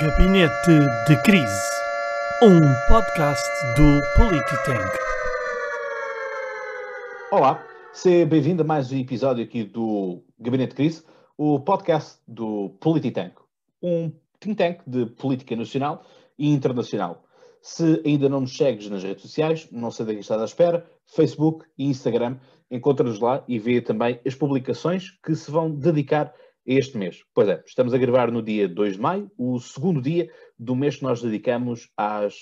[0.00, 0.72] Gabinete
[1.06, 1.70] de Crise,
[2.42, 4.98] um podcast do Polititank.
[7.30, 11.04] Olá, seja bem-vindo a mais um episódio aqui do Gabinete de Crise,
[11.38, 13.34] o podcast do Polititank,
[13.80, 14.10] um
[14.40, 16.04] think tank de política nacional
[16.36, 17.22] e internacional.
[17.62, 21.66] Se ainda não nos segues nas redes sociais, não sei de que à espera, Facebook
[21.78, 22.36] e Instagram,
[22.68, 26.34] encontra-nos lá e vê também as publicações que se vão dedicar
[26.66, 27.22] este mês.
[27.34, 30.96] Pois é, estamos a gravar no dia 2 de maio, o segundo dia do mês
[30.96, 32.34] que nós dedicamos às,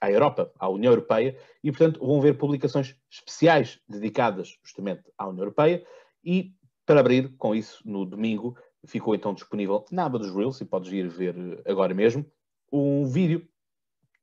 [0.00, 5.42] à Europa, à União Europeia, e portanto vão ver publicações especiais dedicadas justamente à União
[5.42, 5.84] Europeia.
[6.24, 6.52] E
[6.84, 10.92] para abrir com isso, no domingo, ficou então disponível na aba dos Reels, e podes
[10.92, 11.34] ir ver
[11.66, 12.24] agora mesmo,
[12.72, 13.46] um vídeo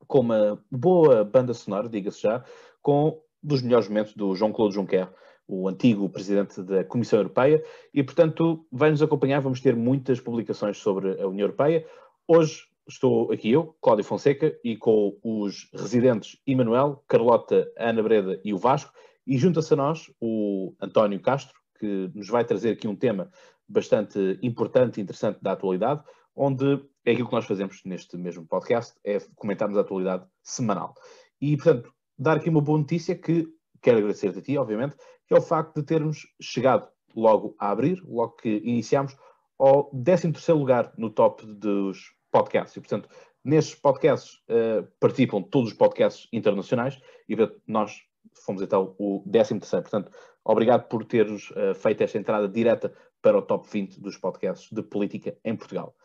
[0.07, 2.43] com uma boa banda sonora, diga-se já,
[2.81, 5.09] com dos melhores momentos do Jean-Claude Juncker
[5.47, 9.41] o antigo presidente da Comissão Europeia, e, portanto, vai-nos acompanhar.
[9.41, 11.85] Vamos ter muitas publicações sobre a União Europeia.
[12.27, 18.53] Hoje estou aqui eu, Cláudio Fonseca, e com os residentes Emanuel, Carlota, Ana Breda e
[18.53, 18.93] o Vasco,
[19.26, 23.31] e junta-se a nós o António Castro, que nos vai trazer aqui um tema
[23.68, 26.03] bastante importante e interessante da atualidade,
[26.35, 30.93] onde é aquilo que nós fazemos neste mesmo podcast, é comentarmos a atualidade semanal.
[31.40, 33.48] E, portanto, dar aqui uma boa notícia que
[33.84, 34.95] quero agradecer-te a ti, obviamente,
[35.27, 39.15] que é o facto de termos chegado logo a abrir, logo que iniciámos,
[39.59, 42.75] ao 13º lugar no top dos podcasts.
[42.75, 43.07] E, portanto,
[43.43, 47.35] nestes podcasts uh, participam todos os podcasts internacionais e
[47.67, 48.01] nós
[48.45, 49.59] fomos então o 13º.
[49.81, 50.12] Portanto,
[50.43, 54.81] obrigado por teres uh, feito esta entrada direta para o top 20 dos podcasts de
[54.81, 55.95] política em Portugal.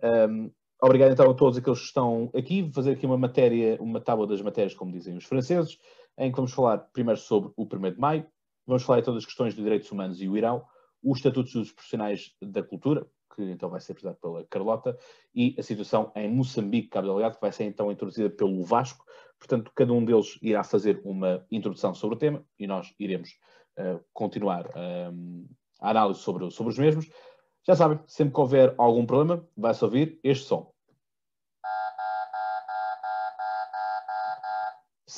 [0.00, 2.62] Um, obrigado então a todos aqueles que estão aqui.
[2.62, 5.78] Vou fazer aqui uma matéria, uma tábua das matérias, como dizem os franceses,
[6.18, 8.26] em que vamos falar primeiro sobre o 1 de maio,
[8.68, 10.62] Vamos falar então das questões de direitos humanos e o Irão,
[11.02, 14.94] o Estatuto dos Profissionais da Cultura, que então vai ser apresentado pela Carlota,
[15.34, 19.06] e a situação em Moçambique, Cabo Delgado, que vai ser então introduzida pelo Vasco.
[19.38, 23.30] Portanto, cada um deles irá fazer uma introdução sobre o tema e nós iremos
[23.78, 25.48] uh, continuar uh,
[25.80, 27.08] a análise sobre, sobre os mesmos.
[27.66, 30.70] Já sabem, sempre que houver algum problema, vai-se ouvir este som.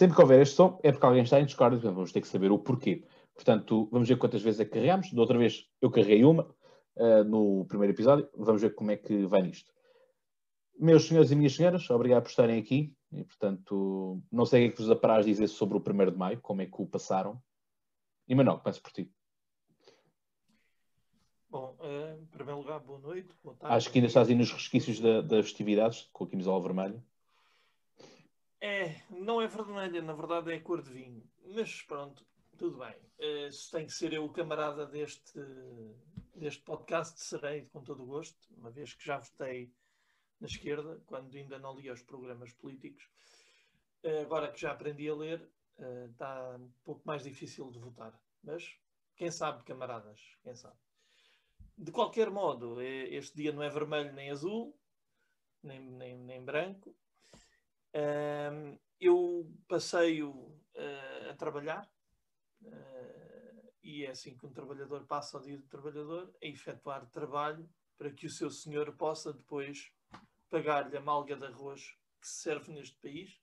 [0.01, 2.27] Sempre que houver este som, é porque alguém está em Discord, então vamos ter que
[2.27, 3.05] saber o porquê.
[3.35, 5.13] Portanto, vamos ver quantas vezes é que carregamos.
[5.13, 6.45] Da outra vez eu carreguei uma
[6.97, 8.27] uh, no primeiro episódio.
[8.35, 9.71] Vamos ver como é que vai nisto.
[10.79, 12.97] Meus senhores e minhas senhoras, obrigado por estarem aqui.
[13.13, 16.17] E, portanto, não sei o que é que vos apraz dizer sobre o 1 de
[16.17, 17.39] maio, como é que o passaram.
[18.27, 19.13] E Manuel, começo por ti.
[21.51, 23.29] Bom, uh, em primeiro lugar, boa noite.
[23.45, 26.63] Boa tarde, Acho que ainda estás aí nos resquícios das da festividades, com a camisola
[26.63, 27.05] vermelha.
[28.61, 31.27] É, não é vermelha, na verdade é cor de vinho.
[31.47, 32.27] Mas pronto,
[32.59, 32.95] tudo bem.
[33.19, 35.41] Uh, se tem que ser eu o camarada deste,
[36.35, 39.73] deste podcast, serei com todo o gosto, uma vez que já votei
[40.39, 43.09] na esquerda, quando ainda não lia os programas políticos.
[44.05, 45.41] Uh, agora que já aprendi a ler,
[45.79, 48.13] uh, está um pouco mais difícil de votar.
[48.43, 48.77] Mas
[49.17, 50.77] quem sabe, camaradas, quem sabe.
[51.79, 54.79] De qualquer modo, este dia não é vermelho nem azul,
[55.63, 56.95] nem, nem, nem branco.
[59.01, 60.55] Eu passei-o
[61.29, 61.91] a trabalhar
[62.63, 67.69] Uh, e é assim que um trabalhador passa o dia do trabalhador a efetuar trabalho
[67.97, 69.91] para que o seu senhor possa depois
[70.51, 73.41] pagar-lhe a malga de arroz que se serve neste país.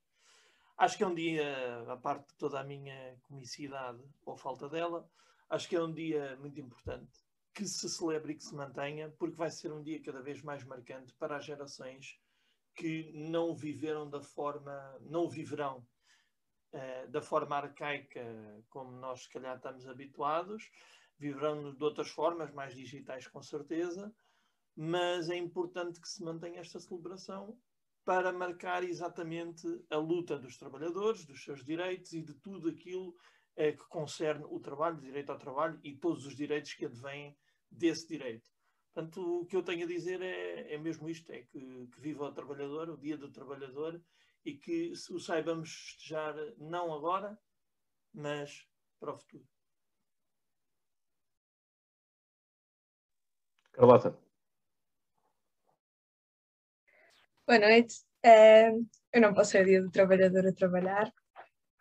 [0.78, 5.09] Acho que é um dia, a parte de toda a minha comicidade ou falta dela,
[5.50, 9.35] acho que é um dia muito importante que se celebre e que se mantenha, porque
[9.35, 12.19] vai ser um dia cada vez mais marcante para as gerações
[12.78, 14.72] que não viveram da forma,
[15.02, 15.86] não viverão
[16.74, 18.24] uh, da forma arcaica
[18.70, 20.70] como nós se calhar estamos habituados,
[21.18, 24.14] viverão de outras formas, mais digitais com certeza,
[24.76, 27.58] mas é importante que se mantenha esta celebração
[28.06, 33.76] para marcar exatamente a luta dos trabalhadores, dos seus direitos e de tudo aquilo uh,
[33.76, 37.36] que concerne o trabalho, o direito ao trabalho e todos os direitos que advêm
[37.72, 38.56] desse direito.
[38.97, 42.26] Portanto, o que eu tenho a dizer é, é mesmo isto: é que, que viva
[42.26, 44.02] o trabalhador, o dia do trabalhador,
[44.44, 47.38] e que o saibamos festejar não agora,
[48.11, 48.67] mas
[48.99, 49.47] para o futuro.
[53.73, 54.17] Carlota.
[57.46, 58.03] Boa noite.
[58.26, 58.84] Uh,
[59.14, 61.14] eu não passei o dia do trabalhador a trabalhar,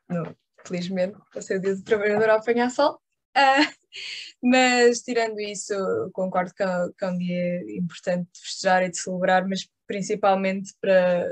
[0.07, 0.37] não,
[0.67, 3.01] felizmente, passei o dia do trabalhador a apanhar sol.
[4.43, 5.75] Mas tirando isso,
[6.13, 6.67] concordo que é,
[6.99, 11.27] que é um dia importante de festejar e de celebrar, mas principalmente para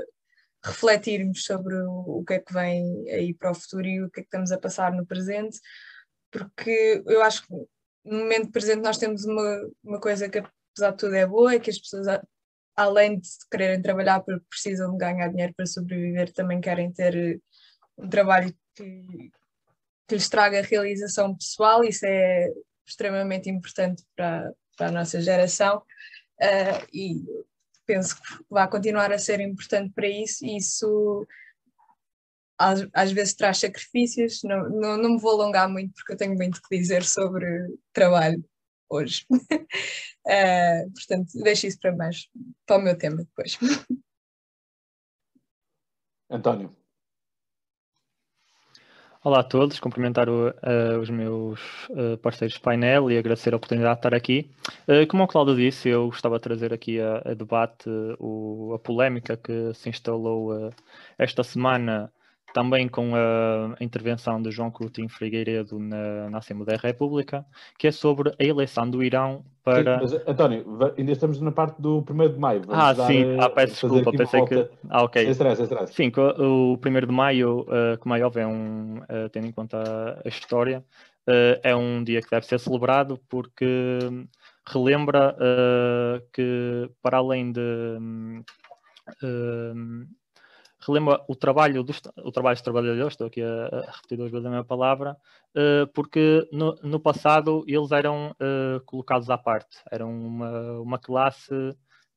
[0.63, 4.21] refletirmos sobre o, o que é que vem aí para o futuro e o que
[4.21, 5.59] é que estamos a passar no presente,
[6.31, 7.53] porque eu acho que
[8.03, 11.59] no momento presente nós temos uma, uma coisa que apesar de tudo é boa, é
[11.59, 12.07] que as pessoas
[12.75, 17.41] além de quererem trabalhar porque precisam de ganhar dinheiro para sobreviver, também querem ter
[17.97, 19.31] um trabalho que,
[20.07, 22.51] que lhes traga realização pessoal, isso é
[22.85, 27.23] extremamente importante para, para a nossa geração uh, e
[27.85, 31.25] penso que vai continuar a ser importante para isso e isso
[32.57, 36.35] às, às vezes traz sacrifícios, não, não, não me vou alongar muito porque eu tenho
[36.35, 37.45] muito que dizer sobre
[37.91, 38.43] trabalho
[38.89, 39.25] hoje.
[39.31, 42.29] uh, portanto, deixo isso para mais,
[42.65, 43.57] para o meu tema depois.
[46.29, 46.84] António.
[49.25, 53.57] Olá a todos, cumprimentar o, uh, os meus uh, parceiros de painel e agradecer a
[53.57, 54.51] oportunidade de estar aqui.
[54.87, 57.89] Uh, como o Cláudio disse, eu gostava de trazer aqui a, a debate
[58.19, 60.71] o, a polémica que se instalou
[61.17, 62.13] esta semana
[62.55, 67.45] também com a intervenção de João Coutinho Figueiredo na, na Assembleia da República,
[67.77, 69.99] que é sobre a eleição do Irão para...
[70.07, 72.61] Sim, mas, António, ainda estamos na parte do 1 de maio.
[72.65, 74.63] Vamos ah, dar, sim, ah, peço desculpa, pensei volta...
[74.63, 74.69] que...
[74.89, 75.21] Ah, ok.
[75.23, 75.93] Sem stress, sem stress.
[75.93, 80.21] Sim, o 1 de maio, uh, como é óbvio, é um, uh, tendo em conta
[80.23, 80.81] a história,
[81.61, 84.07] é um dia que deve ser celebrado porque
[84.65, 85.35] relembra
[86.31, 87.97] que, para além de
[90.85, 94.45] relembra o trabalho dos, o trabalho dos trabalhadores, estou aqui a, a repetir duas vezes
[94.45, 95.17] a mesma palavra,
[95.55, 101.53] uh, porque no, no, passado eles eram uh, colocados à parte, eram uma, uma classe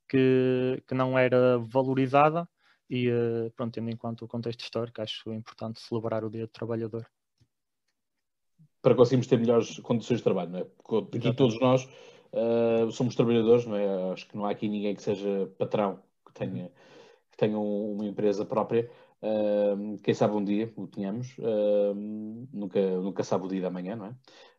[0.09, 2.49] que, que não era valorizada
[2.88, 6.53] e, uh, pronto, tendo em conta o contexto histórico, acho importante celebrar o Dia do
[6.53, 7.06] Trabalhador.
[8.82, 10.65] Para conseguirmos ter melhores condições de trabalho, não é?
[10.65, 11.87] Porque aqui todos nós
[12.93, 14.12] somos trabalhadores, não é?
[14.12, 16.65] Acho que não há aqui ninguém que seja patrão, que tenha...
[16.65, 16.98] Uhum
[17.38, 18.90] tenham uma empresa própria.
[19.23, 21.94] Uh, quem sabe um dia o tenhamos, uh,
[22.52, 24.11] nunca, nunca sabe o dia da manhã, não é?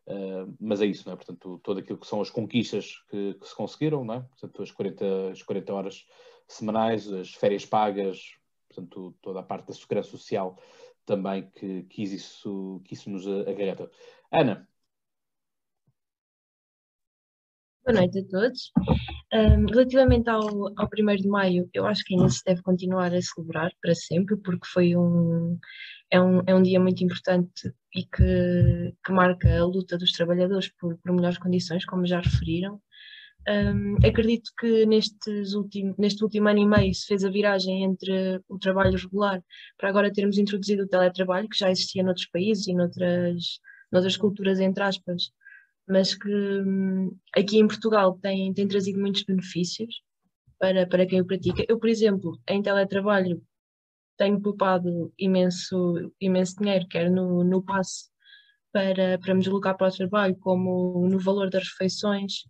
[0.06, 1.16] Uh, mas é isso, não é?
[1.16, 4.20] Portanto, todo aquilo que são as conquistas que, que se conseguiram, não é?
[4.20, 6.06] Portanto, as 40, as 40 horas
[6.48, 8.34] semanais, as férias pagas,
[8.68, 10.58] portanto, toda a parte da segurança social
[11.06, 13.90] também que, que, isso, que isso nos agarreta.
[14.32, 14.66] Ana,
[17.84, 18.72] Boa noite a todos.
[19.32, 20.42] Um, relativamente ao,
[20.76, 24.36] ao 1 de Maio, eu acho que ainda se deve continuar a celebrar para sempre,
[24.36, 25.56] porque foi um,
[26.10, 30.68] é, um, é um dia muito importante e que, que marca a luta dos trabalhadores
[30.76, 32.80] por, por melhores condições, como já referiram.
[33.48, 38.40] Um, acredito que nestes últimos, neste último ano e meio se fez a viragem entre
[38.48, 39.42] o trabalho regular
[39.78, 43.60] para agora termos introduzido o teletrabalho, que já existia noutros países e noutras,
[43.92, 45.30] noutras culturas, entre aspas,
[45.88, 50.02] mas que hum, aqui em Portugal tem, tem trazido muitos benefícios
[50.58, 51.64] para, para quem o pratica.
[51.68, 53.42] Eu, por exemplo, em teletrabalho,
[54.16, 58.10] tenho poupado imenso, imenso dinheiro, quer no, no passe
[58.72, 62.44] para, para me deslocar para o trabalho, como no valor das refeições,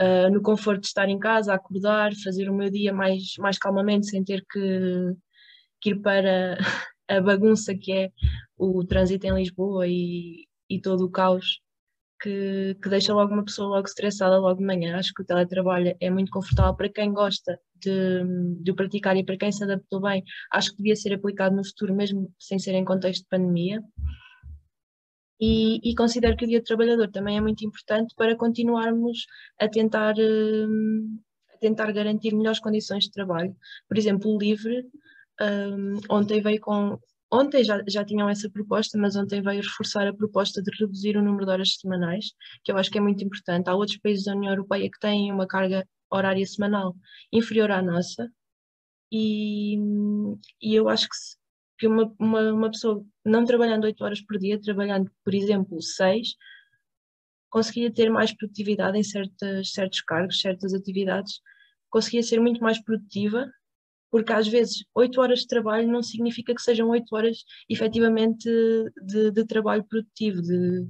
[0.00, 4.06] uh, no conforto de estar em casa, acordar, fazer o meu dia mais, mais calmamente,
[4.08, 5.14] sem ter que,
[5.80, 6.58] que ir para
[7.08, 8.10] a bagunça que é
[8.56, 11.60] o trânsito em Lisboa e, e todo o caos
[12.22, 14.96] que, que deixa logo uma pessoa logo estressada logo de manhã.
[14.96, 18.22] Acho que o teletrabalho é muito confortável para quem gosta de,
[18.62, 20.22] de o praticar e para quem se adaptou bem.
[20.52, 23.82] Acho que devia ser aplicado no futuro, mesmo sem ser em contexto de pandemia.
[25.40, 29.26] E, e, considero que o Dia do Trabalhador também é muito importante para continuarmos
[29.58, 31.18] a tentar, hum,
[31.52, 33.52] a tentar garantir melhores condições de trabalho.
[33.88, 34.86] Por exemplo, o LIVRE
[35.40, 36.96] um, ontem veio com,
[37.32, 41.22] Ontem já, já tinham essa proposta, mas ontem veio reforçar a proposta de reduzir o
[41.22, 42.26] número de horas semanais,
[42.62, 43.70] que eu acho que é muito importante.
[43.70, 46.94] Há outros países da União Europeia que têm uma carga horária semanal
[47.32, 48.30] inferior à nossa,
[49.10, 49.76] e,
[50.60, 51.36] e eu acho que, se,
[51.78, 56.34] que uma, uma, uma, pessoa não trabalhando 8 horas por dia, trabalhando, por exemplo, 6,
[57.50, 61.40] conseguia ter mais produtividade em certas, certos cargos, certas atividades,
[61.90, 63.50] conseguia ser muito mais produtiva
[64.12, 67.38] porque às vezes oito horas de trabalho não significa que sejam oito horas
[67.68, 68.46] efetivamente
[69.06, 70.82] de, de trabalho produtivo, de,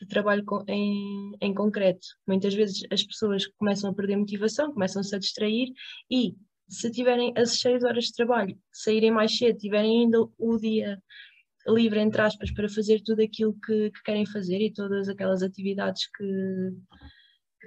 [0.00, 2.06] de trabalho em, em concreto.
[2.24, 5.72] Muitas vezes as pessoas começam a perder motivação, começam-se a distrair
[6.08, 6.36] e
[6.68, 11.02] se tiverem as seis horas de trabalho, saírem mais cedo, tiverem ainda o dia
[11.66, 16.08] livre, entre aspas, para fazer tudo aquilo que, que querem fazer e todas aquelas atividades
[16.16, 16.24] que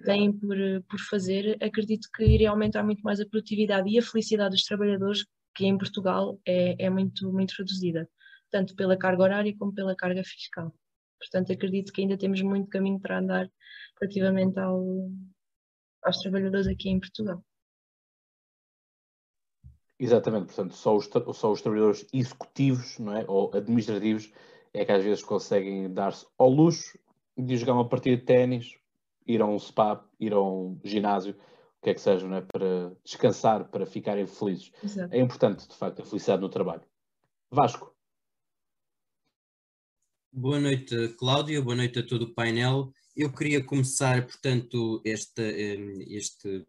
[0.02, 0.58] têm por,
[0.90, 5.26] por fazer, acredito que iria aumentar muito mais a produtividade e a felicidade dos trabalhadores,
[5.56, 8.10] que em Portugal é, é muito, muito reduzida,
[8.50, 10.74] tanto pela carga horária como pela carga fiscal.
[11.20, 13.50] Portanto, acredito que ainda temos muito caminho para andar
[14.00, 15.10] relativamente ao,
[16.04, 17.44] aos trabalhadores aqui em Portugal.
[20.00, 23.24] Exatamente, portanto, só os, só os trabalhadores executivos não é?
[23.28, 24.32] ou administrativos
[24.74, 26.98] é que às vezes conseguem dar-se ao luxo
[27.38, 28.81] de jogar uma partida de ténis
[29.28, 31.36] ir a um spa, ir a um ginásio,
[31.82, 32.42] que é que seja, não é?
[32.42, 34.72] para descansar, para ficarem felizes.
[34.84, 35.14] Exato.
[35.14, 36.84] É importante, de facto, a felicidade no trabalho.
[37.50, 37.94] Vasco.
[40.32, 41.62] Boa noite, Cláudia.
[41.62, 42.94] Boa noite a todo o painel.
[43.16, 45.42] Eu queria começar, portanto, este,
[46.08, 46.66] este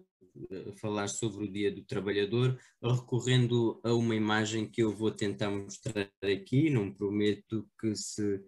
[0.81, 6.11] falar sobre o Dia do Trabalhador, recorrendo a uma imagem que eu vou tentar mostrar
[6.23, 6.71] aqui.
[6.71, 8.43] Não prometo que se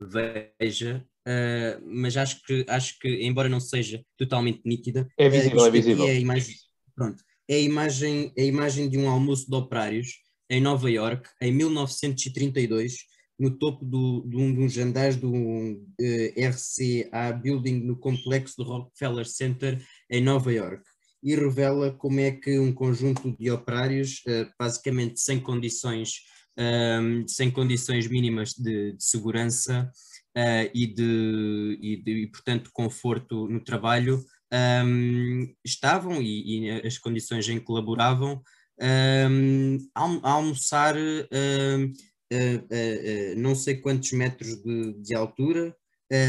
[0.00, 5.66] veja, uh, mas acho que, acho que, embora não seja totalmente nítida, é visível, uh,
[5.66, 6.06] é visível.
[6.06, 6.54] É a, imagem,
[6.94, 11.28] pronto, é a imagem, é a imagem de um almoço de operários em Nova York,
[11.42, 12.96] em 1932,
[13.38, 15.78] no topo do, de um dos andares do uh,
[16.36, 20.82] RCA Building no complexo do Rockefeller Center em Nova York
[21.22, 24.22] e revela como é que um conjunto de operários,
[24.56, 26.20] basicamente sem condições
[26.58, 29.90] um, sem condições mínimas de, de segurança
[30.36, 34.24] uh, e, de, e, de, e, portanto, conforto no trabalho,
[34.84, 38.42] um, estavam, e, e, as condições em que laboravam,
[38.80, 41.84] um, a, almoçar uh,
[42.32, 45.74] uh, não sei quantos metros de, de altura,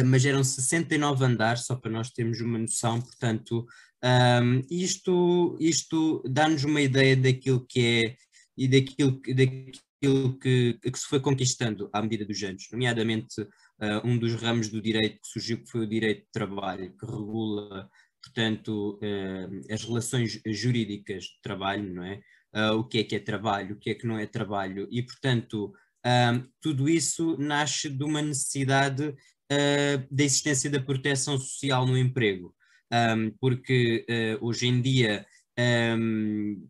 [0.05, 3.65] mas eram 69 andares, só para nós termos uma noção, portanto,
[4.69, 8.15] isto, isto dá-nos uma ideia daquilo que é
[8.57, 14.01] e daquilo, daquilo aquilo que, que se foi conquistando à medida dos anos, nomeadamente uh,
[14.05, 17.89] um dos ramos do direito que surgiu, que foi o direito de trabalho, que regula,
[18.23, 22.21] portanto, uh, as relações jurídicas de trabalho, não é?
[22.55, 25.03] Uh, o que é que é trabalho, o que é que não é trabalho, e,
[25.03, 25.73] portanto,
[26.61, 29.13] tudo isso nasce de uma necessidade
[30.09, 32.55] da existência da proteção social no emprego,
[32.91, 34.05] um, porque
[34.39, 35.25] hoje em dia
[35.59, 36.69] um,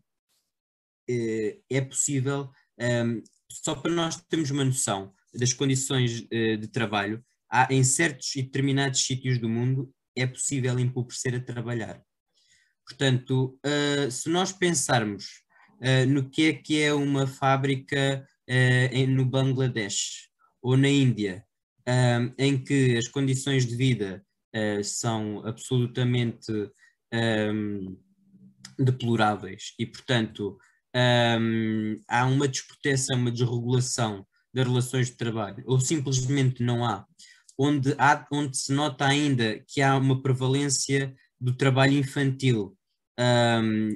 [1.70, 7.72] é possível um, só para nós termos uma noção das condições uh, de trabalho, há,
[7.72, 12.02] em certos e determinados sítios do mundo é possível empobrecer a trabalhar.
[12.86, 15.42] Portanto, uh, se nós pensarmos
[15.80, 18.26] uh, no que é que é uma fábrica
[18.92, 20.28] em, no Bangladesh
[20.60, 21.46] ou na Índia,
[22.36, 24.26] em que as condições de vida
[24.82, 26.50] são absolutamente
[27.14, 27.96] um,
[28.76, 30.58] deploráveis e, portanto,
[30.96, 37.06] um, há uma desproteção, uma desregulação das relações de trabalho, ou simplesmente não há,
[37.58, 42.76] onde, há, onde se nota ainda que há uma prevalência do trabalho infantil.
[43.18, 43.90] Um,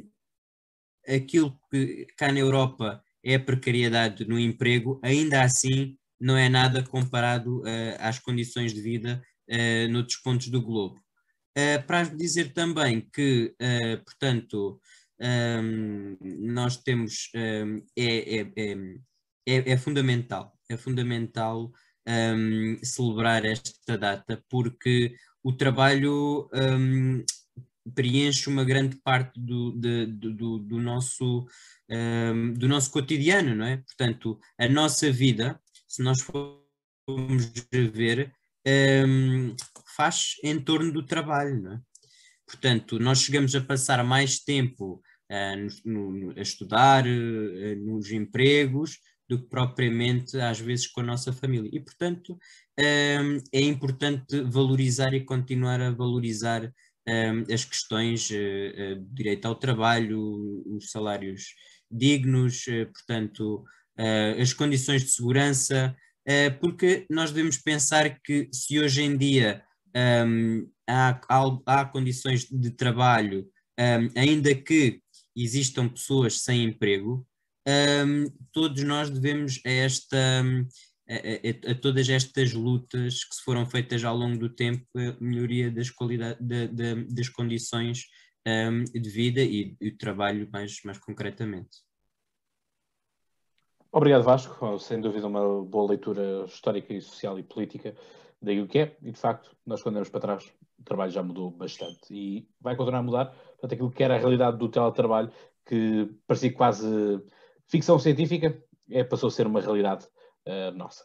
[1.07, 6.83] aquilo que cá na Europa é a precariedade no emprego, ainda assim não é nada
[6.83, 11.03] comparado uh, às condições de vida uh, noutros pontos do globo.
[11.57, 14.81] Uh, para dizer também que, uh, portanto,
[15.21, 18.53] um, nós temos um, é, é,
[19.47, 21.73] é, é, fundamental, é fundamental
[22.07, 26.49] um, celebrar esta data porque o trabalho
[27.95, 31.47] preenche uma grande parte do, de, do, do, nosso,
[32.57, 33.77] do nosso cotidiano, não é?
[33.77, 37.53] Portanto, a nossa vida, se nós formos
[37.93, 38.33] ver,
[39.95, 41.81] faz em torno do trabalho, não é?
[42.47, 48.99] Portanto, nós chegamos a passar mais tempo uh, no, no, a estudar, uh, nos empregos,
[49.29, 51.71] do que propriamente às vezes com a nossa família.
[51.73, 52.39] E, portanto,
[52.79, 56.71] um, é importante valorizar e continuar a valorizar
[57.09, 61.55] um, as questões do direito ao trabalho, os salários
[61.91, 63.65] dignos, portanto,
[64.41, 65.95] as condições de segurança,
[66.61, 69.63] porque nós devemos pensar que se hoje em dia
[69.97, 73.49] um, há, há, há, condições de trabalho,
[73.79, 75.01] um, ainda que
[75.37, 77.27] existam pessoas sem emprego,
[77.67, 80.17] um, todos nós devemos a, esta,
[81.09, 85.17] a, a, a, todas estas lutas que se foram feitas ao longo do tempo, a
[85.21, 85.91] melhoria das,
[87.09, 88.05] das condições
[88.93, 91.79] de vida e, e trabalho mais, mais concretamente.
[93.91, 94.79] Obrigado, Vasco.
[94.81, 97.95] Sem dúvida, uma boa leitura histórica e social e política
[98.45, 101.51] daí que é, e de facto, nós quando andamos para trás, o trabalho já mudou
[101.51, 103.27] bastante e vai continuar a mudar.
[103.27, 105.31] Portanto, aquilo que era a realidade do teletrabalho,
[105.67, 106.87] que parecia quase
[107.67, 110.07] ficção científica, é, passou a ser uma realidade
[110.47, 111.05] uh, nossa.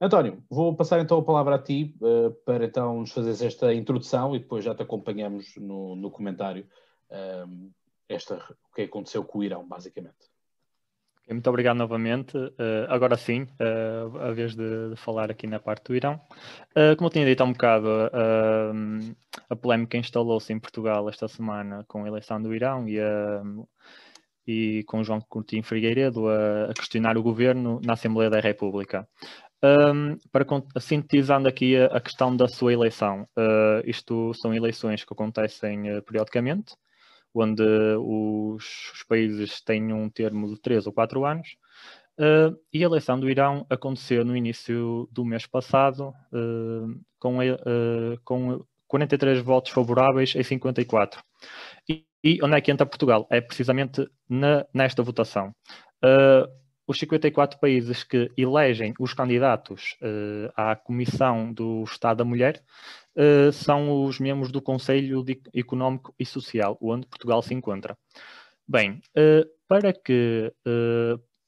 [0.00, 4.34] António, vou passar então a palavra a ti uh, para então nos fazeres esta introdução
[4.34, 6.66] e depois já te acompanhamos no, no comentário
[7.10, 7.70] uh,
[8.08, 10.29] esta, o que aconteceu com o Irão, basicamente.
[11.32, 12.36] Muito obrigado novamente.
[12.36, 16.20] Uh, agora sim, uh, a vez de, de, falar aqui na parte do Irão.
[16.70, 17.88] Uh, como eu tinha dito há um bocado,
[19.48, 22.98] a polémica instalou-se em Portugal esta semana com a eleição do Irão e,
[24.46, 29.08] e com João Coutinho Figueiredo a, a, questionar o governo na Assembleia da República.
[29.62, 30.46] Um, para
[30.80, 33.26] sintetizando aqui a, a, questão da sua eleição,
[33.84, 36.74] isto são eleições que acontecem periodicamente,
[37.34, 37.62] onde
[37.98, 41.56] os, os países têm um termo de 3 ou 4 anos.
[42.20, 48.20] Uh, e a eleição do Irão aconteceu no início do mês passado, uh, com, uh,
[48.24, 51.22] com 43 votos favoráveis em 54.
[51.88, 53.26] E, e, onde é que entra Portugal?
[53.30, 55.54] É precisamente na, nesta votação.
[56.86, 59.96] os 54 países que elegem os candidatos
[60.54, 62.62] à Comissão do Estado da Mulher
[63.52, 65.24] são os membros do Conselho
[65.54, 67.96] Económico e Social, onde Portugal se encontra.
[68.66, 69.00] Bem,
[69.68, 70.52] para que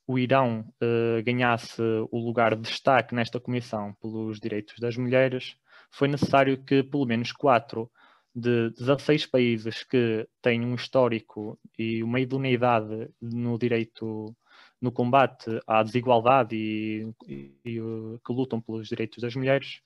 [0.06, 5.56] o Irão uh, ganhasse o lugar de destaque nesta comissão pelos direitos das mulheres,
[5.90, 7.90] foi necessário que pelo menos quatro
[8.34, 14.34] de 16 países que têm um histórico e uma idoneidade no direito,
[14.80, 19.80] no combate à desigualdade e, e, e uh, que lutam pelos direitos das mulheres,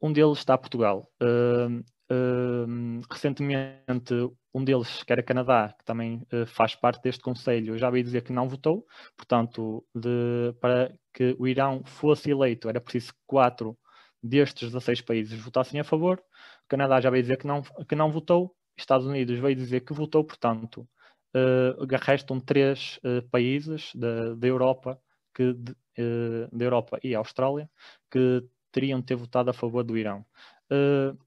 [0.00, 1.10] um deles está Portugal.
[1.20, 4.14] Um, um, recentemente,
[4.54, 8.22] um deles, que era Canadá, que também uh, faz parte deste Conselho, já veio dizer
[8.22, 8.86] que não votou,
[9.16, 13.76] portanto, de, para que o Irão fosse eleito era preciso que quatro
[14.22, 18.10] destes 16 países votassem a favor, o Canadá já veio dizer que não, que não
[18.10, 20.88] votou, Estados Unidos veio dizer que votou, portanto,
[21.34, 25.00] uh, restam três uh, países da, Europa,
[25.34, 27.68] que, de, uh, da Europa e Austrália,
[28.10, 30.24] que teriam de ter votado a favor do Irão.
[30.70, 31.18] Uh,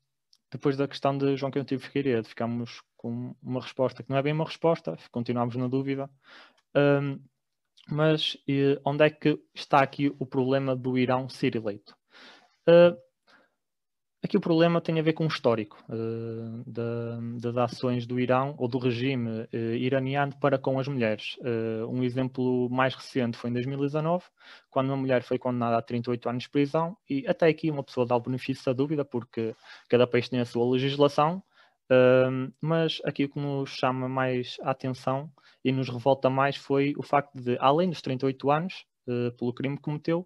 [0.52, 4.34] depois da questão de João Quinto Figueiredo, ficamos com uma resposta que não é bem
[4.34, 6.10] uma resposta, continuamos na dúvida.
[6.76, 7.20] Um,
[7.90, 11.96] mas e, onde é que está aqui o problema do Irão ser eleito?
[14.24, 16.64] Aqui o problema tem a ver com o histórico uh,
[17.40, 21.38] das ações do Irão ou do regime uh, iraniano para com as mulheres.
[21.40, 24.24] Uh, um exemplo mais recente foi em 2019,
[24.70, 28.06] quando uma mulher foi condenada a 38 anos de prisão, e até aqui uma pessoa
[28.06, 29.56] dá o benefício da dúvida, porque
[29.90, 31.42] cada país tem a sua legislação,
[32.62, 35.30] mas aqui o que nos chama mais a atenção
[35.66, 38.86] e nos revolta mais foi o facto de, além dos 38 anos,
[39.38, 40.26] pelo crime que cometeu,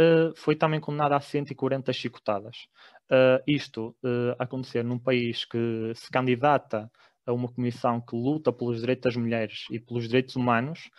[0.00, 2.66] Uh, foi também condenada a 140 chicotadas.
[3.10, 6.90] Uh, isto uh, acontecer num país que se candidata
[7.26, 10.90] a uma comissão que luta pelos direitos das mulheres e pelos direitos humanos,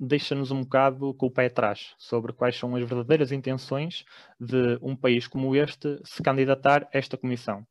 [0.00, 4.04] deixa-nos um bocado com o pé atrás sobre quais são as verdadeiras intenções
[4.40, 7.64] de um país como este se candidatar a esta comissão.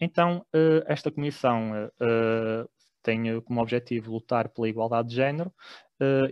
[0.00, 0.46] Então,
[0.86, 1.90] esta comissão
[3.02, 5.52] tem como objetivo lutar pela igualdade de género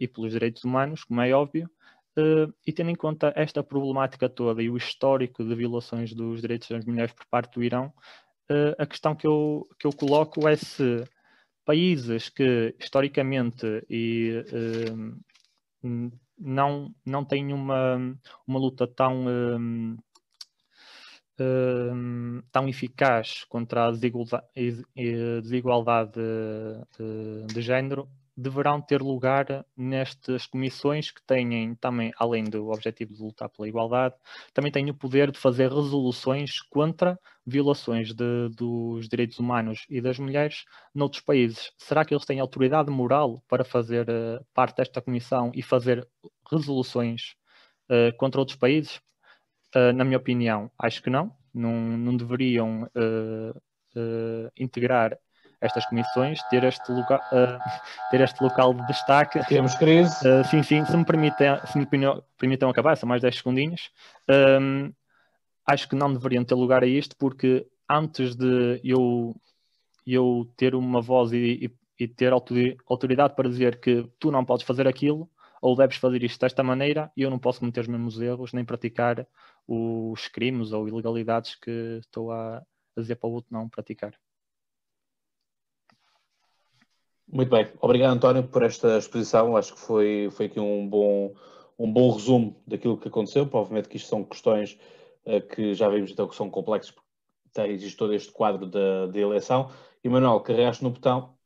[0.00, 1.68] e pelos direitos humanos, como é óbvio,
[2.66, 6.84] e tendo em conta esta problemática toda e o histórico de violações dos direitos das
[6.84, 7.92] mulheres por parte do Irão,
[8.50, 11.04] uh, a questão que eu, que eu coloco é se
[11.64, 17.96] países que historicamente e, uh, não, não têm uma,
[18.46, 19.24] uma luta tão,
[22.50, 24.46] tão eficaz contra a desigualdade,
[25.42, 26.12] desigualdade
[26.98, 33.20] de, de género, deverão ter lugar nestas comissões que têm também, além do objetivo de
[33.20, 34.14] lutar pela igualdade,
[34.54, 40.20] também têm o poder de fazer resoluções contra violações de, dos direitos humanos e das
[40.20, 41.72] mulheres noutros países.
[41.76, 46.06] Será que eles têm autoridade moral para fazer uh, parte desta comissão e fazer
[46.48, 47.34] resoluções
[47.90, 49.00] uh, contra outros países?
[49.74, 51.36] Uh, na minha opinião, acho que não.
[51.52, 52.88] Não, não deveriam
[54.56, 55.18] integrar
[55.60, 57.58] estas comissões, ter este, local, uh,
[58.10, 59.40] ter este local de destaque.
[59.46, 60.16] Temos crise.
[60.26, 61.86] Uh, sim, sim, se me permitem, se me
[62.38, 63.90] permitam acabar, são mais 10 segundinhos.
[64.28, 64.92] Um,
[65.66, 69.34] acho que não deveriam ter lugar a isto, porque antes de eu,
[70.06, 71.66] eu ter uma voz e,
[71.98, 75.28] e, e ter autoridade para dizer que tu não podes fazer aquilo,
[75.60, 78.64] ou deves fazer isto desta maneira, e eu não posso cometer os mesmos erros, nem
[78.64, 79.26] praticar
[79.66, 84.14] os crimes ou ilegalidades que estou a, a dizer para o outro não praticar.
[87.30, 89.54] Muito bem, obrigado António por esta exposição.
[89.54, 91.34] Acho que foi, foi aqui um bom,
[91.78, 93.46] um bom resumo daquilo que aconteceu.
[93.46, 94.78] Provavelmente que isto são questões
[95.26, 99.70] uh, que já vimos então que são complexas, porque existe todo este quadro da, eleição.
[100.02, 101.36] E Manuel, carregaste no botão.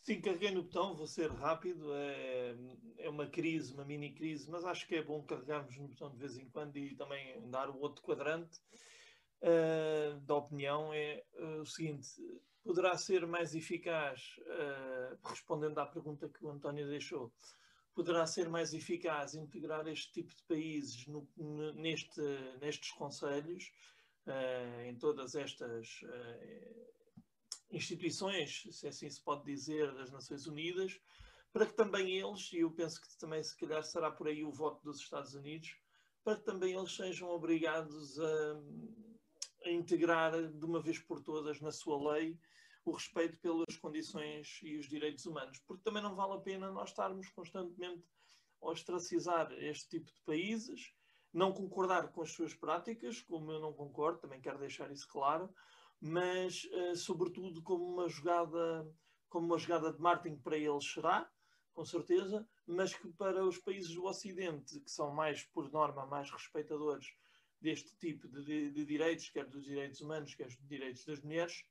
[0.00, 1.94] Sim, carreguei no botão, vou ser rápido.
[1.94, 2.56] É,
[2.98, 6.18] é uma crise, uma mini crise, mas acho que é bom carregarmos no botão de
[6.18, 8.58] vez em quando e também dar o outro quadrante
[9.40, 10.92] uh, da opinião.
[10.92, 12.08] É uh, o seguinte:
[12.62, 17.32] poderá ser mais eficaz, uh, respondendo à pergunta que o António deixou,
[17.94, 21.28] poderá ser mais eficaz integrar este tipo de países no,
[21.74, 22.20] neste,
[22.60, 23.70] nestes conselhos,
[24.26, 26.92] uh, em todas estas uh,
[27.70, 31.00] instituições, se assim se pode dizer, das Nações Unidas,
[31.52, 34.52] para que também eles, e eu penso que também se calhar será por aí o
[34.52, 35.76] voto dos Estados Unidos,
[36.24, 38.60] para que também eles sejam obrigados a
[39.64, 42.38] a integrar de uma vez por todas na sua lei
[42.84, 46.90] o respeito pelas condições e os direitos humanos, porque também não vale a pena nós
[46.90, 48.04] estarmos constantemente
[48.60, 50.92] a ostracizar este tipo de países,
[51.32, 55.52] não concordar com as suas práticas, como eu não concordo, também quero deixar isso claro,
[56.00, 58.86] mas uh, sobretudo como uma jogada
[59.28, 61.26] como uma jogada de marketing para eles será,
[61.72, 66.30] com certeza, mas que para os países do Ocidente, que são mais, por norma, mais
[66.30, 67.06] respeitadores
[67.62, 71.64] deste tipo de, de, direitos, quer dos direitos humanos, quer dos direitos das mulheres,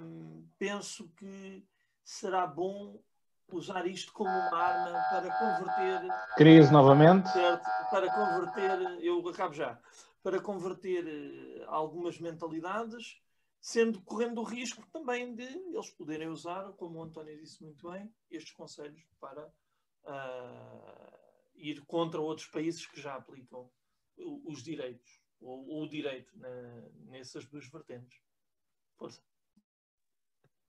[0.00, 1.66] hum, penso que
[2.04, 3.02] será bom
[3.50, 6.08] usar isto como uma arma para converter.
[6.36, 7.28] Crise novamente.
[7.28, 9.78] Certo, para converter, eu acabo já,
[10.22, 13.20] para converter eh, algumas mentalidades
[13.62, 18.12] sendo correndo o risco também de eles poderem usar, como o António disse muito bem,
[18.28, 21.18] estes conselhos para uh,
[21.54, 23.70] ir contra outros países que já aplicam
[24.24, 26.48] os direitos, ou, o direito na,
[27.10, 28.18] nessas duas vertentes.
[28.96, 29.20] Força.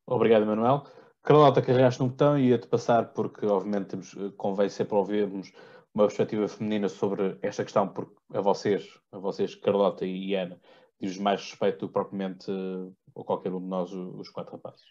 [0.06, 0.86] Obrigado, Manuel.
[1.22, 5.54] Carlota, carregaste no botão e ia-te passar, porque obviamente temos, eh, convém sempre ouvirmos
[5.94, 10.60] uma perspectiva feminina sobre esta questão, porque a vocês, a vocês, Carlota e Ana,
[11.00, 14.84] diz mais respeito do que propriamente uh, ou qualquer um de nós, os quatro rapazes.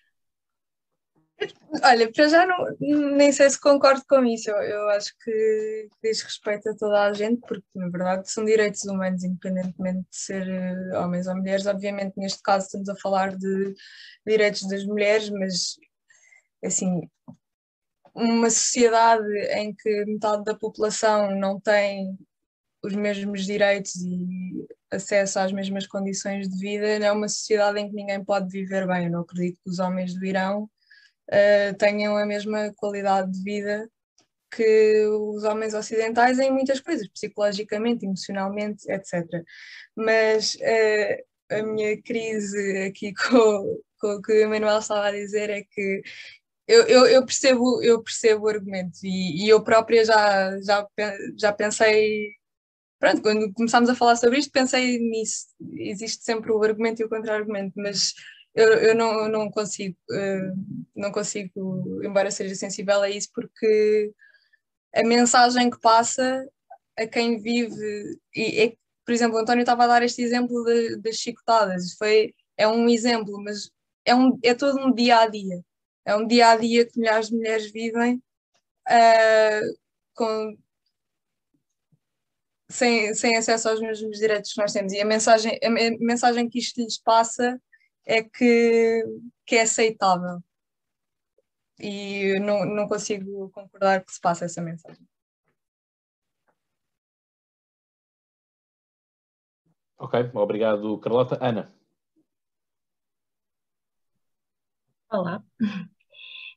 [1.82, 2.66] Olha, para já não,
[3.16, 4.50] nem sei se concordo com isso.
[4.50, 8.84] Eu, eu acho que diz respeito a toda a gente, porque na verdade são direitos
[8.84, 11.66] humanos, independentemente de ser uh, homens ou mulheres.
[11.66, 13.74] Obviamente, neste caso, estamos a falar de
[14.26, 15.76] direitos das mulheres, mas
[16.64, 17.00] assim,
[18.14, 22.16] uma sociedade em que metade da população não tem
[22.84, 27.94] os mesmos direitos e acesso às mesmas condições de vida, é uma sociedade em que
[27.94, 29.06] ninguém pode viver bem.
[29.06, 30.68] Eu não acredito que os homens do Irão
[31.32, 33.88] uh, tenham a mesma qualidade de vida
[34.54, 39.24] que os homens ocidentais em muitas coisas, psicologicamente, emocionalmente, etc.
[39.96, 45.48] Mas uh, a minha crise aqui com, com o que o Manuel estava a dizer
[45.50, 46.02] é que
[46.68, 50.86] eu, eu, eu, percebo, eu percebo o argumento e, e, eu própria já, já,
[51.36, 52.30] já pensei
[53.00, 55.46] pronto, quando começámos a falar sobre isto, pensei nisso.
[55.76, 58.14] Existe sempre o argumento e o contra-argumento, mas
[58.54, 64.12] eu, eu não, não consigo, uh, não consigo, embora seja sensível a isso, porque
[64.94, 66.46] a mensagem que passa
[66.98, 68.72] a quem vive, e, é,
[69.04, 72.88] por exemplo, o António estava a dar este exemplo de, das chicotadas, foi, é um
[72.88, 73.70] exemplo, mas
[74.04, 75.62] é, um, é todo um dia a dia.
[76.04, 78.16] É um dia a dia que milhares de mulheres vivem
[78.88, 79.78] uh,
[80.14, 80.56] com
[82.68, 84.92] sem, sem acesso aos mesmos direitos que nós temos.
[84.92, 87.60] E a mensagem, a mensagem que isto lhes passa
[88.04, 89.04] é que,
[89.46, 90.42] que é aceitável.
[91.78, 95.06] E não, não consigo concordar que se passe essa mensagem.
[99.98, 101.38] Ok, obrigado, Carlota.
[101.40, 101.72] Ana.
[105.10, 105.44] Olá.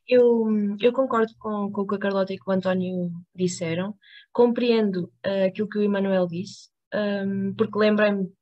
[0.08, 0.46] Eu,
[0.80, 3.96] eu concordo com, com o que a Carlota e com o António disseram,
[4.32, 8.32] compreendo uh, aquilo que o Emanuel disse, um, porque lembrei-me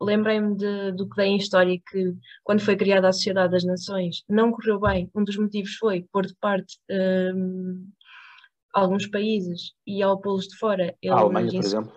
[0.00, 0.56] lembrei-me
[0.92, 4.80] do que dei em história que quando foi criada a Sociedade das Nações não correu
[4.80, 5.10] bem.
[5.14, 7.86] Um dos motivos foi pôr de parte um,
[8.72, 11.92] alguns países e ao pô-los de fora eles a Alemanha, por exemplo.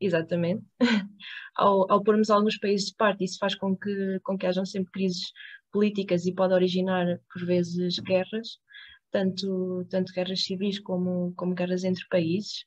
[0.00, 0.64] Exatamente.
[1.56, 4.92] ao, ao pormos alguns países de parte, isso faz com que, com que hajam sempre
[4.92, 5.32] crises
[5.72, 8.58] políticas e pode originar, por vezes, guerras,
[9.10, 12.64] tanto, tanto guerras civis como, como guerras entre países.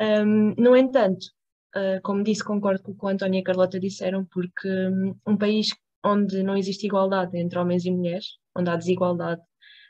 [0.00, 1.26] Um, no entanto,
[1.76, 5.14] uh, como disse, concordo com o que o António e a Carlota disseram, porque um,
[5.26, 5.68] um país
[6.04, 9.42] onde não existe igualdade entre homens e mulheres, onde há desigualdade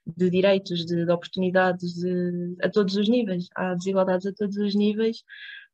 [0.07, 4.75] de direitos, de, de oportunidades de, a todos os níveis, há desigualdades a todos os
[4.75, 5.23] níveis,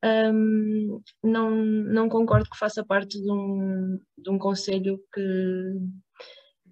[0.05, 5.23] um, não, não concordo que faça parte de um, de um conselho que,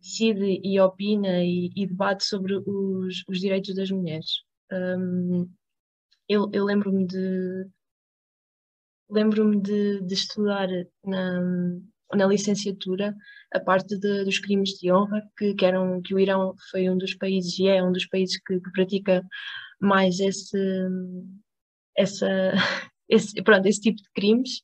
[0.04, 4.42] decide e opina e, e debate sobre os, os, direitos das mulheres.
[4.70, 5.48] Um,
[6.28, 7.66] eu, eu lembro-me de
[9.10, 10.68] lembro-me de, de, estudar
[11.04, 11.40] na,
[12.14, 13.14] na licenciatura
[13.52, 16.96] a parte de, dos crimes de honra que, que, eram, que o Irão foi um
[16.96, 19.22] dos países e é um dos países que, que pratica
[19.80, 20.58] mais esse,
[21.96, 22.28] essa,
[23.08, 24.62] esse, pronto, esse tipo de crimes.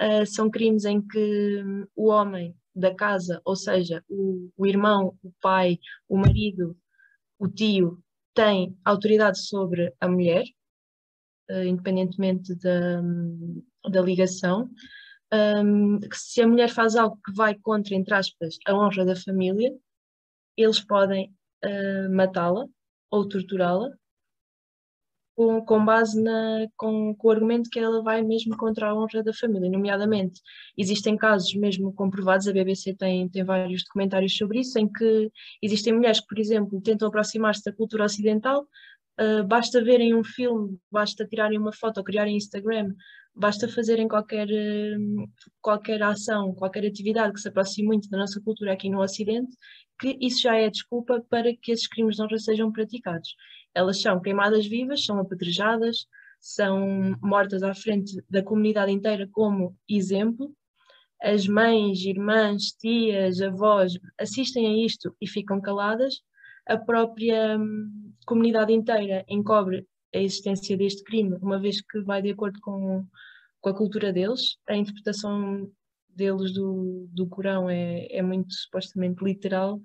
[0.00, 1.62] Uh, são crimes em que
[1.94, 6.74] o homem da casa, ou seja, o, o irmão, o pai, o marido,
[7.38, 10.44] o tio, tem autoridade sobre a mulher,
[11.64, 13.02] independentemente da,
[13.90, 14.70] da ligação.
[15.32, 19.14] Um, que se a mulher faz algo que vai contra, entre aspas, a honra da
[19.14, 19.72] família,
[20.56, 21.32] eles podem
[21.64, 22.66] uh, matá-la
[23.10, 23.90] ou torturá-la,
[25.40, 29.22] com, com base na, com, com o argumento que ela vai mesmo contra a honra
[29.22, 30.40] da família, nomeadamente
[30.76, 35.30] existem casos mesmo comprovados, a BBC tem, tem vários documentários sobre isso, em que
[35.62, 38.66] existem mulheres que, por exemplo, tentam aproximar-se da cultura ocidental,
[39.20, 42.94] uh, basta verem um filme, basta tirarem uma foto criarem Instagram,
[43.34, 45.28] basta fazerem qualquer, uh,
[45.60, 49.54] qualquer ação, qualquer atividade que se aproxime muito da nossa cultura aqui no Ocidente,
[50.00, 53.34] que isso já é desculpa para que esses crimes honra sejam praticados.
[53.74, 56.06] Elas são queimadas vivas, são apedrejadas,
[56.40, 60.54] são mortas à frente da comunidade inteira como exemplo.
[61.22, 66.14] As mães, irmãs, tias, avós assistem a isto e ficam caladas.
[66.66, 72.30] A própria hum, comunidade inteira encobre a existência deste crime, uma vez que vai de
[72.30, 73.04] acordo com,
[73.60, 74.56] com a cultura deles.
[74.68, 75.68] A interpretação
[76.08, 79.80] deles do, do Corão é, é muito supostamente literal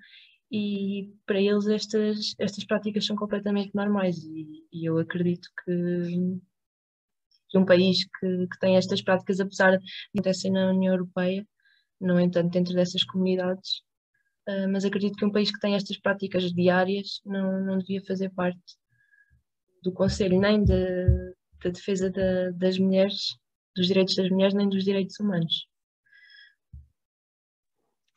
[0.51, 6.39] e para eles estas, estas práticas são completamente normais e, e eu acredito que,
[7.49, 11.47] que um país que, que tem estas práticas, apesar de acontecerem na União Europeia,
[11.99, 13.81] no entanto dentro dessas comunidades,
[14.47, 18.29] uh, mas acredito que um país que tem estas práticas diárias não, não devia fazer
[18.29, 18.59] parte
[19.83, 23.37] do Conselho nem da de, de defesa de, das mulheres,
[23.75, 25.67] dos direitos das mulheres, nem dos direitos humanos.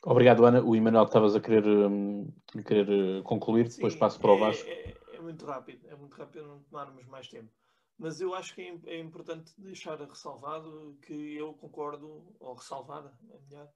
[0.05, 0.63] Obrigado, Ana.
[0.63, 2.31] O Emanuel que estavas a querer, um,
[2.65, 4.69] querer uh, concluir, depois Sim, passo para o é, Vasco.
[4.69, 7.51] É, é, é, muito rápido, é muito rápido não tomarmos mais tempo.
[7.97, 13.39] Mas eu acho que é, é, importante deixar ressalvado que eu concordo, ou ressalvar, é
[13.41, 13.69] melhor,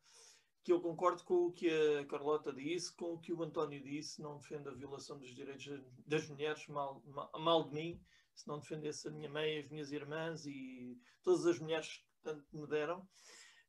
[0.63, 4.21] que eu concordo com o que a Carlota disse, com o que o António disse,
[4.21, 5.67] não defendo a violação dos direitos
[6.05, 8.01] das mulheres, mal, mal, mal de mim,
[8.33, 12.45] se não defendesse a minha mãe, as minhas irmãs e todas as mulheres que tanto
[12.53, 13.07] me deram.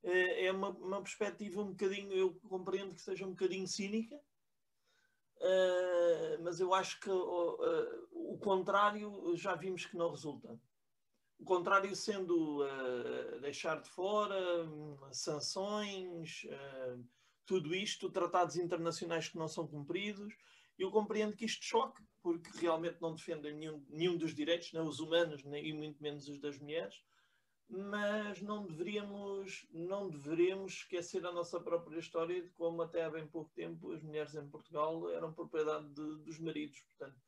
[0.02, 4.18] Eh, é uma, uma perspectiva um bocadinho, eu compreendo que seja um bocadinho cínica,
[5.44, 10.58] Uh, mas eu acho que uh, uh, o contrário já vimos que não resulta.
[11.38, 12.64] O contrário sendo
[13.40, 16.46] deixar de fora um, sanções,
[17.44, 20.34] tudo isto, tratados internacionais que não são cumpridos.
[20.78, 25.00] Eu compreendo que isto choque, porque realmente não defendem nenhum, nenhum dos direitos, nem os
[25.00, 26.96] humanos, nem, e muito menos os das mulheres
[27.68, 33.26] mas não deveríamos, não deveríamos esquecer a nossa própria história de como até há bem
[33.26, 36.80] pouco tempo as mulheres em Portugal eram propriedade de, dos maridos.
[36.80, 37.20] Portanto,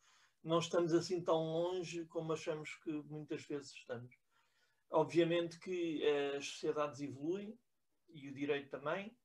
[0.42, 4.14] não estamos assim tão longe como achamos que muitas vezes estamos.
[4.90, 6.04] Obviamente que
[6.36, 7.58] as sociedades evoluem
[8.08, 9.16] e o direito também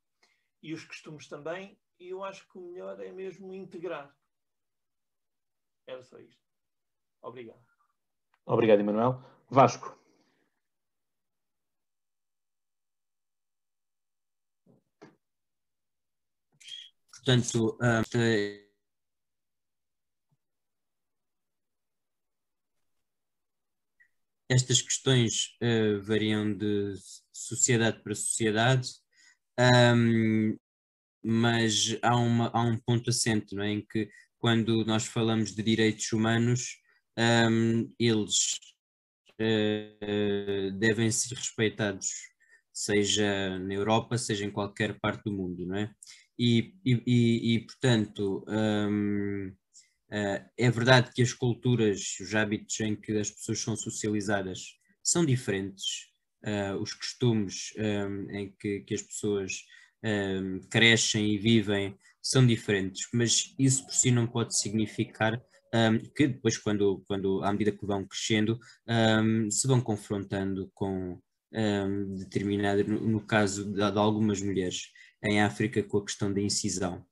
[0.61, 4.15] e os costumes também e eu acho que o melhor é mesmo integrar.
[5.85, 6.41] Era só isto.
[7.21, 7.63] Obrigado.
[8.45, 9.23] Obrigado, Emanuel.
[9.49, 9.99] Vasco.
[17.11, 18.70] Portanto, uh,
[24.51, 26.93] estas questões uh, variam de
[27.31, 28.89] sociedade para sociedade,
[29.95, 30.57] um,
[31.23, 33.71] mas há, uma, há um ponto assente não é?
[33.71, 36.77] em que, quando nós falamos de direitos humanos,
[37.49, 38.59] um, eles
[39.39, 42.09] uh, devem ser respeitados,
[42.73, 45.93] seja na Europa, seja em qualquer parte do mundo, não é?
[46.37, 49.55] E, e, e portanto, um,
[50.11, 56.11] é verdade que as culturas, os hábitos em que as pessoas são socializadas são diferentes,
[56.45, 59.63] uh, os costumes um, em que, que, as pessoas
[60.03, 65.41] um, crescem e vivem são diferentes, mas isso por si não pode significar
[65.73, 71.19] um, que depois, quando, quando, à medida que vão crescendo, um, se vão confrontando com
[71.53, 74.91] um, determinada, no, no caso de, de, algumas mulheres,
[75.23, 77.05] em África com a questão da incisão.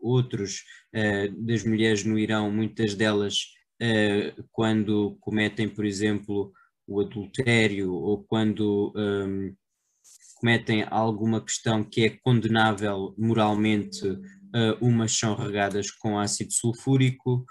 [0.00, 3.46] Outros uh, das mulheres no Irão, muitas delas,
[3.82, 6.52] uh, quando cometem, por exemplo,
[6.86, 9.54] o adultério ou quando um,
[10.36, 17.44] cometem alguma questão que é condenável moralmente, uh, umas são regadas com ácido sulfúrico,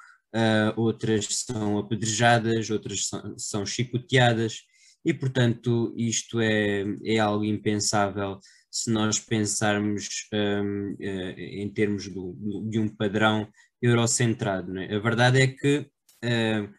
[0.75, 4.59] outras são apedrejadas, outras são, são chicoteadas
[5.03, 8.39] e, portanto, isto é, é algo impensável
[8.71, 12.35] se nós pensarmos um, eh, em termos do,
[12.69, 13.47] de um padrão
[13.81, 14.77] eurocentrado.
[14.77, 14.95] É?
[14.95, 16.73] A verdade é que uh,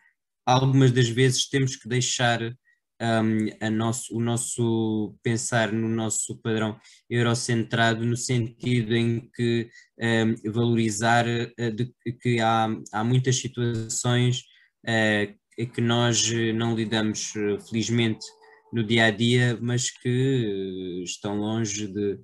[0.47, 8.05] algumas das vezes temos que deixar um, nosso, o nosso pensar no nosso padrão eurocentrado
[8.05, 14.43] no sentido em que um, valorizar uh, de, que há, há muitas situações
[14.87, 18.27] uh, que nós eh, não lidamos eh, felizmente
[18.73, 22.19] no dia a dia, mas que eh, estão longe de,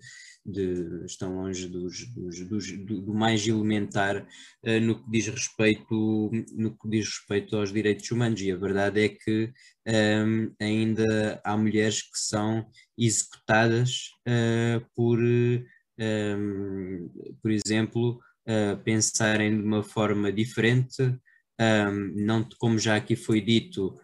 [0.47, 4.27] de, estão longe dos, dos, dos, do, mais elementar
[4.65, 8.41] uh, no que diz respeito no que diz respeito aos direitos humanos.
[8.41, 9.53] E a verdade é que
[9.87, 15.65] um, ehm, ainda há mulheres que são executadas uh, por um,
[15.99, 17.09] ehm,
[17.43, 21.03] por exemplo uh, pensarem de uma forma diferente.
[21.03, 21.19] Um,
[21.59, 23.99] ehm, não como já aqui foi dito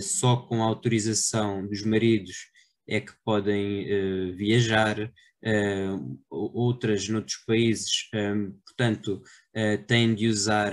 [0.00, 2.50] só com autorização dos maridos
[2.88, 5.10] é que podem viajar
[5.44, 9.22] uh, outras noutros países, eh, portanto,
[9.86, 10.72] têm de usar,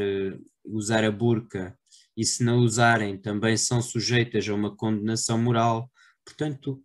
[0.64, 1.78] usar a burca
[2.16, 5.90] e se não usarem também são sujeitas a uma condenação moral.
[6.26, 6.82] Portanto,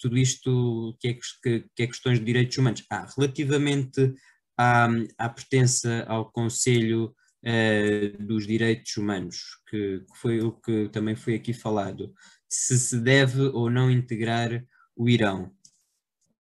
[0.00, 2.84] tudo isto que é, que, é, questões de direitos humanos.
[2.90, 4.12] Ah, relativamente
[4.58, 4.88] à,
[5.18, 11.34] à pertença ao Conselho uh, dos Direitos Humanos, que, que, foi o que também foi
[11.34, 12.14] aqui falado,
[12.48, 14.64] se se deve ou não integrar
[14.96, 15.50] o Irão.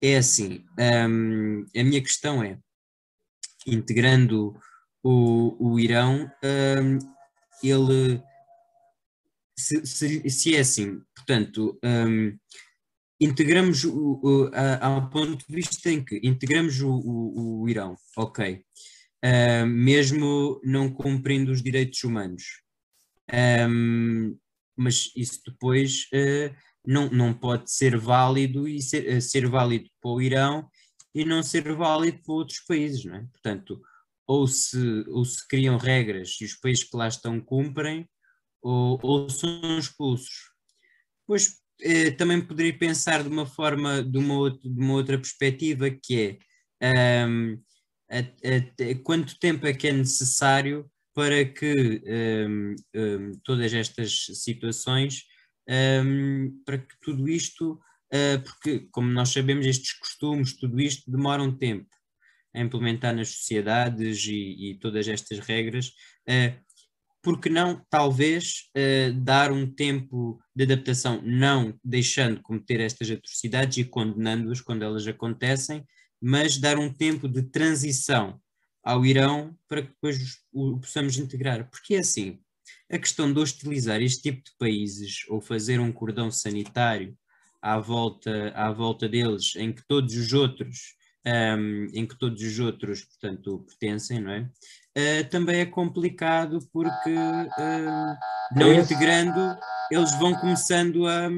[0.01, 0.65] É assim,
[1.09, 2.59] um, a minha questão é,
[3.65, 4.53] integrando
[5.01, 6.99] o, o Irão, um,
[7.63, 8.21] ele,
[9.57, 12.37] se, se, se, é assim, portanto, um,
[13.19, 17.95] integramos o, o, a, ao ponto de vista em que integramos o, o, o Irão,
[18.17, 18.61] ok,
[19.23, 22.61] uh, mesmo não cumprindo os direitos humanos,
[23.69, 24.37] um,
[24.75, 26.55] mas isso depois uh,
[26.85, 30.67] não, não pode ser válido e ser, eh, ser válido para o Irão
[31.15, 33.25] e não ser válido para outros países, não é?
[33.31, 33.81] Portanto,
[34.27, 38.07] ou se, ou se criam regras e os países que lá estão cumprem,
[38.61, 40.51] ou, ou são expulsos.
[41.27, 45.89] Pois eh, também poderia pensar de uma forma, de uma, outra, de uma outra perspectiva,
[45.89, 46.39] que
[46.81, 47.61] é um,
[49.03, 52.01] quanto tempo é que é necessário para que
[52.47, 55.23] um, um, todas estas situações
[55.69, 57.73] um, para que tudo isto,
[58.13, 61.89] uh, porque, como nós sabemos, estes costumes, tudo isto demora um tempo
[62.55, 65.87] a implementar nas sociedades e, e todas estas regras.
[66.27, 66.61] Uh,
[67.21, 73.85] porque não, talvez, uh, dar um tempo de adaptação, não deixando cometer estas atrocidades e
[73.85, 75.85] condenando-as quando elas acontecem,
[76.25, 78.39] mas dar um tempo de transição
[78.81, 80.17] ao Irão para que depois
[80.53, 81.69] o, possamos integrar.
[81.69, 82.39] Porque é assim,
[82.89, 87.13] a questão de hostilizar este tipo de países ou fazer um cordão sanitário
[87.61, 90.95] à volta, à volta deles, em que todos os outros,
[91.27, 94.49] um, em que todos os outros, portanto, pertencem, não é?
[94.97, 98.17] Uh, também é complicado porque uh,
[98.55, 99.57] não integrando,
[99.91, 101.29] eles vão começando a,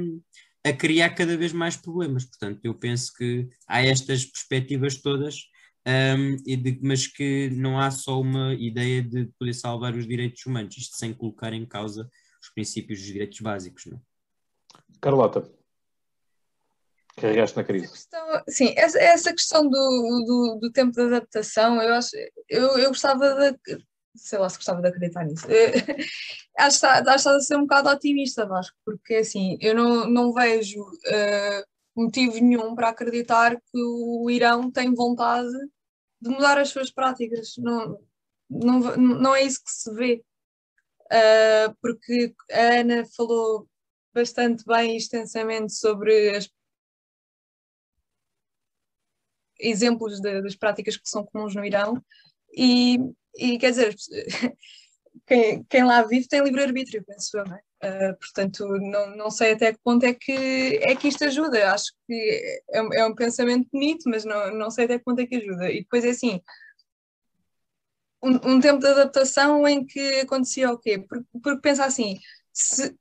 [0.65, 2.25] a criar cada vez mais problemas.
[2.25, 5.47] Portanto, eu penso que há estas perspectivas todas
[5.87, 10.75] um, de, mas que não há só uma ideia de poder salvar os direitos humanos,
[10.75, 12.09] isto sem colocar em causa
[12.41, 13.85] os princípios dos direitos básicos.
[13.85, 13.97] Não?
[13.97, 14.01] É?
[14.99, 15.47] Carlota,
[17.15, 17.87] carregaste na crise.
[17.87, 22.09] Questão, sim, essa, essa questão do, do, do, tempo de adaptação, eu acho,
[22.49, 25.45] eu, eu gostava de, sei lá se gostava de acreditar nisso.
[26.57, 30.81] acho que está a ser um bocado otimista, Vasco, porque assim, eu não, não vejo
[30.81, 35.51] uh, motivo nenhum para acreditar que o Irão tem vontade
[36.21, 37.55] de mudar as suas práticas.
[37.57, 37.99] Não,
[38.49, 40.23] não, não é isso que se vê.
[41.05, 43.67] Uh, porque a Ana falou
[44.13, 46.49] bastante bem e extensamente sobre as
[49.59, 52.01] exemplos de, das práticas que são comuns no Irão
[52.55, 52.97] e,
[53.37, 53.95] e quer dizer,
[55.27, 57.61] quem, quem lá vive tem livre-arbítrio, penso eu, não é?
[57.83, 61.71] Uh, portanto, não, não sei até que ponto é que, é que isto ajuda.
[61.71, 65.27] Acho que é, é, um pensamento bonito, mas não, não sei até que ponto é
[65.27, 65.69] que ajuda.
[65.69, 66.41] E depois é assim:
[68.23, 70.97] um, um tempo de adaptação em que acontecia o quê?
[70.97, 72.19] Porque, porque pensa assim:
[72.51, 72.95] se,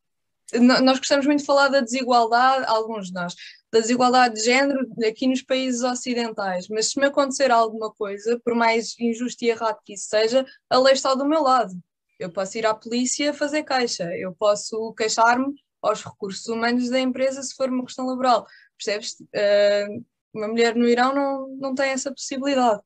[0.61, 3.35] nós gostamos muito de falar da desigualdade, alguns de nós,
[3.75, 8.55] da desigualdade de género aqui nos países ocidentais, mas se me acontecer alguma coisa, por
[8.55, 11.75] mais injusto e errado que isso seja, a lei está do meu lado
[12.19, 17.43] eu posso ir à polícia fazer caixa, eu posso queixar-me aos recursos humanos da empresa
[17.43, 18.47] se for uma questão laboral.
[18.77, 19.21] Percebes?
[19.21, 22.81] Uh, uma mulher no Irão não, não tem essa possibilidade.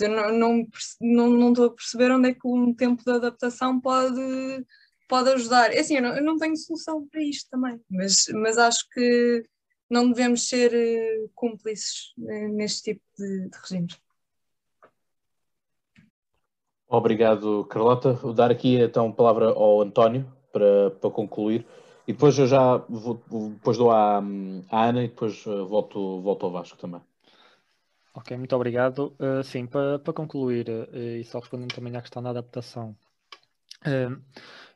[0.00, 0.68] Eu não, não,
[1.00, 4.20] não, não estou a perceber onde é que um tempo de adaptação pode,
[5.08, 5.72] pode ajudar.
[5.72, 9.44] É assim, eu não, eu não tenho solução para isto também, mas, mas acho que
[9.88, 13.98] não devemos ser uh, cúmplices uh, neste tipo de, de regimes.
[16.88, 18.12] Obrigado, Carlota.
[18.12, 21.66] Vou dar aqui então a palavra ao António para, para concluir.
[22.06, 23.20] E depois eu já vou,
[23.50, 24.18] depois dou à,
[24.70, 27.00] à Ana e depois eh, volto, volto ao Vasco também.
[28.14, 29.14] Ok, muito obrigado.
[29.18, 32.96] Uh, sim, para, para concluir, uh, e só respondendo também à questão da adaptação,
[33.82, 34.22] uh,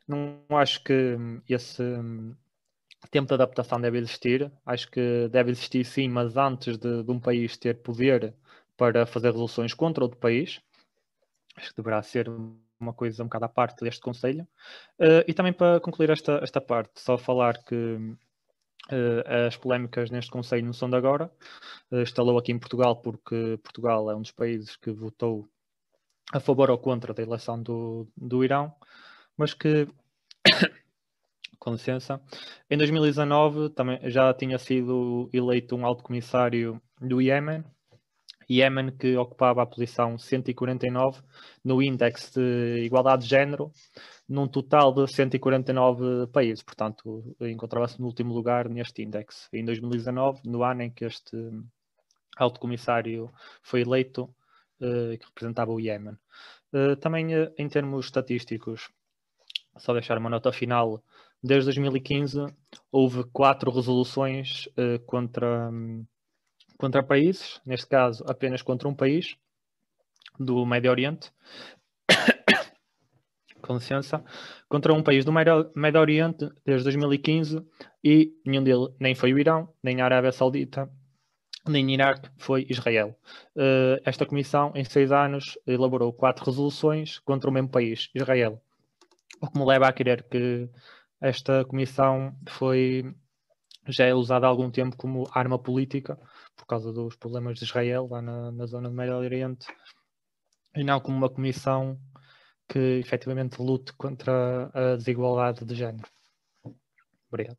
[0.06, 1.16] não acho que
[1.48, 2.34] esse um,
[3.08, 4.50] tempo de adaptação deve existir.
[4.64, 8.34] Acho que deve existir sim, mas antes de, de um país ter poder
[8.76, 10.60] para fazer resoluções contra outro país.
[11.56, 12.28] Acho que deverá ser
[12.80, 14.46] uma coisa um bocado à parte deste Conselho.
[14.98, 20.30] Uh, e também para concluir esta, esta parte, só falar que uh, as polémicas neste
[20.30, 21.30] Conselho não são de agora.
[21.90, 25.48] Uh, instalou aqui em Portugal porque Portugal é um dos países que votou
[26.32, 28.72] a favor ou contra da eleição do, do Irão,
[29.36, 29.86] mas que,
[31.60, 32.20] com licença,
[32.68, 37.62] em 2019 também já tinha sido eleito um alto comissário do Iémen,
[38.50, 41.22] Iémen que ocupava a posição 149
[41.64, 43.70] no índice de igualdade de género,
[44.28, 49.48] num total de 149 países, portanto encontrava-se no último lugar neste índice.
[49.52, 51.36] Em 2019, no ano em que este
[52.36, 53.32] alto comissário
[53.62, 54.24] foi eleito,
[54.80, 56.16] uh, que representava o Iémen.
[56.72, 58.88] Uh, também uh, em termos estatísticos,
[59.76, 61.02] só deixar uma nota final,
[61.42, 62.46] desde 2015
[62.90, 64.68] houve quatro resoluções
[65.06, 66.04] contra um,
[66.80, 69.36] contra países, neste caso apenas contra um país
[70.38, 71.30] do Médio Oriente,
[73.60, 74.24] com licença,
[74.66, 77.62] contra um país do Médio Oriente desde 2015
[78.02, 80.90] e nenhum dele nem foi o Irão, nem a Arábia Saudita,
[81.68, 83.14] nem Iraque, foi Israel.
[83.54, 88.60] Uh, esta comissão, em seis anos, elaborou quatro resoluções contra o mesmo país, Israel.
[89.40, 90.68] O que me leva a querer que
[91.20, 93.14] esta comissão foi
[93.86, 96.18] já é usada há algum tempo como arma política
[96.56, 99.66] por causa dos problemas de Israel lá na, na zona do Médio Oriente
[100.76, 101.98] e não como uma comissão
[102.68, 106.08] que efetivamente lute contra a desigualdade de género.
[107.28, 107.58] Obrigado.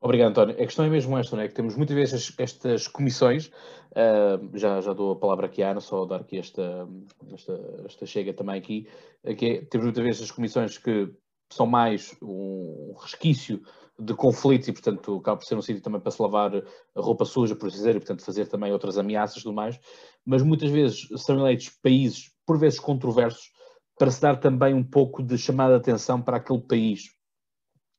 [0.00, 0.54] Obrigado, António.
[0.54, 1.48] A questão é mesmo esta, não é?
[1.48, 5.80] Que temos muitas vezes estas comissões, uh, já, já dou a palavra aqui à Ana,
[5.80, 6.86] só dar aqui esta,
[7.32, 8.88] esta, esta chega também aqui,
[9.36, 11.12] que é, temos muitas vezes as comissões que
[11.50, 13.62] são mais um resquício
[13.98, 17.24] de conflitos e, portanto, acaba por ser um sítio também para se lavar a roupa
[17.24, 19.78] suja, por dizer, e, portanto, fazer também outras ameaças e tudo mais.
[20.24, 23.50] Mas muitas vezes são eleitos países, por vezes controversos,
[23.98, 27.00] para se dar também um pouco de chamada de atenção para aquele país.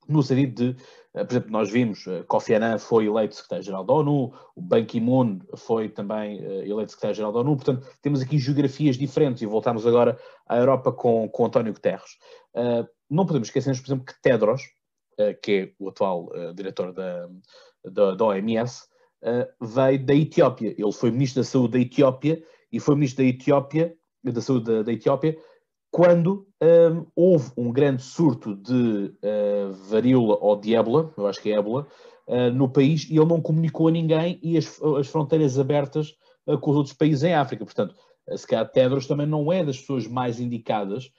[0.08, 0.84] No sentido de,
[1.14, 5.40] por exemplo, nós vimos, eh, Kofi Annan foi eleito secretário-geral da ONU, o Ban Ki-moon
[5.56, 10.18] foi também eh, eleito secretário-geral da ONU, portanto, temos aqui geografias diferentes e voltamos agora
[10.48, 12.18] à Europa com, com António Guterres.
[13.10, 14.62] não podemos esquecer, por exemplo, que Tedros,
[15.20, 17.28] eh, que é o atual eh, diretor da,
[17.84, 18.88] da, da OMS,
[19.22, 20.74] eh, veio da Etiópia.
[20.78, 22.42] Ele foi ministro da Saúde da Etiópia
[22.72, 23.94] e foi ministro da Etiópia,
[24.24, 25.38] da Saúde da, da Etiópia,
[25.92, 31.52] quando um, houve um grande surto de uh, varíola ou de ébola, eu acho que
[31.52, 31.88] é ébola,
[32.28, 36.16] uh, no país e ele não comunicou a ninguém e as, as fronteiras abertas
[36.46, 37.66] uh, com os outros países em África.
[37.66, 37.96] Portanto,
[38.36, 41.12] se calhar Tedros também não é das pessoas mais indicadas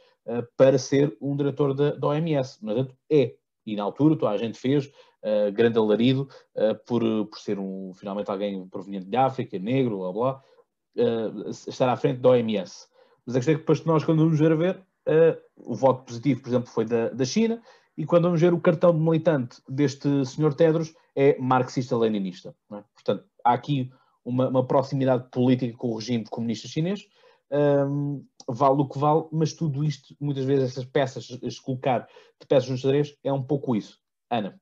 [0.57, 2.59] para ser um diretor da, da OMS.
[2.63, 3.35] Mas é
[3.67, 4.89] e na altura toda a gente fez
[5.53, 6.29] grande alarido
[6.87, 10.43] por, por ser um, finalmente alguém proveniente de África, negro, blá blá,
[11.67, 12.87] estar à frente da OMS.
[13.31, 14.85] Mas a questão é que depois nós, quando vamos ver a ver,
[15.57, 17.63] o voto positivo, por exemplo, foi da, da China,
[17.97, 22.55] e quando vamos ver o cartão de militante deste senhor Tedros é marxista-leninista.
[22.73, 22.83] É?
[22.95, 23.93] Portanto, há aqui
[24.25, 27.07] uma, uma, proximidade política com o regime comunista chinês,
[27.53, 32.09] um, vale o que vale, mas tudo isto, muitas vezes, essas peças, este colocar
[32.41, 33.97] de peças no xadrez, é um pouco isso.
[34.29, 34.61] Ana.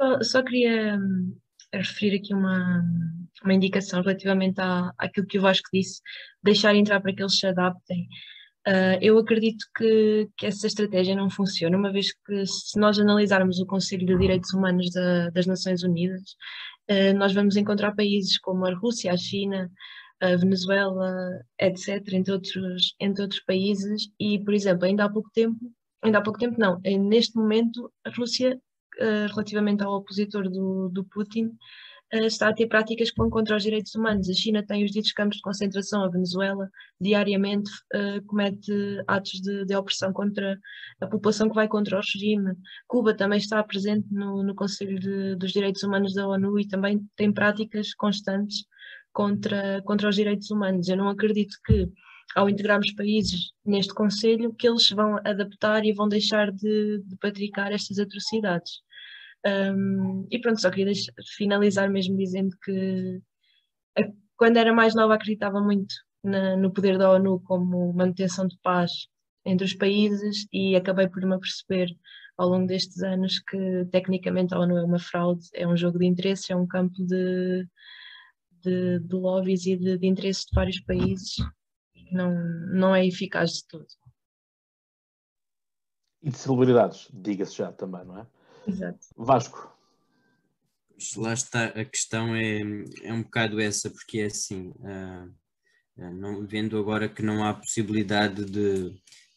[0.00, 1.36] Só, só queria hum,
[1.72, 2.82] referir aqui uma,
[3.44, 6.00] uma indicação relativamente à, àquilo que o Vasco disse,
[6.42, 8.08] deixar entrar para que eles se adaptem.
[8.66, 13.58] Uh, eu acredito que, que, essa estratégia não funciona, uma vez que se nós analisarmos
[13.60, 16.22] o Conselho de Direitos Humanos da, das Nações Unidas,
[16.90, 19.70] uh, nós vamos encontrar países como a Rússia, a China,
[20.20, 21.10] a Venezuela,
[21.58, 25.58] etc., entre outros, entre outros países, e, por exemplo, ainda há pouco tempo,
[26.02, 26.78] ainda há pouco tempo não,
[27.08, 28.60] neste momento a Rússia,
[29.00, 31.52] uh, relativamente ao opositor do, do Putin,
[32.12, 34.28] está a ter práticas que vão contra os direitos humanos.
[34.28, 36.68] A China tem os ditos campos de concentração, a Venezuela
[37.00, 38.72] diariamente uh, comete
[39.06, 40.58] atos de, de, opressão contra
[41.00, 42.54] a população que vai contra o regime.
[42.86, 47.06] Cuba também está presente no, no Conselho de, dos Direitos Humanos da ONU e também
[47.16, 48.64] tem práticas constantes
[49.12, 50.88] contra, contra os direitos humanos.
[50.88, 51.90] Eu não acredito que,
[52.34, 57.72] ao integrarmos países neste Conselho, que eles vão adaptar e vão deixar de, de praticar
[57.72, 58.80] estas atrocidades.
[59.46, 63.20] Um, e pronto, só queria deixar, finalizar mesmo dizendo que
[63.96, 64.02] a,
[64.36, 68.90] quando era mais nova acreditava muito na, no poder da ONU como manutenção de paz
[69.44, 71.88] entre os países e acabei por me aperceber
[72.36, 76.06] ao longo destes anos que tecnicamente a ONU é uma fraude, é um jogo de
[76.06, 77.66] interesses, é um campo de,
[78.62, 81.36] de, de lobbies e de, de interesses de vários países
[82.10, 82.34] não,
[82.72, 83.86] não é eficaz de todo.
[86.22, 88.26] E de celebridades, diga-se já também, não é?
[88.68, 88.98] Exato.
[89.16, 89.74] Vasco.
[91.16, 92.60] lá está, a questão é,
[93.02, 98.44] é um bocado essa, porque é assim, uh, não, vendo agora que não há possibilidade
[98.44, 98.90] de,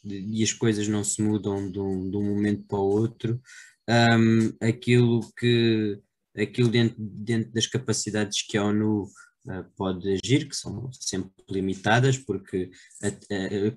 [0.03, 3.41] de, e as coisas não se mudam de um, de um momento para o outro,
[3.89, 5.99] um, aquilo que
[6.37, 12.17] aquilo dentro, dentro das capacidades que a ONU uh, pode agir, que são sempre limitadas,
[12.17, 12.69] porque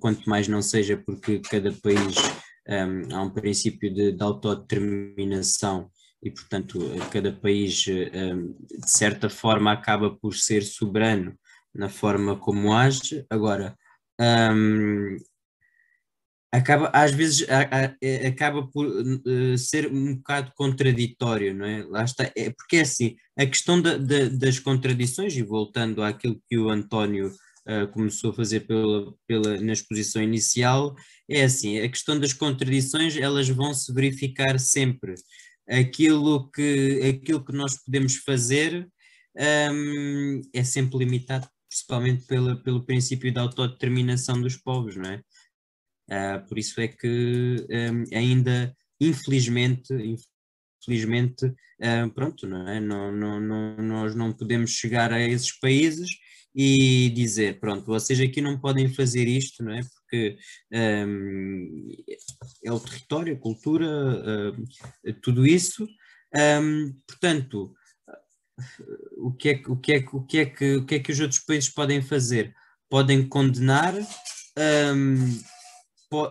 [0.00, 2.14] quanto mais não seja porque cada país
[2.69, 5.91] um, há um princípio de, de autodeterminação
[6.23, 6.81] e, portanto,
[7.12, 11.39] cada país, um, de certa forma, acaba por ser soberano
[11.75, 13.27] na forma como age.
[13.29, 13.77] Agora,
[14.19, 15.19] um,
[16.51, 21.83] acaba às vezes a, a, é, acaba por uh, ser um bocado contraditório, não é?
[21.83, 26.41] Lá está, é, porque é assim, a questão da, da, das contradições, e voltando àquilo
[26.49, 27.33] que o António
[27.69, 30.95] uh, começou a fazer pela, pela, na exposição inicial,
[31.29, 35.15] é assim, a questão das contradições, elas vão se verificar sempre.
[35.69, 38.87] Aquilo que, aquilo que nós podemos fazer
[39.73, 45.23] um, é sempre limitado, principalmente pela, pelo princípio da autodeterminação dos povos, não é?
[46.11, 50.19] Uh, por isso é que um, ainda, infelizmente,
[50.83, 52.79] infelizmente, uh, pronto, não é?
[52.79, 56.11] Não, não, não, nós não podemos chegar a esses países
[56.55, 59.80] e dizer, pronto, vocês aqui não podem fazer isto, não é?
[59.82, 60.36] Porque
[60.72, 61.88] um,
[62.64, 65.86] é o território, a cultura, uh, tudo isso.
[66.34, 67.74] Um, portanto,
[69.16, 71.20] o que, é, o, que é, o, que é que, o que é que os
[71.20, 72.55] outros países podem fazer?
[72.88, 75.40] Podem condenar um,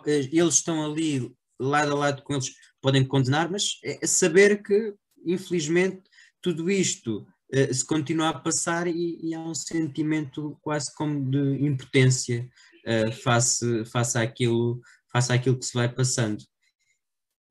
[0.05, 2.51] eh, eles estão ali lado a lado com eles,
[2.81, 4.93] podem condenar, mas é saber que,
[5.25, 6.01] infelizmente,
[6.41, 7.25] tudo isto
[7.71, 12.49] se continua a passar e, e, há um sentimento quase como de impotência
[12.87, 14.81] uh, face, face, àquilo,
[15.11, 16.43] face àquilo que se vai passando.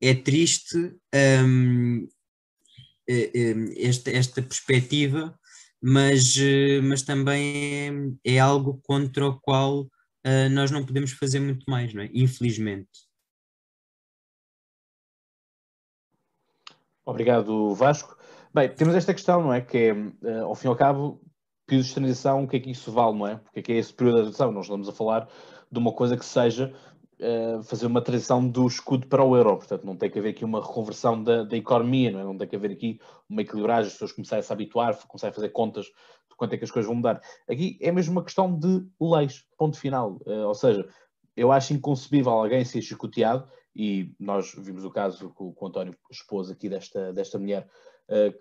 [0.01, 0.77] É triste
[1.45, 2.09] um,
[3.77, 5.39] esta, esta perspectiva,
[5.81, 6.37] mas,
[6.83, 11.93] mas também é, é algo contra o qual uh, nós não podemos fazer muito mais,
[11.95, 12.11] não é?
[12.13, 12.91] Infelizmente.
[17.05, 18.17] Obrigado, Vasco.
[18.55, 19.63] Bem, temos esta questão, não é?
[19.63, 21.19] Que é, uh, ao fim e ao cabo,
[21.67, 23.37] períodos de transição, o que é que isso vale, não é?
[23.37, 24.53] Porque é que é esse período de transição?
[24.53, 25.27] Nós estamos a falar
[25.71, 26.75] de uma coisa que seja
[27.19, 30.45] uh, fazer uma transição do escudo para o euro, portanto, não tem que haver aqui
[30.45, 32.25] uma reconversão da, da economia, não é?
[32.25, 35.35] Não tem que haver aqui uma equilibragem, as pessoas começarem a se habituar, começarem a
[35.35, 35.87] fazer contas
[36.37, 37.23] quanto é que as coisas vão mudar.
[37.49, 40.19] Aqui é mesmo uma questão de leis, ponto final.
[40.27, 40.87] Uh, ou seja,
[41.35, 46.51] eu acho inconcebível alguém ser chicoteado, e nós vimos o caso que o, António expôs
[46.51, 47.67] aqui desta, desta mulher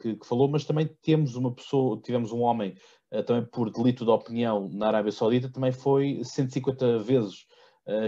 [0.01, 2.75] que, que, falou, mas também temos uma pessoa, tivemos um homem
[3.11, 7.45] uh, também por delito de opinião na Arábia Saudita, também foi 150 vezes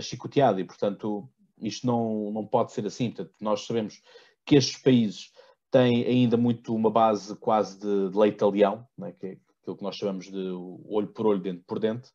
[0.02, 1.28] chicoteado, e portanto
[1.60, 3.10] isto não, não pode ser assim.
[3.10, 4.02] Portanto, nós sabemos
[4.46, 5.32] que estes países
[5.72, 9.84] têm ainda muito uma base quase de, de lei italião, né, que, é aquilo que
[9.84, 10.52] nós chamamos de
[10.86, 12.10] olho por olho, dente por dente.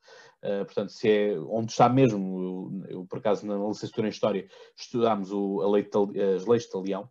[0.45, 2.41] Uh, portanto, se é onde está mesmo,
[2.89, 5.89] eu, eu por acaso na licenciatura em História estudámos o, lei,
[6.37, 7.11] as leis de Leão,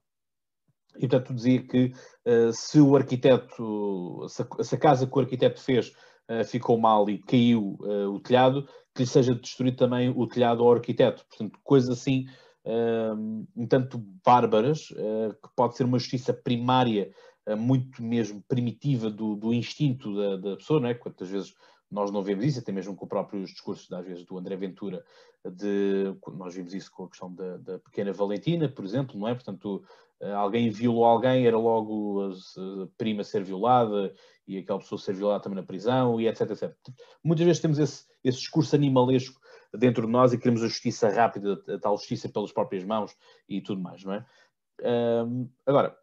[0.96, 1.92] e portanto dizia que
[2.26, 5.90] uh, se o arquiteto, se a, casa que o arquiteto fez
[6.30, 10.74] uh, ficou mal e caiu o telhado, que lhe seja destruído também o telhado ao
[10.74, 11.26] arquiteto.
[11.30, 12.26] Portanto, coisas assim
[13.56, 17.10] um tanto bárbaras, que pode ser uma justiça primária
[17.58, 20.94] muito mesmo primitiva do, do instinto da, da, pessoa, não é?
[20.94, 21.54] Quantas vezes
[21.90, 25.04] nós não vemos isso, até mesmo com próprios discursos, às vezes, do André Ventura,
[25.46, 29.34] de, nós vimos isso com a questão da, da pequena Valentina, por exemplo, não é?
[29.34, 29.84] Portanto,
[30.20, 34.14] eh, alguém violou alguém, era logo a, prima ser violada
[34.46, 36.76] e aquela pessoa ser violada também na prisão e etc, etc.
[37.24, 39.40] Muitas vezes temos esse, esse discurso animalesco
[39.74, 43.16] dentro de nós e queremos a justiça rápida, a tal justiça pelas próprias mãos
[43.48, 44.26] e tudo mais, não é?
[45.66, 45.98] Agora,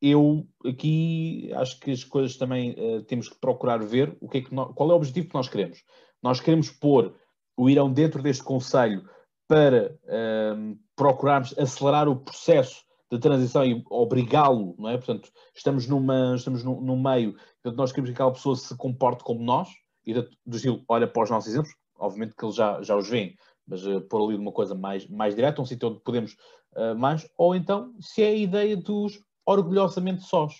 [0.00, 4.42] eu aqui acho que as coisas também uh, temos que procurar ver o que é
[4.42, 5.82] que nós, qual é o objetivo que nós queremos.
[6.22, 7.14] Nós queremos pôr
[7.56, 9.08] o Irão dentro deste Conselho
[9.48, 14.96] para uh, procurarmos acelerar o processo de transição e obrigá-lo, não é?
[14.96, 19.22] Portanto, estamos, numa, estamos num, num meio, portanto, nós queremos que aquela pessoa se comporte
[19.22, 19.68] como nós,
[20.06, 23.36] e do estilo, olha para os nossos exemplos, obviamente que eles já, já os veem,
[23.66, 26.36] mas uh, pôr ali uma coisa mais, mais direta, um sítio onde podemos
[26.76, 30.54] uh, mais, ou então, se é a ideia dos orgulhosamente sós,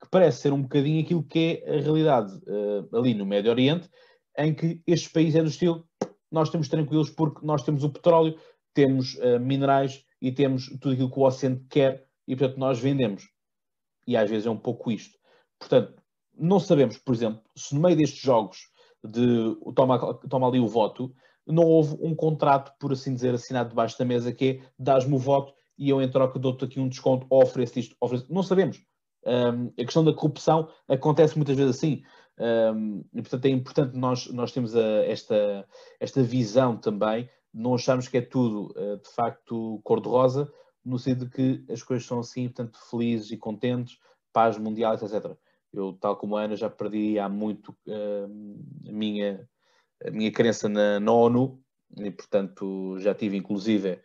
[0.00, 3.88] que parece ser um bocadinho aquilo que é a realidade uh, ali no Médio Oriente,
[4.36, 5.88] em que estes países é do estilo,
[6.30, 8.38] nós estamos tranquilos porque nós temos o petróleo,
[8.74, 13.28] temos uh, minerais e temos tudo aquilo que o Ocidente quer e, portanto, nós vendemos.
[14.06, 15.18] E às vezes é um pouco isto.
[15.58, 15.94] Portanto,
[16.36, 18.68] não sabemos, por exemplo, se no meio destes jogos
[19.02, 21.14] de toma, toma ali o voto,
[21.46, 25.18] não houve um contrato, por assim dizer, assinado debaixo da mesa que é dás-me o
[25.18, 28.26] voto e eu em troca dou-te aqui um desconto, ou ofereço isto, ofereço...
[28.32, 28.82] Não sabemos.
[29.26, 32.02] Um, a questão da corrupção acontece muitas vezes assim.
[32.38, 35.66] Um, e, portanto, é importante nós, nós termos a, esta,
[36.00, 40.52] esta visão também, não acharmos que é tudo, uh, de facto, cor-de-rosa,
[40.84, 43.98] no sentido de que as coisas são assim, portanto, felizes e contentes,
[44.32, 45.36] paz mundial, etc.
[45.72, 49.48] Eu, tal como a Ana, já perdi há muito uh, a, minha,
[50.04, 51.60] a minha crença na, na ONU,
[51.96, 54.00] e, portanto, já tive, inclusive,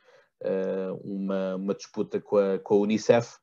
[1.03, 3.37] uma, uma disputa com a, com a Unicef,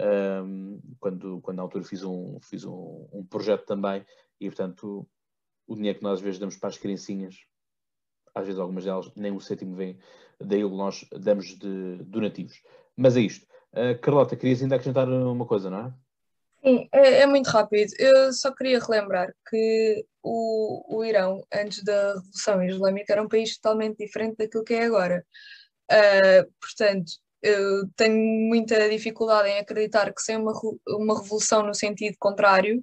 [0.00, 4.04] um, quando, quando na altura fiz um, fiz um, um, projeto também,
[4.40, 5.08] e portanto
[5.66, 7.36] o dinheiro que nós às vezes damos para as criancinhas,
[8.34, 9.98] às vezes algumas delas nem o sétimo vem,
[10.38, 12.62] daí o nós damos de donativos.
[12.96, 13.46] Mas é isto.
[13.72, 15.94] Uh, Carlota, querias ainda acrescentar uma coisa, não é?
[16.64, 17.92] Sim, é, é, muito rápido.
[17.98, 23.56] Eu só queria relembrar que o, o Irão, antes da Revolução Islâmica, era um país
[23.56, 25.24] totalmente diferente daquilo que é agora.
[25.90, 27.12] Uh, portanto,
[27.42, 28.16] eu tenho
[28.48, 30.52] muita dificuldade em acreditar que sem uma,
[30.88, 32.82] uma revolução no sentido contrário,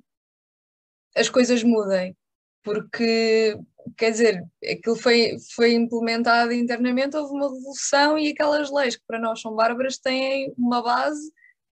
[1.15, 2.15] as coisas mudem.
[2.63, 3.57] Porque,
[3.97, 9.19] quer dizer, aquilo foi, foi implementado internamente, houve uma revolução e aquelas leis que para
[9.19, 11.29] nós são bárbaras têm uma base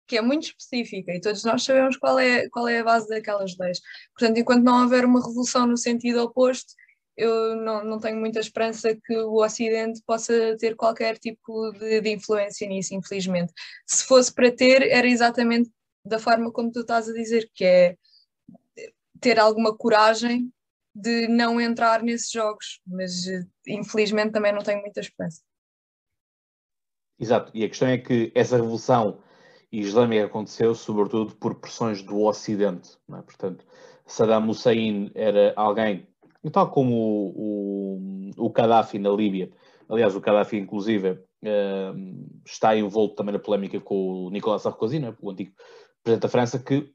[0.07, 3.57] que é muito específica e todos nós sabemos qual é, qual é a base daquelas
[3.57, 3.82] leis.
[4.17, 6.73] Portanto, enquanto não houver uma revolução no sentido oposto,
[7.18, 12.09] eu não, não tenho muita esperança que o Ocidente possa ter qualquer tipo de, de,
[12.11, 13.51] influência nisso, infelizmente.
[13.88, 15.72] Se fosse para ter, era exatamente
[16.05, 17.97] da forma como tu estás a dizer, que é
[19.20, 20.51] ter alguma coragem
[20.93, 23.26] de não entrar nesses jogos, mas
[23.68, 25.41] infelizmente também não tenho muita esperança.
[27.20, 29.22] Exato, e a questão é que essa revolução
[29.72, 33.22] islâmica aconteceu sobretudo por pressões do Ocidente, é?
[33.22, 33.65] portanto
[34.05, 36.07] Saddam Hussein era alguém
[36.51, 39.51] tal como o, o, o Gaddafi na Líbia,
[39.89, 45.13] aliás, o Gaddafi, inclusive, uh, está envolto também na polémica com o Nicolas Sarkozy, é?
[45.21, 45.51] o antigo
[46.03, 46.89] presidente da França, que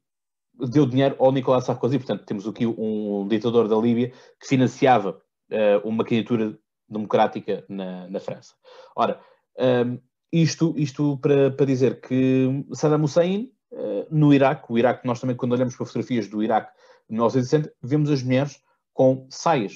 [0.54, 1.98] deu dinheiro ao Nicolas Sarkozy.
[1.98, 8.20] Portanto, temos aqui um ditador da Líbia que financiava uh, uma candidatura democrática na, na
[8.20, 8.54] França.
[8.94, 9.20] Ora,
[9.58, 9.98] um,
[10.32, 15.36] isto, isto para, para dizer que Saddam Hussein, uh, no Iraque, o Iraque, nós também,
[15.36, 16.72] quando olhamos para fotografias do Iraque
[17.08, 18.60] no 1960, vemos as mulheres
[18.92, 19.74] com saias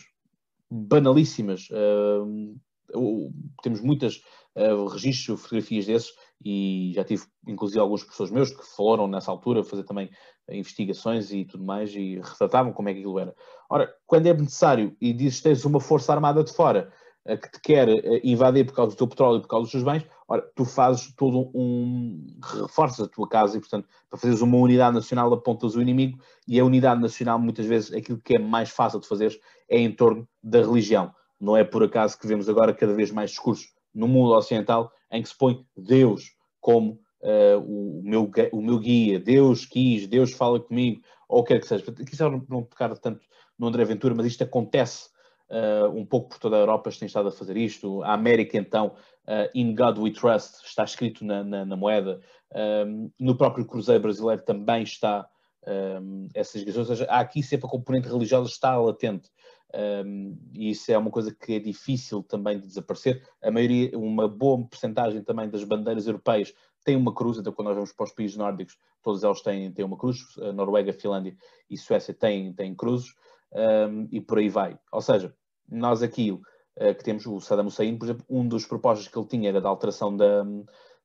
[0.70, 1.68] banalíssimas.
[1.70, 4.22] Uh, temos muitas
[4.56, 6.12] uh, registros, fotografias desses,
[6.44, 10.10] e já tive inclusive alguns professores meus que foram nessa altura fazer também
[10.50, 13.34] investigações e tudo mais e retratavam como é que aquilo era.
[13.70, 16.92] Ora, quando é necessário e dizes tens uma força armada de fora
[17.34, 19.82] que te quer uh, invadir por causa do teu petróleo e por causa dos seus
[19.82, 22.26] bens, ora, tu fazes todo um.
[22.60, 26.60] reforças a tua casa e, portanto, para fazeres uma unidade nacional apontas o inimigo e
[26.60, 30.28] a unidade nacional, muitas vezes, aquilo que é mais fácil de fazer é em torno
[30.42, 31.12] da religião.
[31.40, 35.22] Não é por acaso que vemos agora cada vez mais discursos no mundo ocidental em
[35.22, 40.60] que se põe Deus como uh, o, meu, o meu guia, Deus quis, Deus fala
[40.60, 41.84] comigo, ou quer que seja.
[41.92, 43.26] Quis não tocar tanto
[43.58, 45.08] no André Ventura, mas isto acontece
[45.50, 48.02] uh, um pouco por toda a Europa, tem estado a fazer isto.
[48.02, 48.94] A América, então,
[49.26, 52.20] uh, In God We Trust, está escrito na, na, na moeda.
[52.54, 55.28] Um, no próprio Cruzeiro brasileiro também está
[55.66, 59.30] um, essas ligações, ou seja, há aqui sempre a componente religiosa está latente.
[59.74, 63.22] Um, e isso é uma coisa que é difícil também de desaparecer.
[63.42, 67.74] A maioria, uma boa porcentagem também das bandeiras europeias tem uma cruz, então quando nós
[67.74, 71.36] vamos para os países nórdicos, todos eles têm, têm uma cruz, a Noruega, Finlândia
[71.68, 73.12] e Suécia têm, têm cruzes,
[73.56, 74.78] um, e por aí vai.
[74.92, 75.34] Ou seja,
[75.68, 76.42] nós aqui uh,
[76.76, 79.68] que temos o Saddam Hussein, por exemplo, um dos propostas que ele tinha era da
[79.68, 80.44] alteração da,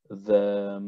[0.10, 0.80] da,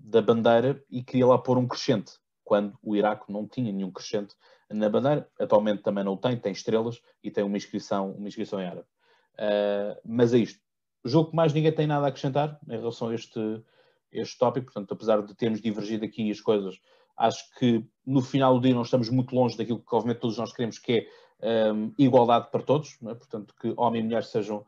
[0.00, 2.12] da bandeira e queria lá pôr um crescente,
[2.44, 4.34] quando o Iraque não tinha nenhum crescente
[4.68, 8.66] na bandeira, atualmente também não tem, tem estrelas e tem uma inscrição, uma inscrição em
[8.66, 8.86] árabe.
[9.34, 10.60] Uh, mas é isto.
[11.04, 13.62] Julgo que mais ninguém tem nada a acrescentar em relação a este,
[14.10, 16.80] este tópico, portanto, apesar de termos divergido aqui as coisas,
[17.16, 20.52] acho que no final do dia não estamos muito longe daquilo que obviamente todos nós
[20.52, 21.08] queremos, que
[21.40, 23.14] é um, igualdade para todos, é?
[23.14, 24.64] portanto, que homem e mulher sejam,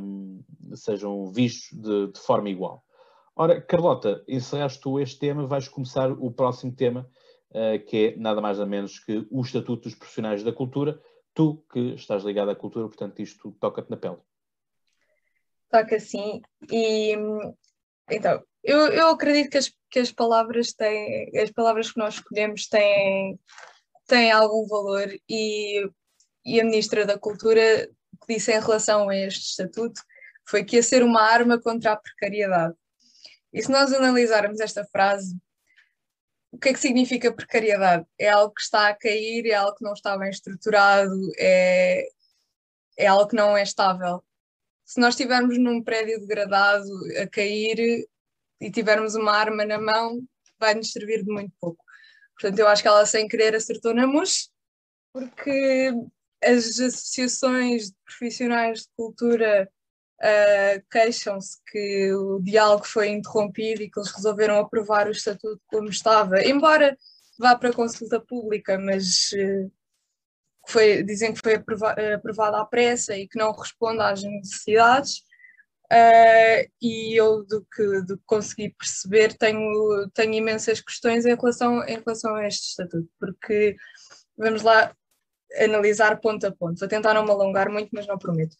[0.00, 0.42] um,
[0.74, 2.84] sejam vistos de, de, forma igual.
[3.36, 7.08] Ora, Carlota, encerraste tu este tema, vais começar o próximo tema,
[7.50, 11.00] uh, que é nada mais nada menos que o Estatuto dos Profissionais da Cultura.
[11.34, 14.18] Tu que estás ligado à cultura, portanto, isto toca-te na pele.
[15.70, 16.42] Toca sim.
[16.72, 17.14] E
[18.10, 22.66] então, eu, eu acredito que as, que as palavras têm, as palavras que nós escolhemos
[22.68, 23.38] têm,
[24.06, 25.88] têm algum valor e,
[26.44, 27.88] e a Ministra da Cultura
[28.26, 30.02] que disse em relação a este estatuto
[30.48, 32.74] foi que ia ser uma arma contra a precariedade.
[33.52, 35.36] E se nós analisarmos esta frase,
[36.50, 38.06] o que é que significa precariedade?
[38.18, 42.08] É algo que está a cair, é algo que não está bem estruturado, é,
[42.98, 44.22] é algo que não é estável.
[44.88, 46.88] Se nós estivermos num prédio degradado
[47.22, 48.08] a cair
[48.58, 50.26] e tivermos uma arma na mão,
[50.58, 51.84] vai nos servir de muito pouco.
[52.32, 54.50] Portanto, eu acho que ela, sem querer, acertou na MUS,
[55.12, 55.92] porque
[56.42, 59.68] as associações de profissionais de cultura
[60.22, 65.90] uh, queixam-se que o diálogo foi interrompido e que eles resolveram aprovar o estatuto como
[65.90, 66.96] estava, embora
[67.38, 69.70] vá para consulta pública, mas uh,
[70.70, 75.22] foi, dizem que foi aprova aprovado à pressa e que não responde às necessidades.
[75.90, 81.82] Uh, e eu, do que, do que consegui perceber, tenho, tenho imensas questões em relação,
[81.84, 83.74] em relação a este estatuto, porque
[84.36, 84.94] vamos lá
[85.58, 86.78] analisar ponto a ponto.
[86.78, 88.54] Vou tentar não me alongar muito, mas não prometo.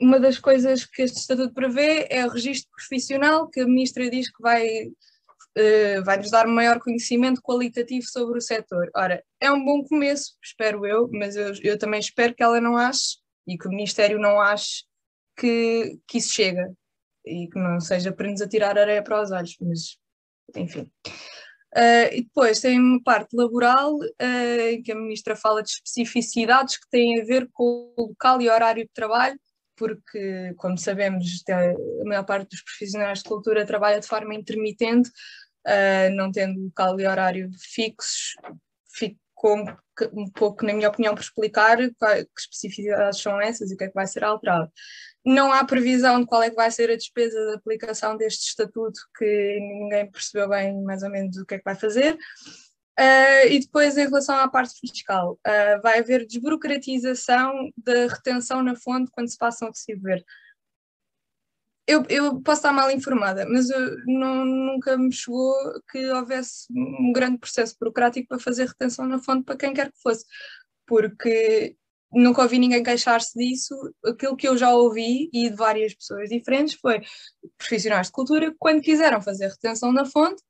[0.00, 4.30] Uma das coisas que este estatuto prevê é o registro profissional, que a ministra diz
[4.30, 4.90] que vai,
[5.58, 8.90] uh, vai nos dar maior conhecimento qualitativo sobre o setor.
[8.94, 12.76] Ora, é um bom começo, espero eu, mas eu, eu também espero que ela não
[12.76, 14.84] ache e que o Ministério não ache
[15.36, 16.72] que, que isso chega
[17.24, 19.98] e que não seja para nos atirar areia para os olhos, mas
[20.56, 20.90] enfim.
[21.76, 26.78] Uh, e depois tem uma parte laboral uh, em que a ministra fala de especificidades
[26.78, 29.36] que têm a ver com o local e horário de trabalho,
[29.76, 35.10] porque, como sabemos, a maior parte dos profissionais de cultura trabalha de forma intermitente,
[35.66, 38.34] uh, não tendo local e horário fixos,
[38.92, 39.64] ficou
[40.12, 43.88] um pouco, na minha opinião, por explicar que especificidades são essas e o que é
[43.88, 44.70] que vai ser alterado.
[45.24, 48.98] Não há previsão de qual é que vai ser a despesa de aplicação deste estatuto,
[49.16, 52.14] que ninguém percebeu bem mais ou menos o que é que vai fazer.
[52.98, 58.76] Uh, e depois, em relação à parte fiscal, uh, vai haver desburocratização da retenção na
[58.76, 60.24] fonte quando se passa um recibo verde.
[61.86, 63.68] Eu, eu, posso estar mal informada, mas
[64.06, 65.54] não, nunca me chegou
[65.90, 70.00] que houvesse um grande processo burocrático para fazer retenção na fonte para quem quer que
[70.02, 70.24] fosse,
[70.86, 71.76] porque
[72.10, 73.74] nunca ouvi ninguém queixar-se disso.
[74.04, 77.02] Aquilo que eu já ouvi, e de várias pessoas diferentes, foi
[77.58, 80.42] profissionais de cultura que, quando quiseram fazer retenção na fonte,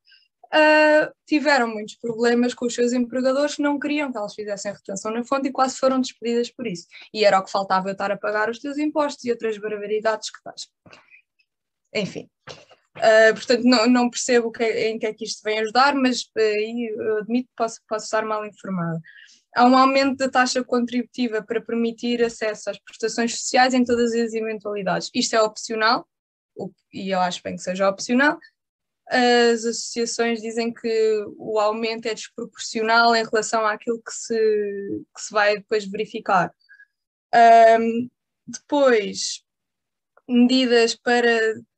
[0.45, 5.11] uh, tiveram muitos problemas com os seus empregadores que não queriam que elas fizessem retenção
[5.11, 6.87] na fonte e quase foram despedidas por isso.
[7.13, 10.29] E era o que faltava eu estar a pagar os teus impostos e outras barbaridades
[10.29, 10.67] que faz.
[11.95, 12.29] Enfim.
[12.97, 16.93] Uh, portanto, não, não percebo que, em que é que isto vem ajudar, mas aí
[16.95, 19.01] uh, admito que posso, posso estar mal informada
[19.55, 24.33] há um aumento da taxa contributiva para permitir acesso às prestações sociais em todas as
[24.33, 25.09] eventualidades.
[25.15, 26.07] Isto é opcional,
[26.93, 28.37] e eu acho bem que seja opcional.
[29.07, 34.35] As associações dizem que o aumento é desproporcional em relação àquilo que se,
[35.15, 36.51] que se vai depois verificar.
[37.79, 38.09] Um,
[38.47, 39.41] depois,
[40.27, 41.29] medidas para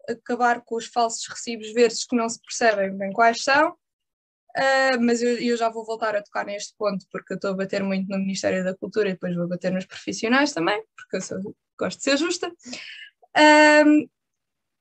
[0.07, 3.71] acabar com os falsos recibos verdes que não se percebem bem quais são.
[4.57, 7.55] Uh, mas eu, eu, já vou voltar a tocar neste ponto porque eu estou a
[7.55, 11.21] bater muito no Ministério da Cultura e depois vou bater nos profissionais também, porque eu
[11.21, 12.49] sou, gosto de ser justa.
[13.37, 14.09] Uh,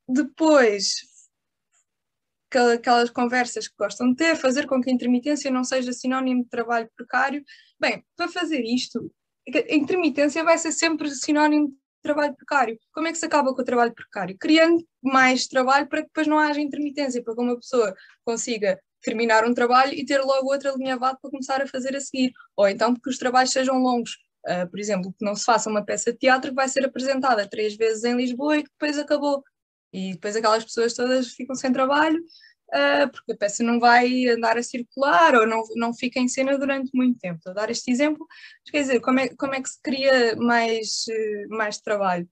[0.08, 0.94] depois,
[2.74, 6.48] aquelas conversas que gostam de ter, fazer com que a intermitência não seja sinónimo de
[6.48, 7.44] trabalho precário.
[7.78, 9.12] Bem, para fazer isto,
[9.54, 11.74] a intermitência vai ser sempre sinónimo de
[12.06, 12.78] trabalho precário.
[12.92, 14.36] Como é que se acaba com o trabalho precário?
[14.38, 17.94] Criando mais trabalho para que depois não haja intermitência, para que uma pessoa
[18.24, 22.00] consiga terminar um trabalho e ter logo outra linha alinhavado para começar a fazer a
[22.00, 22.32] seguir.
[22.56, 24.18] Ou então porque os trabalhos sejam longos.
[24.46, 27.48] Uh, por exemplo, que não se faça uma peça de teatro que vai ser apresentada
[27.48, 29.42] três vezes em Lisboa e que depois acabou.
[29.92, 32.22] E depois aquelas pessoas todas ficam sem trabalho
[32.74, 36.58] uh, porque a peça não vai andar a circular ou não, não fica em cena
[36.58, 37.38] durante muito tempo.
[37.38, 40.36] Estou a dar este exemplo, mas quer dizer, como é, como é que se cria
[40.36, 42.28] mais, uh, mais trabalho?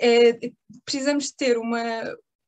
[0.00, 0.38] É,
[0.84, 1.80] precisamos ter uma,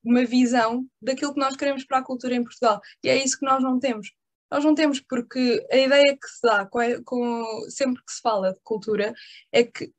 [0.04, 2.80] uma visão daquilo que nós queremos para a cultura em Portugal.
[3.02, 4.12] E é isso que nós não temos.
[4.50, 8.52] Nós não temos, porque a ideia que se dá com, com sempre que se fala
[8.52, 9.14] de cultura
[9.52, 9.92] é que.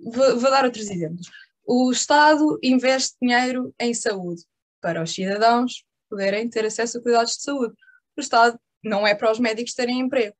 [0.00, 1.28] Vou, vou dar outros exemplos.
[1.66, 4.42] O Estado investe dinheiro em saúde
[4.80, 7.74] para os cidadãos poderem ter acesso a cuidados de saúde.
[8.16, 10.36] O Estado não é para os médicos terem emprego.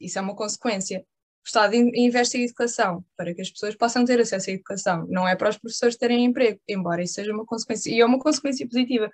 [0.00, 1.00] Isso é uma consequência.
[1.00, 5.28] O Estado investe em educação para que as pessoas possam ter acesso à educação, não
[5.28, 8.66] é para os professores terem emprego, embora isso seja uma consequência, e é uma consequência
[8.66, 9.08] positiva.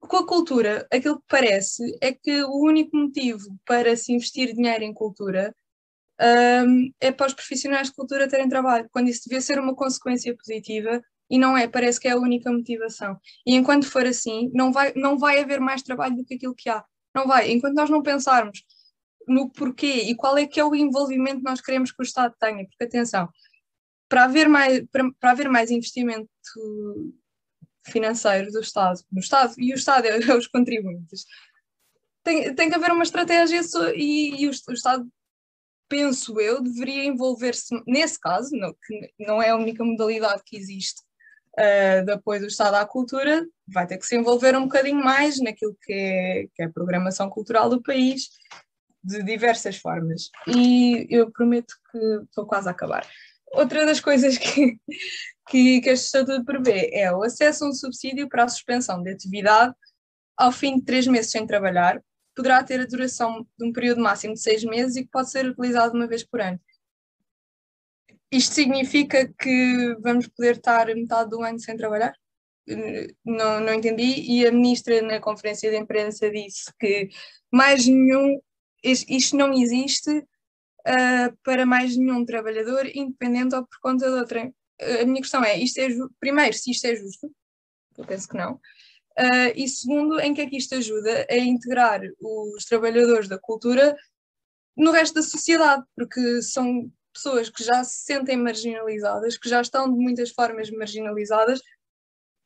[0.00, 4.84] Com a cultura, aquilo que parece é que o único motivo para se investir dinheiro
[4.84, 5.54] em cultura
[6.66, 10.36] um, é para os profissionais de cultura terem trabalho, quando isso devia ser uma consequência
[10.36, 13.18] positiva e não é, parece que é a única motivação.
[13.46, 16.68] E enquanto for assim, não vai, não vai haver mais trabalho do que aquilo que
[16.68, 16.84] há.
[17.14, 17.52] Não vai.
[17.52, 18.64] Enquanto nós não pensarmos
[19.28, 22.34] no porquê e qual é que é o envolvimento que nós queremos que o Estado
[22.40, 23.28] tenha, porque atenção,
[24.08, 26.28] para haver mais, para, para haver mais investimento
[27.86, 31.24] financeiro do Estado, no Estado, e o Estado é, é os contribuintes,
[32.24, 33.60] tem, tem que haver uma estratégia
[33.94, 35.08] e, e o, o Estado,
[35.88, 38.50] penso eu, deveria envolver-se nesse caso,
[38.84, 41.02] que não é a única modalidade que existe
[41.58, 45.40] uh, de apoio do Estado à cultura, vai ter que se envolver um bocadinho mais
[45.40, 48.28] naquilo que é, que é a programação cultural do país,
[49.02, 50.30] de diversas formas.
[50.46, 53.06] E eu prometo que estou quase a acabar.
[53.52, 54.78] Outra das coisas que,
[55.48, 59.10] que, que este estatuto prevê é o acesso a um subsídio para a suspensão de
[59.10, 59.74] atividade
[60.40, 62.02] ao fim de três meses sem trabalhar,
[62.34, 65.44] poderá ter a duração de um período máximo de seis meses e que pode ser
[65.46, 66.58] utilizado uma vez por ano.
[68.32, 72.14] Isto significa que vamos poder estar metade do ano sem trabalhar?
[73.24, 74.20] Não, não entendi.
[74.20, 77.08] E a ministra, na conferência de imprensa, disse que
[77.50, 78.40] mais nenhum,
[78.84, 84.52] isto não existe uh, para mais nenhum trabalhador, independente ou por conta de outra.
[85.02, 85.88] A minha questão é: isto é
[86.20, 87.30] primeiro, se isto é justo,
[87.98, 92.00] eu penso que não, uh, e segundo, em que é que isto ajuda a integrar
[92.20, 93.96] os trabalhadores da cultura
[94.76, 99.92] no resto da sociedade, porque são pessoas que já se sentem marginalizadas, que já estão
[99.92, 101.60] de muitas formas marginalizadas,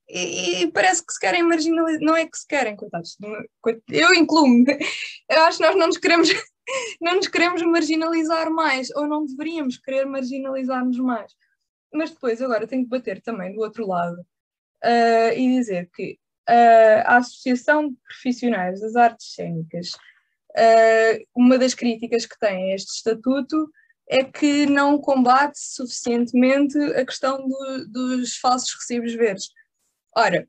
[0.09, 3.17] e, e parece que se querem marginalizar, não é que se querem, coitados,
[3.89, 4.65] eu incluo-me,
[5.31, 6.29] eu acho que nós não nos queremos,
[7.01, 11.33] não nos queremos marginalizar mais, ou não deveríamos querer marginalizar-nos mais.
[11.93, 17.03] Mas depois, agora, tenho que bater também do outro lado uh, e dizer que uh,
[17.07, 19.93] a Associação de Profissionais das Artes Cênicas,
[20.51, 23.71] uh, uma das críticas que tem a este estatuto
[24.09, 29.49] é que não combate suficientemente a questão do, dos falsos recibos verdes.
[30.17, 30.47] Ora,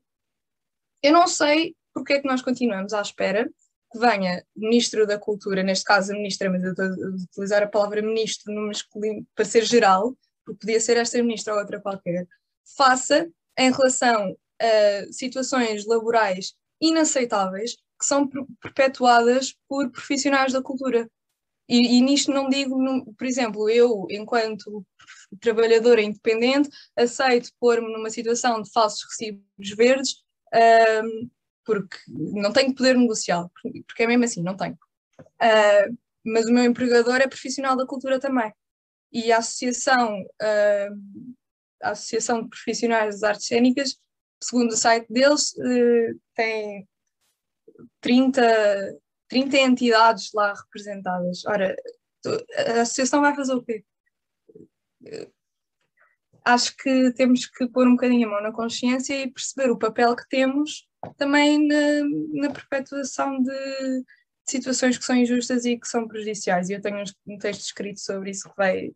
[1.02, 3.48] eu não sei porque é que nós continuamos à espera
[3.90, 7.62] que venha o Ministro da Cultura, neste caso a Ministra, mas eu estou a utilizar
[7.62, 11.80] a palavra Ministro no masculino para ser geral, porque podia ser esta Ministra ou outra
[11.80, 12.26] qualquer,
[12.76, 13.28] faça
[13.58, 18.28] em relação a situações laborais inaceitáveis que são
[18.60, 21.08] perpetuadas por profissionais da cultura.
[21.68, 22.76] E, e nisto não digo,
[23.14, 24.86] por exemplo, eu, enquanto
[25.40, 30.22] trabalhadora independente, aceito pôr-me numa situação de falsos recibos verdes,
[31.04, 31.28] um,
[31.64, 33.50] porque não tenho poder negocial,
[33.86, 34.78] porque é mesmo assim, não tenho.
[35.42, 38.52] Uh, mas o meu empregador é profissional da cultura também.
[39.12, 41.26] E a associação, uh,
[41.82, 43.96] a associação de profissionais das artes cênicas,
[44.42, 46.88] segundo o site deles, uh, tem
[48.00, 48.96] 30
[49.28, 51.44] 30 entidades lá representadas.
[51.46, 51.76] Ora,
[52.56, 53.84] a associação vai fazer o quê?
[56.44, 60.14] Acho que temos que pôr um bocadinho a mão na consciência e perceber o papel
[60.14, 64.04] que temos também na, na perpetuação de,
[64.48, 66.70] situações que são injustas e que são prejudiciais.
[66.70, 68.92] Eu tenho um texto escrito sobre isso que vai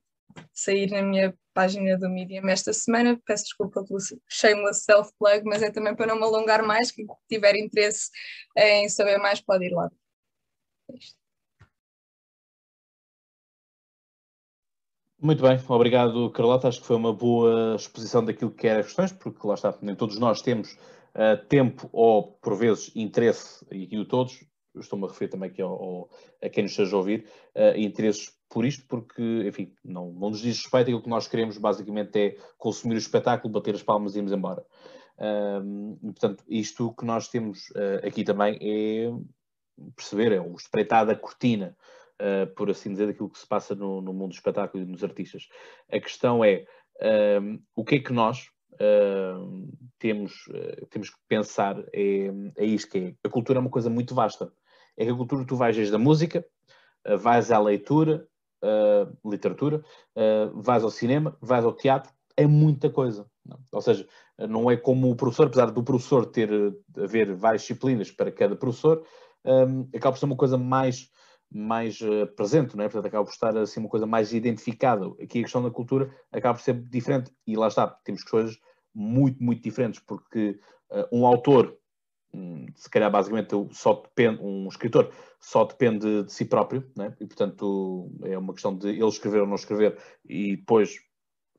[0.54, 3.20] sair na minha página do Medium esta semana.
[3.26, 6.92] Peço desculpa pelo shameless self-plug, mas é também para não me alongar mais.
[6.92, 8.10] Quem tiver interesse
[8.56, 9.90] em saber mais pode ir lá.
[15.22, 16.68] Muito bem, obrigado Carlota.
[16.68, 19.94] Acho que foi uma boa exposição daquilo que eram as questões, porque lá está, nem
[19.94, 20.72] todos nós temos
[21.14, 24.42] uh, tempo ou, por vezes, interesse, e aqui o todos,
[24.74, 26.10] estou-me a referir também aqui ao, ao,
[26.42, 30.40] a quem nos esteja a ouvir, uh, interesses por isto, porque, enfim, não, não nos
[30.40, 34.18] diz respeito, aquilo que nós queremos basicamente é consumir o espetáculo, bater as palmas e
[34.18, 34.64] irmos embora.
[35.18, 39.12] Uh, portanto, isto que nós temos uh, aqui também é
[39.96, 41.76] perceber, é o espreitar da cortina,
[42.20, 45.02] uh, por assim dizer, daquilo que se passa no, no, mundo do espetáculo e nos
[45.02, 45.48] artistas.
[45.90, 46.64] A questão é
[46.96, 49.68] uh, o que é que nós uh,
[49.98, 50.44] temos,
[50.90, 53.14] temos que pensar é, é isto que é.
[53.24, 54.52] A cultura é uma coisa muito vasta.
[54.96, 56.44] É que a cultura tu vais desde a música,
[57.18, 58.26] vais à leitura,
[59.24, 59.82] literatura,
[60.52, 63.26] vais ao cinema, vais ao teatro, é muita coisa.
[63.72, 64.06] Ou seja,
[64.38, 66.50] não é como o professor, apesar do professor ter
[66.98, 69.06] haver várias disciplinas para cada professor,
[69.44, 71.10] um, acaba por ser uma coisa mais,
[71.50, 72.88] mais uh, presente, não é?
[72.88, 75.06] Portanto, acaba por estar assim uma coisa mais identificada.
[75.22, 78.58] Aqui a questão da cultura acaba por ser diferente e lá está, temos coisas
[78.94, 80.58] muito, muito diferentes, porque
[80.90, 81.76] uh, um autor,
[82.34, 87.12] um, se calhar basicamente só depende, um escritor só depende de si próprio, é?
[87.20, 90.96] e portanto é uma questão de ele escrever ou não escrever e depois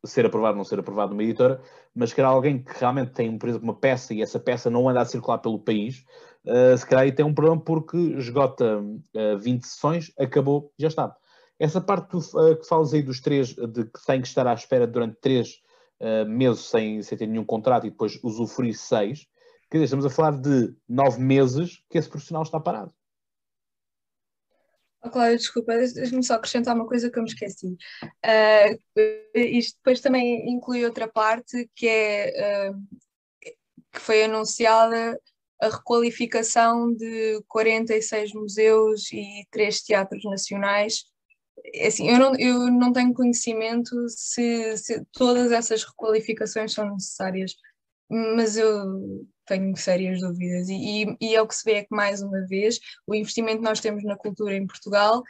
[0.06, 1.62] ser aprovado ou não ser aprovado numa editora,
[1.94, 4.90] mas se calhar alguém que realmente tem, por exemplo, uma peça e essa peça não
[4.90, 6.04] anda a circular pelo país,
[6.46, 10.88] uh, se calhar aí tem um problema porque esgota uh, eh, 20 sessões, acabou, já
[10.88, 11.16] está.
[11.60, 14.88] Essa parte uh, que falas aí dos três, de que tem que estar à espera
[14.88, 15.62] durante três
[16.00, 19.28] uh, meses sem, sem ter nenhum contrato e depois usufruir seis,
[19.70, 22.92] quer dizer, estamos a falar de nove meses que esse profissional está parado.
[25.04, 27.76] Oh, Cláudia, desculpa, deixa-me só acrescentar uma coisa que eu me esqueci.
[28.06, 29.00] Uh,
[29.36, 33.00] isto depois também inclui outra parte que é uh,
[33.92, 35.20] que foi anunciada
[35.62, 41.04] a requalificação de 46 museus e três teatros nacionais.
[41.74, 47.54] É assim, eu não, eu não tenho conhecimento se, se todas essas requalificações são necessárias.
[48.10, 48.86] mas eu
[49.52, 50.70] tenho sérias dúvidas.
[50.70, 53.58] E, e, e é o que se vê é que, mais uma vez, o investimento
[53.58, 55.22] que nós temos na cultura em Portugal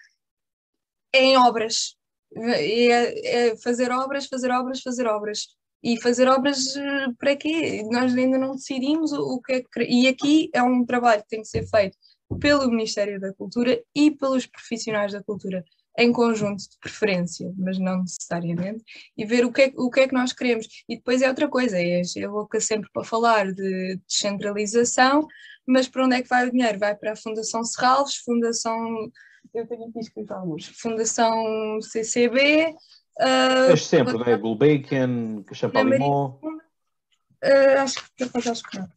[1.14, 1.96] é em obras.
[2.36, 5.48] É, é fazer obras, fazer obras, fazer obras.
[5.84, 7.82] E fazer obras eh, para quê?
[7.92, 9.84] Nós ainda não decidimos o que é que.
[9.84, 11.98] E aqui é um trabalho que tem que ser feito
[12.40, 15.66] pelo Ministério da Cultura e pelos profissionais da cultura
[15.98, 18.84] em conjunto de preferência, mas não necessariamente,
[19.18, 20.68] e ver o que, é, o que é que nós queremos.
[20.88, 25.28] E depois é outra coisa, é a boca sempre para falar de descentralização,
[25.68, 26.80] mas para onde é que vai o dinheiro?
[26.80, 29.12] Vai para a Fundação Serralves, Fundação,
[29.54, 32.74] eu tenho aqui escrito alguns, Fundação CCB.
[33.20, 34.38] Uh, és sempre, não é?
[34.38, 36.40] Gulbenkian, Champalimau.
[37.44, 38.88] Uh, acho que acho que não.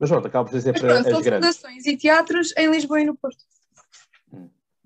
[0.00, 1.56] Mas pronto, acaba por ser para pronto, as grandes.
[1.56, 3.38] fundações e teatros em Lisboa e no Porto.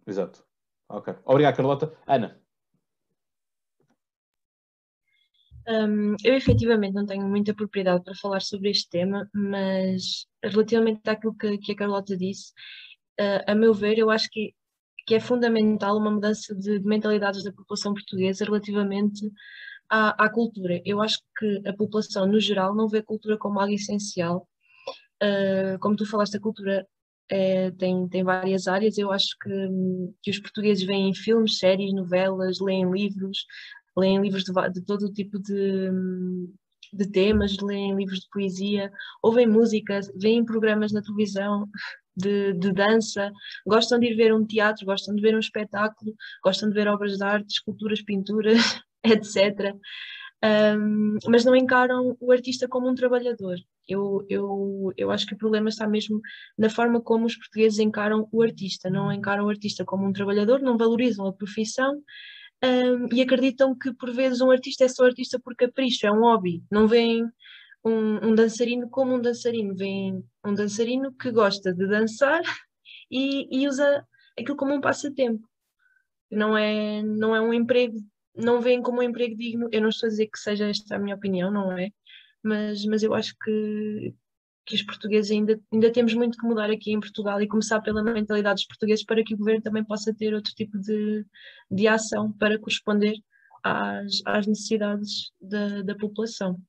[0.07, 0.45] Exato.
[0.89, 1.15] Ok.
[1.25, 1.97] Obrigado, Carlota.
[2.07, 2.43] Ana.
[5.69, 11.35] Um, eu efetivamente não tenho muita propriedade para falar sobre este tema, mas relativamente àquilo
[11.35, 12.53] que, que a Carlota disse,
[13.21, 14.55] uh, a meu ver, eu acho que,
[15.07, 19.31] que é fundamental uma mudança de, de mentalidades da população portuguesa relativamente
[19.89, 20.83] à, à, cultura.
[20.85, 24.49] Eu acho que a população, no geral, não vê a cultura como algo essencial.
[25.23, 26.87] Uh, como tu falaste, a cultura
[27.33, 28.99] é, tem, tem várias áreas.
[28.99, 29.51] Eu acho que,
[30.23, 33.47] que os portugueses veem filmes, séries, novelas, leem livros,
[33.97, 35.91] leem livros de, de todo tipo de,
[36.93, 41.67] de temas, leem livros de poesia, ouvem músicas, veem programas na televisão
[42.15, 43.33] de, de, dança,
[43.67, 46.15] gostam de ir ver um teatro, gostam de ver um espetáculo,
[46.45, 48.59] gostam de ver obras de arte, esculturas, pinturas,
[49.03, 49.75] etc.
[50.45, 53.57] Um, mas não encaram o artista como um trabalhador.
[53.89, 56.21] Eu, eu, eu acho que o problema está mesmo
[56.57, 58.89] na forma como os portugueses encaram o artista.
[58.91, 62.03] Não encaram o artista como um trabalhador, não valorizam a profissão
[62.63, 66.21] um, e acreditam que por vezes um artista é só artista por capricho, é um
[66.21, 66.63] hobby.
[66.71, 67.25] Não veem
[67.85, 72.43] um, um dançarino como um dançarino, veem um dançarino que gosta de dançar
[73.11, 74.07] e, e usa
[74.39, 75.47] aquilo como um passatempo.
[76.31, 77.99] Não é, não é um emprego,
[78.35, 79.69] não veem como um emprego digno.
[79.73, 81.91] Eu não estou a dizer que seja esta a minha opinião, não é?
[82.43, 84.15] Mas, mas eu acho que,
[84.67, 88.03] que os portugueses ainda, ainda temos muito que mudar aqui em Portugal e começar pela
[88.03, 91.25] mentalidade dos portugueses para que o governo também possa ter outro tipo de,
[91.71, 93.15] de ação para corresponder
[93.63, 96.61] às, às necessidades da, da população.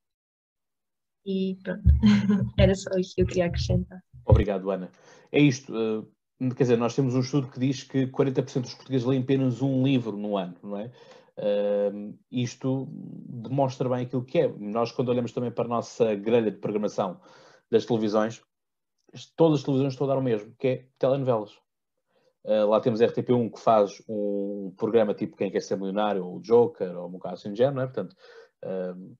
[1.26, 1.84] E pronto,
[2.60, 4.02] era só isso que eu queria acrescentar.
[4.26, 4.90] Obrigado, Ana.
[5.32, 5.74] É isto.
[5.74, 6.08] Uh,
[6.56, 9.84] quer dizer, nós temos um estudo que diz que 40% dos portugueses leem apenas um
[9.84, 10.92] livro no ano, não é?
[11.38, 14.48] Uh, isto demonstra bem aquilo que é.
[14.48, 17.20] Nós, quando olhamos também para a nossa grelha de programação
[17.72, 18.44] das televisões,
[19.36, 21.52] todas as televisões estão a dar o mesmo, que é telenovelas.
[22.46, 26.40] Uh, lá temos a RTP1 que faz um programa tipo Quem Quer Ser Milionário, ou
[26.40, 27.86] Joker, ou um caso assim de género, não é?
[27.86, 28.16] Portanto,
[28.64, 29.18] uh,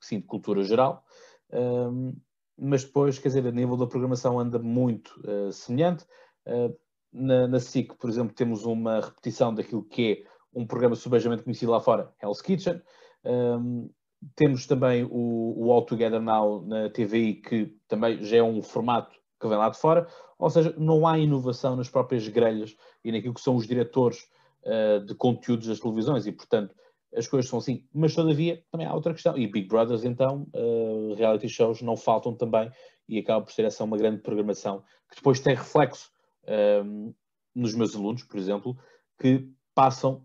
[0.00, 1.04] sim, de cultura geral.
[1.50, 2.16] Uh,
[2.56, 5.20] mas depois, quer dizer, a nível da programação anda muito
[5.52, 6.06] semelhante.
[7.12, 11.72] Na, na SIC, por exemplo, temos uma repetição daquilo que é um programa subejamente conhecido
[11.72, 12.80] lá fora, Hell's Kitchen.
[13.24, 13.90] Um,
[14.36, 19.16] temos também o, o All Together Now na TVI, que também já é um formato
[19.40, 20.06] que vem lá de fora.
[20.38, 24.28] Ou seja, não há inovação nas próprias grelhas e naquilo que são os diretores
[24.64, 26.74] uh, de conteúdos das televisões e, portanto,
[27.14, 27.84] as coisas são assim.
[27.92, 29.36] Mas, todavia, também há outra questão.
[29.36, 32.70] E Big Brothers, então, uh, reality shows não faltam também
[33.08, 36.10] e acaba por ser essa uma grande programação que depois tem reflexo
[36.84, 37.12] um,
[37.54, 38.76] nos meus alunos, por exemplo,
[39.20, 40.24] que passam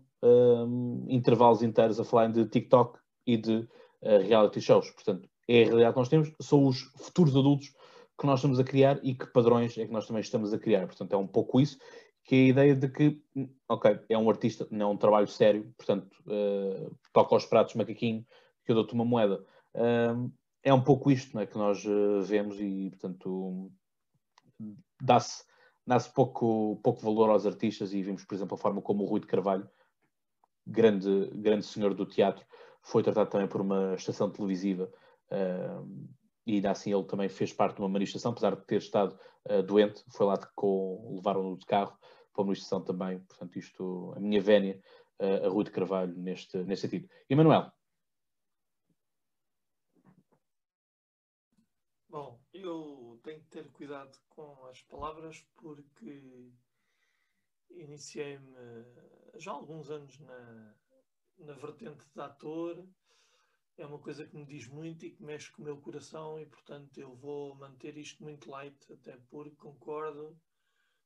[1.08, 3.56] intervalos inteiros a falar de TikTok e de
[4.02, 4.90] uh, reality shows.
[4.90, 7.72] Portanto, é a realidade que nós temos, são os futuros adultos
[8.18, 10.86] que nós estamos a criar e que padrões é que nós também estamos a criar.
[10.86, 11.78] Portanto, é um pouco isso,
[12.24, 13.22] que é a ideia de que,
[13.68, 18.26] ok, é um artista, não é um trabalho sério, portanto, uh, toca aos pratos macaquinho
[18.64, 19.44] que eu dou-te uma moeda.
[19.74, 20.30] Uh,
[20.62, 23.70] é um pouco isto não é, que nós uh, vemos e, portanto,
[25.00, 25.44] dá-se
[25.86, 29.20] dá pouco, pouco valor aos artistas e vimos, por exemplo, a forma como o Rui
[29.20, 29.66] de Carvalho
[30.68, 32.44] grande, grande senhor do teatro,
[32.82, 34.90] foi tratado também por uma estação televisiva
[35.30, 36.08] uh,
[36.46, 39.18] e ainda assim ele também fez parte de uma manifestação, apesar de ter estado
[39.50, 41.98] uh, doente, foi lá com, levaram-no de carro
[42.32, 44.80] para uma manifestação também, portanto isto, a minha vénia,
[45.20, 47.08] uh, a Rui de Carvalho, neste, neste sentido.
[47.28, 47.70] E Manuel?
[52.08, 56.50] Bom, eu tenho que ter cuidado com as palavras porque
[57.70, 58.54] iniciei-me
[59.36, 60.74] já há alguns anos na,
[61.38, 62.86] na vertente de ator.
[63.76, 66.46] É uma coisa que me diz muito e que mexe com o meu coração, e
[66.46, 70.36] portanto eu vou manter isto muito light, até porque concordo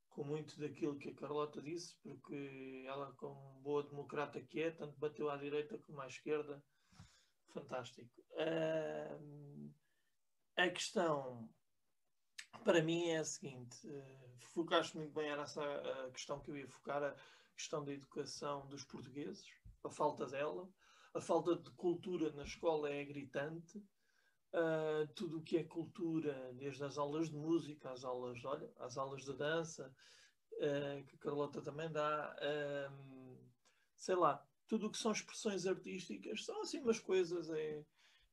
[0.09, 4.99] com muito daquilo que a Carlota disse, porque ela, como boa democrata que é, tanto
[4.99, 6.63] bateu à direita como à esquerda.
[7.53, 8.11] Fantástico.
[8.33, 9.71] Uh,
[10.57, 11.49] a questão
[12.65, 16.57] para mim é a seguinte: uh, focaste muito bem, era essa a questão que eu
[16.57, 17.15] ia focar, a
[17.57, 19.45] questão da educação dos portugueses,
[19.85, 20.69] a falta dela,
[21.15, 23.79] a falta de cultura na escola é gritante.
[24.55, 28.99] Uh, tudo o que é cultura, desde as aulas de música, às aulas, olha, às
[28.99, 29.91] aulas de dança,
[30.53, 32.37] uh, que a Carlota também dá,
[33.97, 37.85] sei lá, tudo o que são expressões artísticas são assim umas coisas, é,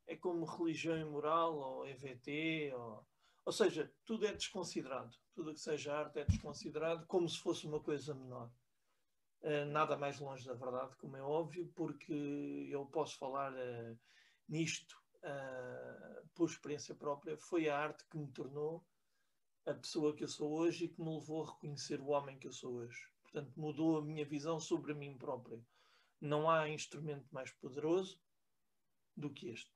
[0.07, 3.05] é como religião e moral, ou EVT, ou,
[3.46, 5.16] ou seja, tudo é desconsiderado.
[5.34, 8.52] Tudo que seja arte é desconsiderado como se fosse uma coisa menor.
[9.42, 14.00] Uh, nada mais longe da verdade, como é óbvio, porque eu posso falar uh,
[14.48, 17.38] nisto uh, por experiência própria.
[17.38, 18.86] Foi a arte que me tornou
[19.66, 22.48] a pessoa que eu sou hoje e que me levou a reconhecer o homem que
[22.48, 23.00] eu sou hoje.
[23.24, 25.66] Portanto, mudou a minha visão sobre mim próprio.
[26.20, 28.20] Não há instrumento mais poderoso
[29.16, 29.72] do que este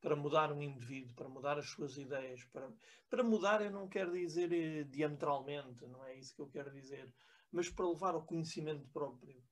[0.00, 2.70] para mudar um indivíduo, para mudar as suas ideias, para,
[3.10, 7.12] para mudar eu não quero dizer eh, diametralmente, não é isso que eu quero dizer,
[7.50, 9.42] mas para levar ao conhecimento próprio.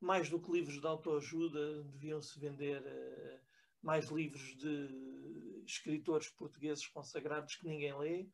[0.00, 3.40] Mais do que livros de autoajuda, deviam-se vender uh,
[3.82, 8.28] mais livros de escritores portugueses consagrados que ninguém lê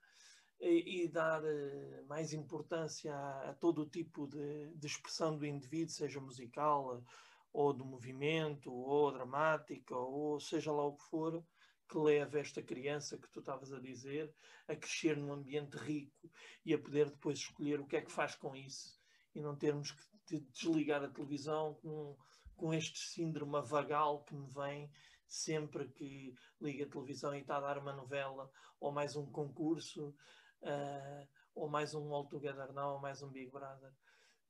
[0.61, 5.95] e, dar uh, mais importância a, a, todo o tipo de, de expressão do indivíduo,
[5.95, 7.03] seja musical,
[7.51, 11.43] ou do movimento, ou dramática, ou seja lá o que for,
[11.89, 14.35] que leva esta criança que tu estavas a dizer
[14.69, 16.31] a crescer num ambiente rico
[16.65, 18.99] e a poder depois escolher o que é que faz com isso
[19.35, 22.17] e não termos que desligar a televisão com,
[22.57, 24.91] com este síndrome vagal que me vem
[25.27, 30.15] sempre que liga a televisão e está a dar uma novela ou mais um concurso
[30.63, 33.93] uh, ou mais um All Together Now ou mais um Big Brother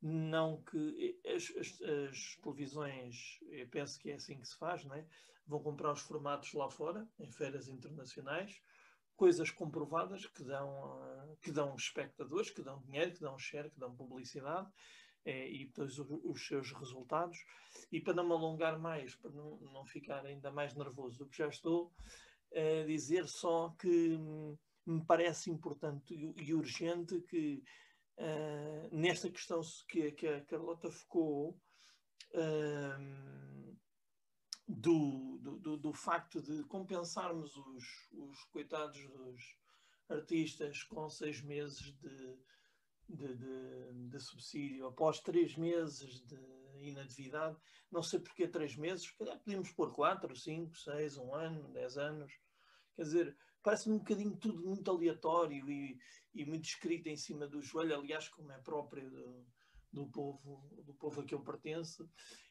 [0.07, 4.95] não que as, as, as, televisões, eu penso que é assim que se faz, não
[4.95, 5.05] é?
[5.47, 8.61] vão comprar os formatos lá fora, em feiras internacionais,
[9.15, 13.79] coisas comprovadas que dão, uh, que dão espectadores, que dão dinheiro, que dão share, que
[13.79, 14.69] dão publicidade
[15.25, 17.43] e depois os, seus resultados.
[17.91, 21.37] E para não me alongar mais, para não, não ficar ainda mais nervoso do que
[21.37, 21.91] já estou,
[22.51, 27.63] é dizer só que hum, me parece importante e urgente que
[28.17, 31.59] uh, nesta questão que, que a Carlota focou,
[32.33, 33.55] uh,
[34.67, 39.55] do, do, do, facto de compensarmos os, os coitados dos
[40.09, 42.37] artistas com seis meses de,
[43.07, 46.39] de, de, de, subsídio após três meses de
[46.81, 47.55] inatividade.
[47.91, 52.33] Não sei porque três meses, calhar podíamos pôr quatro, cinco, seis, um ano, dez anos.
[52.95, 55.97] Quer dizer, parece-me um bocadinho tudo muito aleatório e,
[56.35, 59.43] e muito escrito em cima do joelho, aliás, como é próprio do,
[59.91, 62.07] do, povo, do povo a que eu pertenço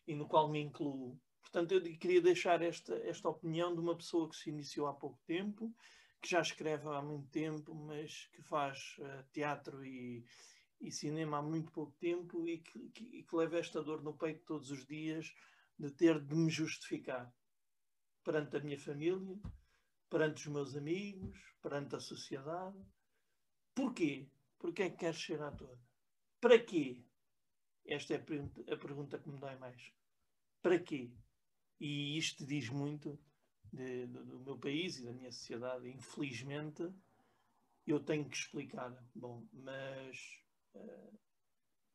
[0.08, 1.16] e no qual me incluo.
[1.40, 5.20] Portanto, eu queria deixar esta, esta opinião de uma pessoa que se iniciou há pouco
[5.24, 5.72] tempo,
[6.20, 10.24] que já escreve há muito tempo, mas que faz uh, teatro e,
[10.80, 14.18] e, cinema há muito pouco tempo e que, que, e que leva esta dor no
[14.18, 15.32] peito todos os dias
[15.78, 17.32] de ter de me justificar
[18.24, 19.38] perante a minha família,
[20.08, 22.78] perante os meus amigos, perante a sociedade.
[23.74, 24.28] Porquê?
[24.58, 25.78] Porquê é que queres ser ator?
[26.40, 27.04] Para quê?
[27.86, 29.92] Esta é a pergunta que me dói mais.
[30.62, 31.12] Para quê?
[31.78, 33.18] E isto diz muito
[33.72, 35.88] de, do, do meu país e da minha sociedade.
[35.88, 36.90] Infelizmente,
[37.86, 38.96] eu tenho que explicar.
[39.14, 40.18] Bom, mas
[40.74, 41.18] uh,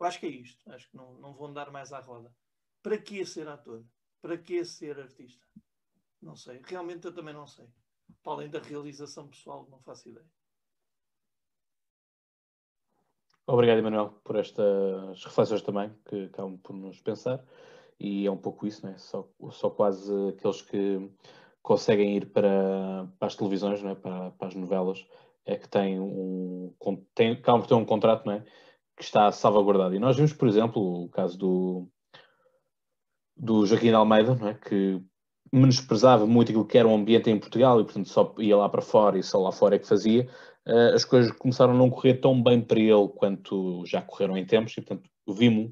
[0.01, 0.71] acho que é isto.
[0.71, 2.33] Acho que não, não vou andar mais à roda.
[2.83, 3.83] Para que ser ator?
[4.21, 5.45] Para que ser artista?
[6.21, 6.61] Não sei.
[6.63, 7.67] Realmente eu também não sei.
[8.23, 10.25] Para além da realização pessoal, não faço ideia.
[13.47, 17.43] Obrigado, Emanuel, por estas reflexões também, que acabam por nos pensar
[17.99, 18.97] e é um pouco isso, não é?
[18.97, 21.11] Só, só quase aqueles que
[21.61, 23.95] conseguem ir para, para as televisões, não é?
[23.95, 25.05] para, para as novelas,
[25.45, 26.73] é que têm um,
[27.13, 28.43] têm, acabam por ter um contrato não é?
[28.95, 29.95] que está salvaguardado.
[29.95, 31.89] E nós vimos, por exemplo, o caso do,
[33.35, 34.53] do Joaquim Almeida, não é?
[34.53, 35.03] que
[35.51, 38.81] menosprezava muito aquilo que era o ambiente em Portugal e, portanto, só ia lá para
[38.81, 40.29] fora e só lá fora é que fazia.
[40.67, 44.45] Uh, as coisas começaram a não correr tão bem para ele quanto já correram em
[44.45, 45.71] tempos e, portanto, vimos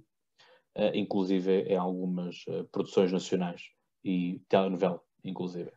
[0.78, 3.70] uh, inclusive em algumas uh, produções nacionais
[4.04, 5.72] e telenovela, inclusive.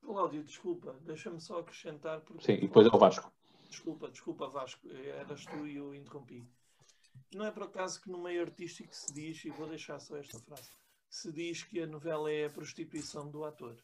[0.00, 2.20] Cláudio, desculpa, deixa-me só acrescentar.
[2.20, 2.44] Porque...
[2.44, 3.32] Sim, e depois é o Vasco.
[3.68, 6.44] Desculpa, desculpa, Vasco, eras tu e eu interrompi.
[7.32, 10.38] Não é por acaso que no meio artístico se diz, e vou deixar só esta
[10.40, 10.72] frase,
[11.10, 13.76] se diz que a novela é a prostituição do ator.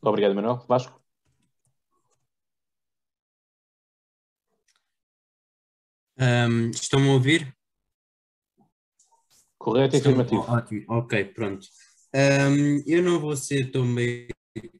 [0.00, 0.64] Obrigado, Manuel.
[0.66, 0.98] Vasco?
[6.18, 7.56] Um, estão-me a ouvir?
[9.58, 10.40] Correto e afirmativo.
[10.40, 11.68] Ótimo, ok, pronto.
[12.14, 14.28] Ahm, eu não vou ser tão bem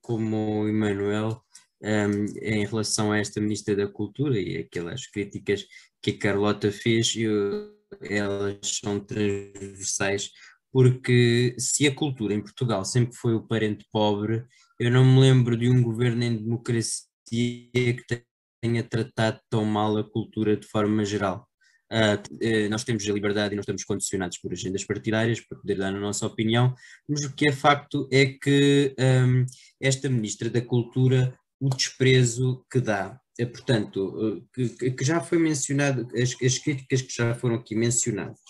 [0.00, 1.44] como o Emanuel
[1.82, 5.66] ahm, em relação a esta Ministra da Cultura e aquelas críticas
[6.02, 10.30] que a Carlota fez, eu- elas são transversais,
[10.72, 14.44] porque se a cultura em Portugal sempre foi o parente pobre,
[14.78, 18.24] eu não me lembro de um governo em democracia que
[18.62, 21.48] tenha tratado tão mal a cultura de forma geral.
[21.90, 25.88] Eh, nós temos a liberdade e não estamos condicionados por agendas partidárias para poder dar
[25.88, 26.74] a nossa opinião,
[27.08, 29.46] mas o que é facto é que hum,
[29.80, 35.38] esta Ministra da Cultura, o desprezo que dá, é, portanto, eh, que, que- já foi
[35.38, 38.40] mencionado, as, as críticas que já foram aqui mencionadas,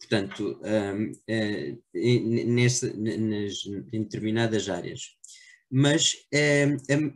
[0.00, 5.00] portanto, hum, eh, em- nessa, nas, em determinadas áreas.
[5.70, 6.62] Mas é,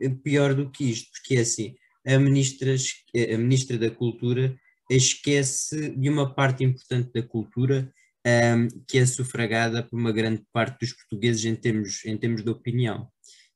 [0.00, 1.74] é pior do que isto, porque é assim,
[2.06, 3.04] a ministra, es-
[3.34, 4.56] a ministra da Cultura
[4.90, 7.92] esquece de uma parte importante da cultura
[8.26, 12.50] um, que é sufragada por uma grande parte dos portugueses em termos, em termos de
[12.50, 13.08] opinião,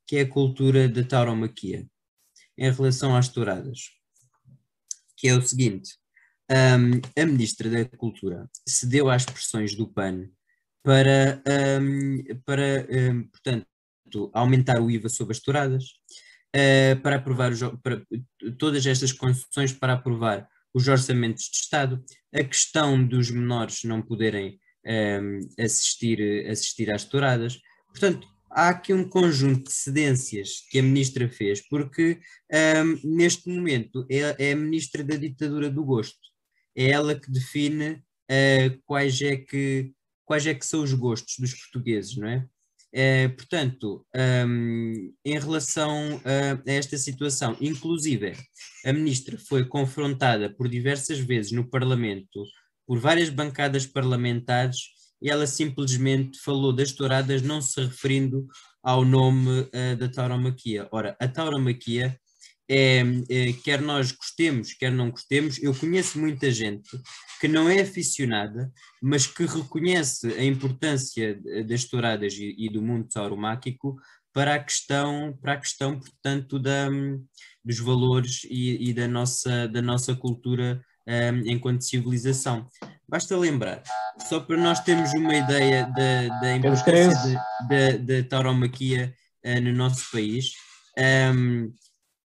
[0.06, 1.86] que é a cultura da tauromaquia,
[2.56, 3.90] em relação às touradas,
[5.16, 5.94] que é o seguinte,
[6.50, 10.28] um, a Ministra da Cultura cedeu às pressões do PAN
[10.82, 11.42] para,
[11.80, 13.66] um, para um, portanto,
[14.34, 15.84] aumentar o IVA sobre as touradas,
[16.54, 18.04] uh, para aprovar os, para,
[18.58, 22.04] todas estas concessões para aprovar os orçamentos de Estado,
[22.34, 27.58] a questão dos menores não poderem um, assistir, assistir às touradas.
[27.88, 32.20] Portanto, há aqui um conjunto de cedências que a ministra fez, porque
[32.52, 36.20] um, neste momento é, é, a ministra da ditadura do gosto.
[36.76, 39.92] É ela que define uh, quais, é que,
[40.24, 42.46] quais é que são os gostos dos portugueses, não é?
[42.94, 44.06] É, portanto,
[44.46, 48.34] um, em relação a, a, esta situação, inclusive
[48.84, 52.44] a ministra foi confrontada por diversas vezes no Parlamento,
[52.86, 54.88] por várias bancadas parlamentares,
[55.23, 58.47] e ela simplesmente falou das touradas não se referindo
[58.82, 60.89] ao nome uh, da tauromaquia.
[60.90, 62.19] Ora, a tauromaquia
[62.69, 66.89] é, é, quer nós gostemos, quer não gostemos, eu conheço muita gente
[67.40, 68.73] que não é aficionada,
[69.03, 73.97] mas que reconhece a importância das touradas e, e do mundo tauromáquico
[74.32, 76.89] para a questão, para a questão portanto, da,
[77.65, 82.66] dos valores e, e, da, nossa, da nossa cultura um, enquanto civilização.
[83.08, 83.82] Basta lembrar,
[84.28, 89.14] só para nós termos uma ideia da, da importância da, da tauromaquia
[89.44, 90.52] uh, no nosso país,
[91.34, 91.72] um,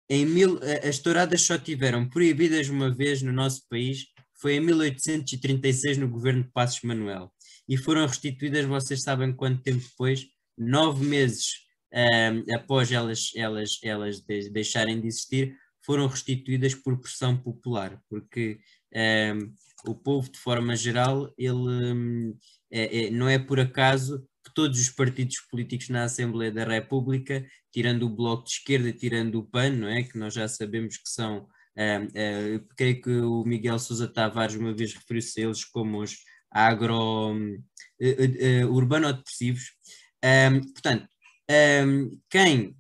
[0.09, 4.07] em mil, as touradas só tiveram proibidas uma vez no nosso país,
[4.41, 7.33] foi em 1836 no governo de Passos Manuel,
[7.69, 10.27] e foram restituídas, vocês sabem quanto tempo depois?
[10.57, 14.21] Nove meses um, após elas, elas, elas
[14.53, 15.57] deixarem de existir,
[15.87, 18.59] foram restituídas por pressão popular, porque
[18.93, 19.55] um,
[19.91, 22.37] o povo, de forma geral, ele um,
[22.71, 27.47] é, é, não é por acaso que todos os partidos políticos na Assembleia da República,
[27.73, 30.03] tirando o Bloco de Esquerda, tirando o PAN, não é?
[30.03, 31.47] Que nós já sabemos que são.
[31.77, 36.17] Uh, uh, creio que o Miguel Sousa Tavares uma vez referiu-se a eles como os
[36.51, 39.73] agro uh, urbano-depressivos.
[40.25, 41.07] Um, portanto,
[41.87, 42.77] um, quem.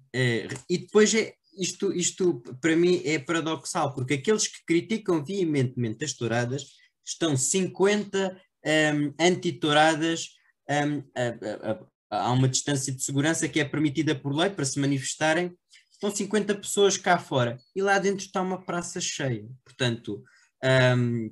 [0.69, 6.12] e depois é, isto, isto para mim é paradoxal, porque aqueles que criticam veementemente as
[6.12, 6.65] touradas
[7.05, 10.31] estão 50 um, anti-touradas
[10.69, 14.78] um, a, a, a, uma distância de segurança que é permitida por lei para se
[14.81, 15.57] manifestarem,
[15.93, 19.49] estão 50 pessoas cá fora e lá dentro está uma praça cheia.
[19.65, 20.23] Portanto,
[20.97, 21.31] um,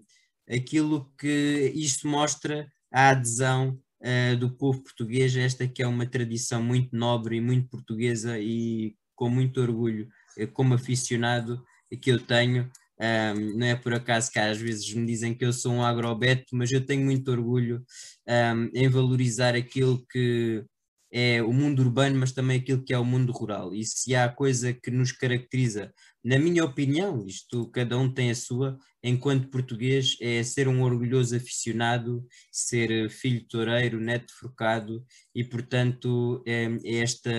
[0.48, 6.62] aquilo que isto mostra a adesão uh, do povo português, esta que é uma tradição
[6.62, 10.08] muito nobre e muito portuguesa e com muito orgulho,
[10.38, 11.62] uh, como aficionado
[12.00, 12.70] que eu tenho,
[13.00, 16.56] um, não é por acaso que às vezes me dizem que eu sou um agrobeto,
[16.56, 17.84] mas eu tenho muito orgulho
[18.28, 20.64] um, em valorizar aquilo que
[21.12, 23.72] é o mundo urbano, mas também aquilo que é o mundo rural.
[23.72, 25.92] E se há coisa que nos caracteriza,
[26.24, 31.36] na minha opinião, isto cada um tem a sua, enquanto português, é ser um orgulhoso
[31.36, 37.30] aficionado, ser filho toureiro, neto forcado, e portanto é, é esta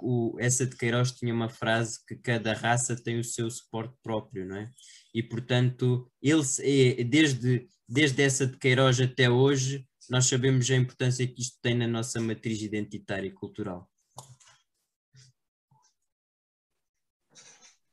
[0.00, 4.46] o, essa de Queiroz tinha uma frase que cada raça tem o seu suporte próprio,
[4.46, 4.70] não é?
[5.14, 11.26] E portanto, ele é, desde, desde essa de Queiroz até hoje, nós sabemos a importância
[11.26, 13.88] que isto tem na nossa matriz identitária e cultural.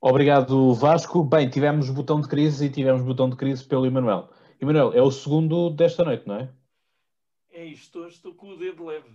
[0.02, 1.24] Obrigado, Vasco.
[1.24, 4.30] Bem, tivemos botão de crise e tivemos botão de crise pelo Emanuel.
[4.62, 6.54] Emanuel, é o segundo desta noite, não é?
[7.52, 9.10] É isto, hoje estou com o dedo leve.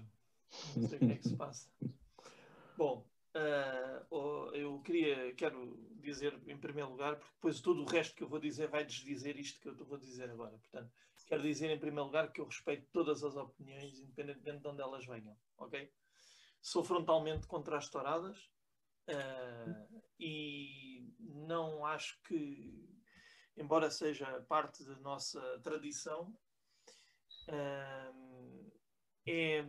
[0.76, 1.68] Não sei o que é que se passa.
[2.80, 8.22] Bom, uh, eu queria, quero dizer em primeiro lugar, porque depois todo o resto que
[8.22, 10.56] eu vou dizer vai desdizer isto que eu vou dizer agora.
[10.56, 10.90] Portanto,
[11.26, 15.04] quero dizer em primeiro lugar que eu respeito todas as opiniões, independentemente de onde elas
[15.04, 15.92] venham, ok?
[16.62, 18.50] Sou frontalmente contra as touradas
[19.10, 22.88] uh, e não acho que,
[23.58, 26.34] embora seja parte da nossa tradição,
[27.46, 28.72] uh,
[29.26, 29.66] é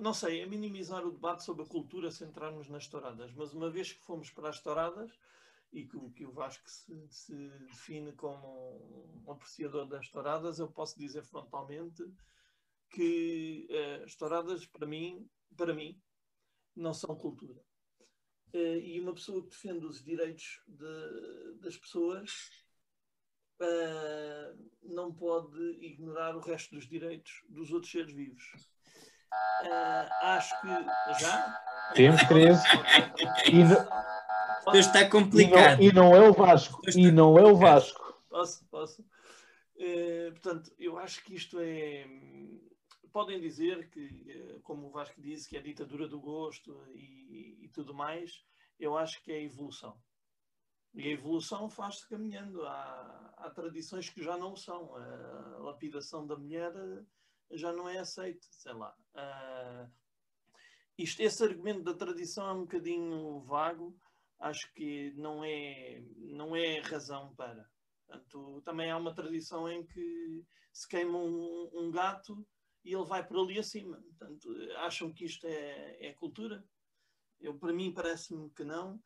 [0.00, 3.92] não sei, é minimizar o debate sobre a cultura centrarmos nas touradas, mas uma vez
[3.92, 5.12] que fomos para as touradas
[5.72, 10.98] e que, que o Vasco se, se, define como um apreciador das touradas, eu posso
[10.98, 12.02] dizer frontalmente
[12.88, 16.00] que uh, as touradas, para mim, para mim,
[16.74, 17.62] não são cultura.
[18.52, 22.50] Uh, e uma pessoa que defende os direitos de, das pessoas
[23.60, 28.42] uh, não pode ignorar o resto dos direitos dos outros seres vivos.
[29.62, 30.68] Uh, acho que
[31.20, 31.60] já.
[31.94, 32.62] Temos crise.
[33.46, 35.82] E não, está complicado.
[35.82, 36.80] E não, e não, é o Vasco.
[36.96, 38.22] E não é o Vasco.
[38.28, 39.02] Posso, posso.
[39.76, 42.06] Uh, portanto, eu acho que isto é.
[43.12, 47.58] Podem dizer que, eh, como o Vasco disse, que é a ditadura do gosto e,
[47.64, 48.44] e tudo mais.
[48.78, 50.00] Eu acho que é evolução.
[50.94, 52.64] E a evolução faz-se caminhando.
[52.64, 54.94] Há, há, tradições que já não são.
[54.94, 56.72] A lapidação da mulher
[57.52, 58.94] já não é aceito, sei lá.
[59.14, 59.90] Uh,
[60.98, 63.98] isto, esse argumento da tradição é um bocadinho vago,
[64.38, 67.68] acho que não é, não é razão para.
[68.06, 72.46] Portanto, também há uma tradição em que se queima um, um gato
[72.84, 74.02] e ele vai por ali acima.
[74.02, 74.48] Portanto,
[74.78, 76.64] acham que isto é, é cultura?
[77.40, 79.00] Eu, para mim, parece-me que não.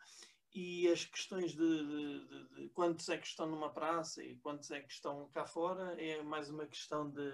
[0.53, 4.71] E as questões de, de, de, de, quantos é que estão numa praça e quantos
[4.71, 7.33] é que estão cá fora é mais uma questão de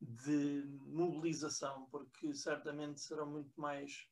[0.00, 4.08] de mobilização, porque certamente serão muito mais,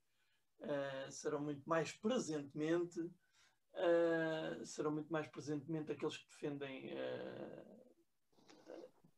[0.60, 6.92] uh, serão muito mais presentemente, uh, serão muito mais presentemente aqueles que defendem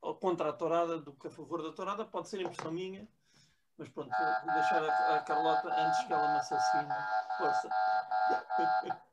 [0.00, 2.04] uh, contra a tourada do que a favor da tourada.
[2.04, 3.08] Pode ser impressão minha,
[3.76, 4.10] mas pronto,
[4.44, 6.88] vou deixar a, a Carlota antes que ela me assassine.
[7.38, 7.68] Força.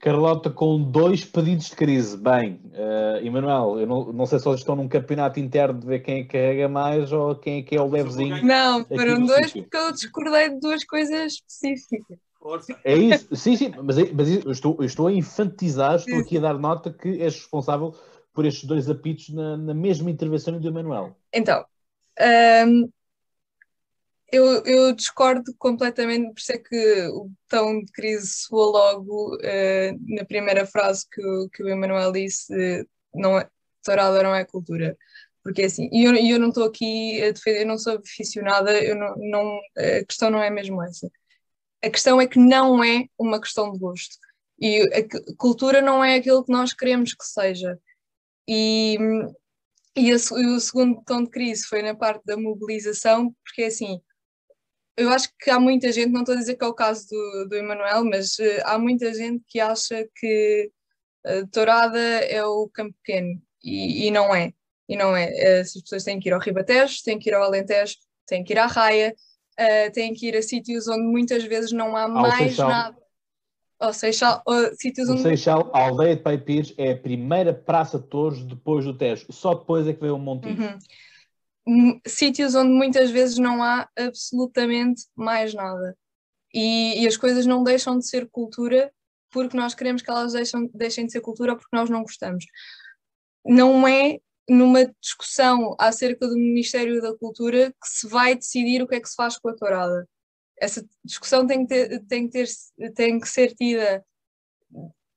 [0.00, 2.16] Carlota com dois pedidos de crise.
[2.16, 6.00] Bem, uh, Emanuel, eu não, não sei se eles estão num campeonato interno de ver
[6.00, 8.44] quem é que carrega mais ou quem é que é o levezinho.
[8.44, 9.62] Não, foram dois sítio.
[9.62, 12.18] porque eu discordei de duas coisas específicas.
[12.84, 16.36] É isso, sim, sim, mas, é, mas eu estou, eu estou a infantizar, estou aqui
[16.36, 17.94] a dar nota que és responsável
[18.34, 21.16] por estes dois apitos na, na mesma intervenção do Emanuel.
[21.32, 21.64] Então,
[22.20, 22.88] um, ehm,
[24.34, 30.16] eu, eu, discordo completamente, por isso é que o tom de crise soou logo uh,
[30.16, 33.48] na primeira frase que, o, que o Emanuel disse: uh, não é,
[33.82, 34.96] tourada não é cultura.
[35.42, 38.82] Porque é assim, e eu, eu não estou aqui a defender, eu não sou aficionada,
[38.82, 41.10] eu não, não, a questão não é mesmo essa.
[41.84, 44.16] A questão é que não é uma questão de gosto.
[44.58, 47.78] E a cultura não é aquilo que nós queremos que seja.
[48.48, 48.96] E,
[49.94, 53.66] e, a, e o segundo tom de crise foi na parte da mobilização, porque é
[53.66, 54.00] assim,
[54.96, 57.48] eu acho que há muita gente, não estou a dizer que é o caso do,
[57.48, 60.70] do Emanuel, mas uh, há muita gente que acha que
[61.26, 64.52] uh, Tourada é o campo pequeno e, e, não é.
[64.88, 65.26] E não é.
[65.26, 67.96] Uh, as pessoas têm que ir ao Ribatejo, têm que ir ao Alentejo,
[68.26, 69.14] têm que ir à Raia,
[69.58, 72.68] uh, têm que ir a sítios onde muitas vezes não há ao mais Seixal.
[72.68, 72.96] nada.
[73.80, 75.22] Ou Seixal, uh, sítios onde...
[75.22, 79.26] Seixal, a aldeia de Paipires é a primeira praça de touros depois do Tejo.
[79.30, 80.62] Só depois é que vem o Montijo.
[80.62, 80.78] Uhum
[82.06, 85.96] sítios onde muitas vezes não há absolutamente mais nada.
[86.52, 88.92] E, e, as coisas não deixam de ser cultura
[89.30, 92.44] porque nós queremos que elas deixam, deixem de ser cultura porque nós não gostamos.
[93.44, 94.18] Não é
[94.48, 99.08] numa discussão acerca do Ministério da Cultura que se vai decidir o que é que
[99.08, 100.08] se faz com a tourada.
[100.60, 104.04] Essa discussão tem que, ter, tem que, ter, tem que ser tida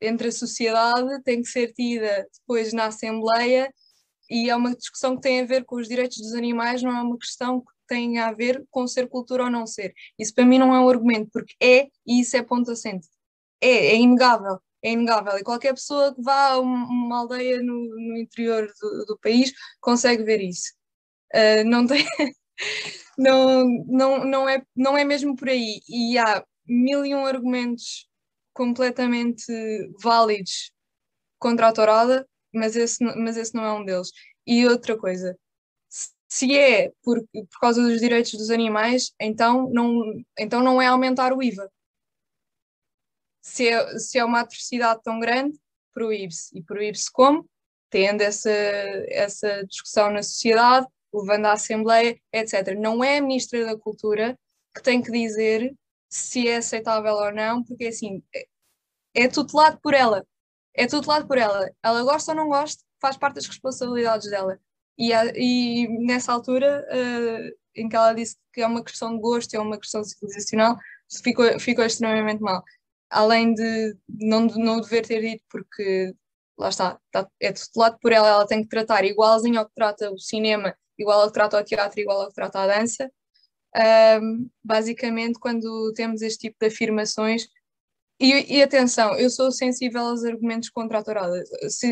[0.01, 3.71] entre a sociedade, tem que ser tida depois na Assembleia
[4.29, 7.01] e é uma discussão que tem a ver com os direitos dos animais, não é
[7.01, 9.93] uma questão que tem a ver com ser cultura ou não ser.
[10.19, 13.07] Isso para mim não é um argumento, porque é e isso é ponto assente.
[13.61, 15.37] É, é inegável, é inegável.
[15.37, 20.23] E qualquer pessoa que vá a uma aldeia no, no interior do, do, país consegue
[20.23, 20.73] ver isso.
[21.33, 22.05] Uh, não tem.
[23.17, 25.81] não, não, não, é, não é mesmo por aí.
[25.89, 28.07] E há mil e um argumentos
[28.53, 29.45] completamente
[30.01, 30.71] válidos
[31.39, 34.11] contra a tourada mas esse, mas esse não é um deles.
[34.45, 35.37] E outra coisa,
[36.27, 41.33] se é por, por causa dos direitos dos animais, então não, então não é aumentar
[41.33, 41.69] o IVA.
[43.41, 45.57] Se é, se é uma atrocidade tão grande,
[45.93, 46.57] proíbe-se.
[46.57, 47.49] E proíbe-se como?
[47.89, 48.51] Tendo essa,
[49.09, 52.77] essa discussão na sociedade, levando à Assembleia, etc.
[52.77, 54.37] Não é a Ministra da Cultura
[54.75, 55.73] que tem que dizer
[56.09, 58.45] se é aceitável ou não, porque assim, é,
[59.15, 60.25] é tutelado por ela.
[60.77, 61.69] É tutelado por ela.
[61.83, 64.59] Ela gosta ou não gosta, faz parte das responsabilidades dela.
[64.97, 69.53] E, e nessa altura, uh, em que ela disse que é uma questão de gosto,
[69.55, 70.77] é uma questão civilizacional,
[71.23, 72.63] ficou, ficou extremamente mal.
[73.09, 76.13] Além de não, não dever ter dito, porque
[76.57, 80.11] lá está, está, é tutelado por ela, ela tem que tratar igualzinho ao que trata
[80.11, 83.11] o cinema, igual ao que trata o teatro, igual ao que trata a dança.
[84.21, 87.47] Um, basicamente, quando temos este tipo de afirmações,
[88.19, 91.43] e, e, atenção, eu sou sensível aos argumentos contra a.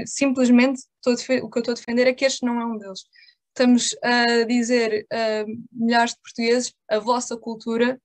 [0.06, 3.06] Simplesmente o que eu estou a defender é que este não é um deles.
[3.50, 8.00] Estamos a dizer a milhares de portugueses a vossa cultura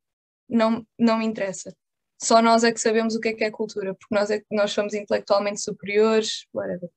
[0.49, 1.75] não, não me interessa.
[2.23, 4.73] Só nós é que sabemos o que é que é cultura, porque nós, é, nós
[4.73, 6.91] somos intelectualmente superiores, whatever.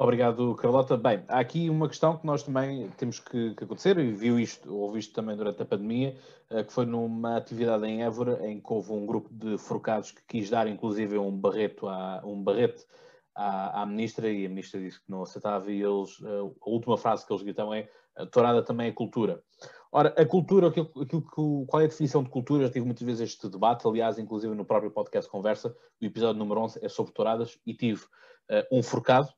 [0.00, 0.96] Obrigado, Carlota.
[0.96, 4.72] Bem, há aqui uma questão que nós também temos que, que acontecer, e viu isto,
[4.72, 6.14] ouvi isto também durante a pandemia,
[6.52, 10.22] uh, que foi numa atividade em Évora, em que houve um grupo de forcados que
[10.28, 12.86] quis dar, inclusive, um barreto à, um barrete
[13.34, 16.96] à, à ministra, e a ministra disse que não aceitava, e eles, uh, a última
[16.96, 19.42] frase que eles gritam é a tourada também é cultura.
[19.90, 22.66] Ora, a cultura, aquilo, aquilo que, qual é a definição de cultura?
[22.66, 26.60] Já tive muitas vezes este debate, aliás, inclusive no próprio podcast Conversa, o episódio número
[26.60, 29.28] 11 é sobre touradas, e tive uh, um forcado,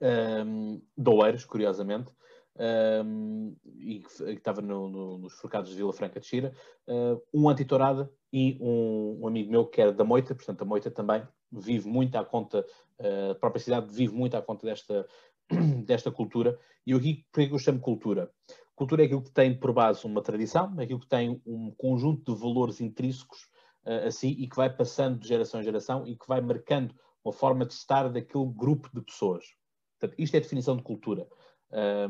[0.00, 2.12] um, de curiosamente,
[3.04, 6.52] um, e que estava no, no, nos forcados de Vila Franca de Xira,
[6.86, 10.90] uh, um antitourada e um, um, amigo meu que era da Moita, portanto a Moita
[10.90, 12.64] também vive muito à conta,
[12.98, 15.06] uh, a própria cidade vive muito à conta desta,
[15.84, 18.30] desta cultura, e aqui, por que eu chamo cultura?
[18.74, 22.34] Cultura é aquilo que tem por base uma tradição, é aquilo que tem um conjunto
[22.34, 23.48] de valores intrínsecos
[23.86, 26.94] uh, assim e que vai passando de geração em geração e que vai marcando
[27.24, 29.44] uma forma de estar daquele grupo de pessoas.
[30.02, 31.28] Portanto, isto é a definição de cultura.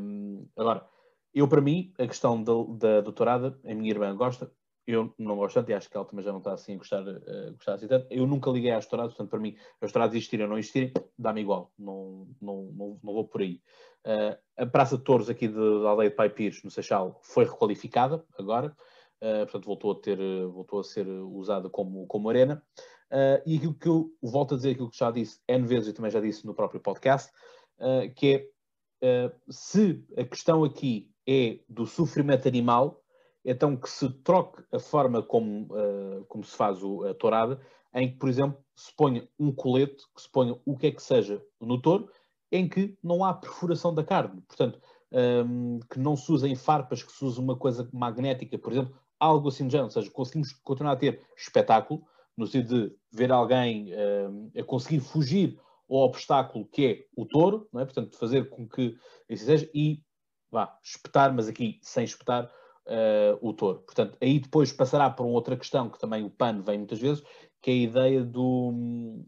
[0.01, 0.89] Um, agora,
[1.35, 4.51] eu para mim, a questão da, da doutorada, a minha irmã gosta,
[4.87, 7.03] eu não gosto tanto e acho que ela também já não está assim a gostar,
[7.03, 8.07] uh, gostar assim tanto.
[8.11, 11.43] Eu nunca liguei às touradas, portanto, para mim, as touradas existirem ou não existirem, dá-me
[11.43, 13.61] igual, não, não, não, não, vou por aí.
[14.07, 17.45] Uh, a Praça de Touros aqui de, da aldeia de Pai Pires, no Seixal, foi
[17.45, 18.75] requalificada agora,
[19.23, 22.63] uh, portanto, voltou a, ter, voltou a ser usada como, como arena.
[23.47, 26.11] e aquilo que eu volto a dizer, aquilo que já disse N vezes e também
[26.11, 27.31] já disse no próprio podcast,
[27.79, 28.51] uh, que
[29.01, 33.03] é uh, se a questão aqui é do sofrimento animal,
[33.45, 37.61] então que se troque a forma como, uh, como se faz o, a tourada,
[37.95, 41.03] em que, por exemplo, se ponha um colete, que se ponha o que é que
[41.03, 42.09] seja no touro,
[42.51, 44.41] em que não há perfuração da carne.
[44.43, 44.81] Portanto,
[45.13, 49.49] um, que não se usem farpas, que se use uma coisa magnética, por exemplo, algo
[49.49, 49.87] assim de género.
[49.87, 52.03] Ou seja, conseguimos continuar a ter espetáculo,
[52.37, 55.59] no sentido de ver alguém um, a conseguir fugir
[55.89, 57.85] o obstáculo que é o touro, não é?
[57.85, 58.97] portanto, fazer com que
[59.29, 60.01] isso seja, e
[60.51, 62.51] vá, espetar, mas aqui sem espetar
[62.87, 63.81] uh, o touro.
[63.81, 67.23] Portanto, aí depois passará por uma outra questão que também o PAN vem muitas vezes,
[67.61, 68.73] que é a ideia do,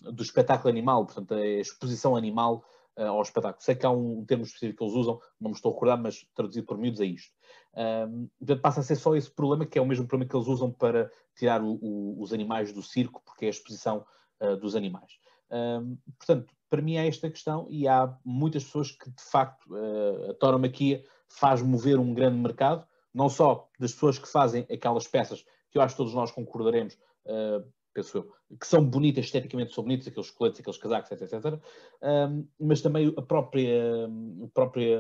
[0.01, 2.65] do espetáculo animal, portanto, a exposição animal
[2.99, 3.63] uh, ao espetáculo.
[3.63, 6.27] Sei que há um termo específico que eles usam, não me estou a recordar, mas
[6.35, 7.33] traduzido por miúdos é isto.
[7.77, 10.49] Um, portanto, passa a ser só esse problema, que é o mesmo problema que eles
[10.49, 14.05] usam para tirar o, o, os animais do circo, porque é a exposição
[14.41, 15.13] uh, dos animais.
[15.51, 20.31] Um, portanto, para mim é esta questão e há muitas pessoas que, de facto, uh,
[20.31, 25.45] a tauromaquia faz mover um grande mercado, não só das pessoas que fazem aquelas peças
[25.71, 26.95] que eu acho que todos nós concordaremos,
[27.27, 31.61] uh, penso eu, que são bonitas, esteticamente são bonitas, aqueles coletes, aqueles casacos, etc, etc,
[32.03, 34.99] um, mas também a própria, a própria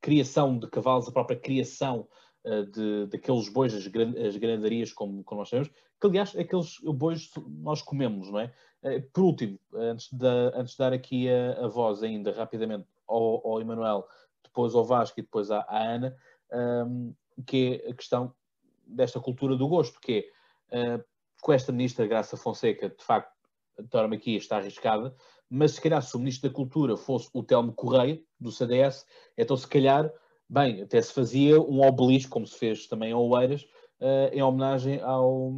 [0.00, 2.06] criação de cavalos, a própria criação
[2.44, 5.70] uh, de, daqueles bois, as, as grandarias, como, como nós sabemos,
[6.00, 7.30] que aliás aqueles bois
[7.62, 8.52] nós comemos, não é?
[8.82, 13.46] Eh, por último, antes de, antes de dar aqui a, a voz ainda rapidamente ao,
[13.46, 14.06] ao Emanuel,
[14.42, 16.16] depois ao Vasco e depois à, à Ana,
[16.86, 17.14] um,
[17.46, 18.32] que é a questão
[18.86, 20.30] desta cultura do gosto, que
[20.72, 21.04] é, uh,
[21.42, 23.32] com esta ministra Graça Fonseca, de facto,
[23.78, 25.14] a tauromaquia está arriscada,
[25.48, 29.06] mas se calhar se o ministro da Cultura fosse o Telmo Correia, do CDS,
[29.36, 30.12] então se calhar,
[30.48, 33.62] bem, até se fazia um obelisco, como se fez também em Oeiras,
[34.00, 35.52] uh, em homenagem ao,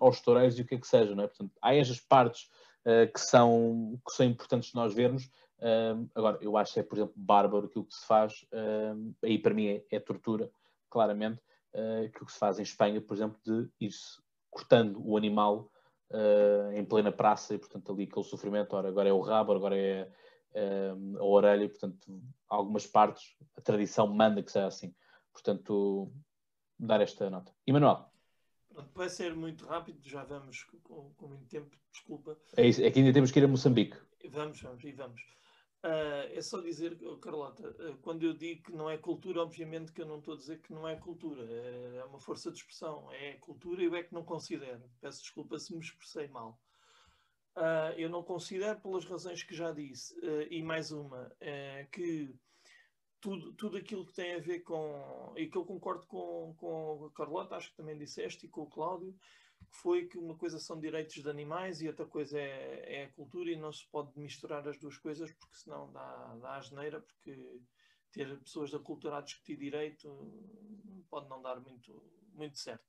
[0.00, 1.26] aos toureiros e o que é que seja, não é?
[1.26, 2.48] Portanto, há estas partes
[2.86, 5.28] uh, que, são, que são importantes nós vermos.
[5.58, 9.38] Uh, agora, eu acho que é, por exemplo, bárbaro aquilo que se faz, uh, aí
[9.38, 10.50] para mim é, é tortura,
[10.90, 11.40] claramente,
[11.74, 15.70] uh, aquilo que se faz em Espanha, por exemplo, de ir-se cortando o animal
[16.72, 18.76] em plena praça e, portanto, ali aquele sofrimento.
[18.76, 20.08] Ora, agora é o rabo, agora é
[21.18, 24.94] a orelha, e, portanto, algumas partes, a tradição manda que seja assim.
[25.32, 26.12] Portanto,
[26.78, 27.52] dar esta nota.
[27.66, 28.08] Emanuel.
[28.94, 32.36] Vai ser muito rápido, já vamos com, com muito tempo, desculpa.
[32.56, 33.96] É, isso, é que ainda temos que ir a Moçambique.
[34.28, 35.20] Vamos, vamos, e vamos.
[35.84, 39.92] Uh, é só dizer, oh, Carlota, uh, quando eu digo que não é cultura, obviamente
[39.92, 42.58] que eu não estou a dizer que não é cultura, é, é uma força de
[42.58, 44.82] expressão, é cultura e eu é que não considero.
[45.00, 46.58] Peço desculpa se me expressei mal.
[47.56, 50.14] Uh, eu não considero pelas razões que já disse.
[50.50, 51.30] e mais uma,
[51.92, 52.34] que
[53.20, 57.10] tudo, tudo aquilo que tem a ver com, e que eu concordo com, com a
[57.16, 59.14] Carlota, acho que também disseste, e com o Cláudio,
[59.70, 63.12] que foi que uma coisa são direitos de animais e outra coisa é, é a
[63.12, 67.60] cultura e não se pode misturar as duas coisas porque senão dá, dá asneira, porque
[68.12, 70.08] ter pessoas da cultura a discutir direito
[71.10, 72.02] pode não dar muito,
[72.34, 72.84] muito certo.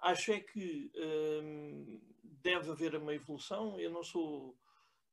[0.00, 0.90] Acho é que
[1.42, 3.78] hum, deve haver uma evolução.
[3.78, 4.56] Eu não sou,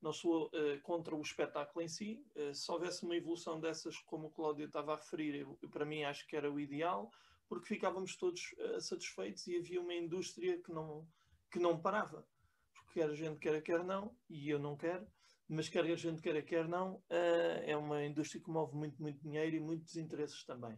[0.01, 2.23] não sou uh, contra o espetáculo em si.
[2.35, 6.03] Uh, se houvesse uma evolução dessas, como o Cláudio estava a referir, eu, para mim
[6.03, 7.11] acho que era o ideal
[7.49, 11.07] porque ficávamos todos uh, satisfeitos e havia uma indústria que não,
[11.49, 12.27] que não parava.
[12.73, 15.07] Porque quer a gente queira, quer não, e eu não quero,
[15.47, 19.55] mas quer a gente queira, quer não, é uma indústria que move muito, muito dinheiro
[19.55, 20.77] e muitos interesses também.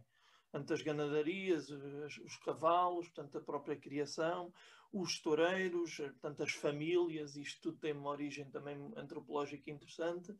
[0.50, 4.52] Portanto, as ganadarias, os, os cavalos, portanto, a própria criação,
[4.92, 10.34] os toureiros, portanto, as famílias, isto tudo tem uma origem também antropológica interessante.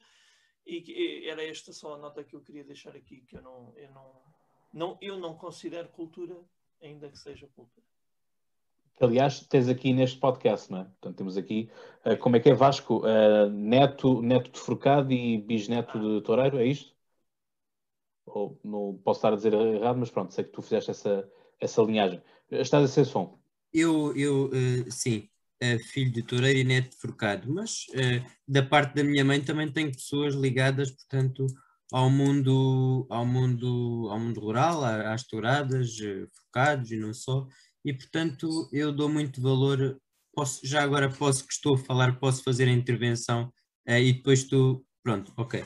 [0.66, 3.90] E era esta só a nota que eu queria deixar aqui, que eu não, eu
[3.92, 4.22] não,
[4.72, 6.36] não, eu não considero cultura,
[6.82, 7.86] ainda que seja cultura.
[9.00, 10.84] Aliás, tens aqui neste podcast, não é?
[10.84, 11.70] Portanto, temos aqui,
[12.04, 12.98] uh, como é que é Vasco?
[12.98, 16.94] Uh, neto, neto de Forcado e bisneto de Toureiro, é isto?
[18.26, 21.28] Ou não posso estar a dizer errado, mas pronto, sei que tu fizeste essa,
[21.58, 22.22] essa linhagem.
[22.50, 23.39] Estás a ser som?
[23.72, 25.28] Eu, eu uh, sim,
[25.92, 27.84] filho de Toureiro e neto de Forcado, mas
[28.48, 31.46] da parte da minha mãe também tenho pessoas ligadas, portanto,
[31.92, 37.46] ao mundo, ao mundo, ao mundo rural, às touradas, eh, focados e não só,
[37.84, 40.00] e portanto eu dou muito valor,
[40.32, 43.52] posso, já agora posso que estou a falar, posso fazer a intervenção
[43.88, 45.64] uh, e depois tu, pronto, ok.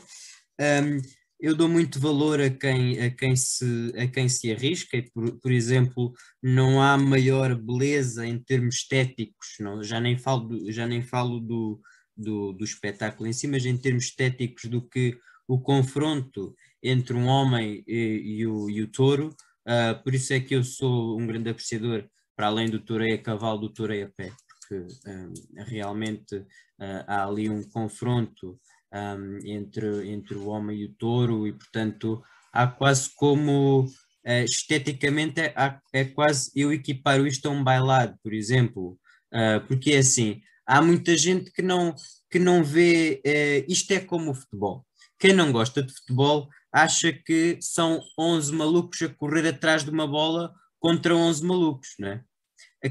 [0.60, 0.98] Um,
[1.40, 5.38] eu dou muito valor a quem, a quem, se, a quem se arrisca, e por,
[5.40, 6.12] por exemplo,
[6.42, 11.40] não há maior beleza em termos estéticos, não, já nem falo, do, já nem falo
[11.40, 11.80] do,
[12.16, 17.26] do, do espetáculo em si, mas em termos estéticos do que o confronto entre um
[17.26, 19.34] homem e, e, o, e o, touro,
[19.66, 23.22] uh, por isso é que eu sou um grande apreciador, para além do tourei a
[23.22, 25.32] cavalo, do tourei a pé, porque um,
[25.64, 28.58] realmente uh, há ali um confronto
[28.94, 32.22] um, entre, entre o homem e o touro, e portanto
[32.52, 33.88] há quase como
[34.26, 35.54] Uh, esteticamente é,
[35.92, 38.98] é, quase eu equiparo isto a um bailado, por exemplo,
[39.34, 41.94] uh, porque é assim, há muita gente que não,
[42.30, 44.86] que não vê, uh, isto é como o futebol,
[45.18, 50.06] quem não gosta de futebol acha que são 11 malucos a correr atrás de uma
[50.06, 52.24] bola contra 11 malucos, não é?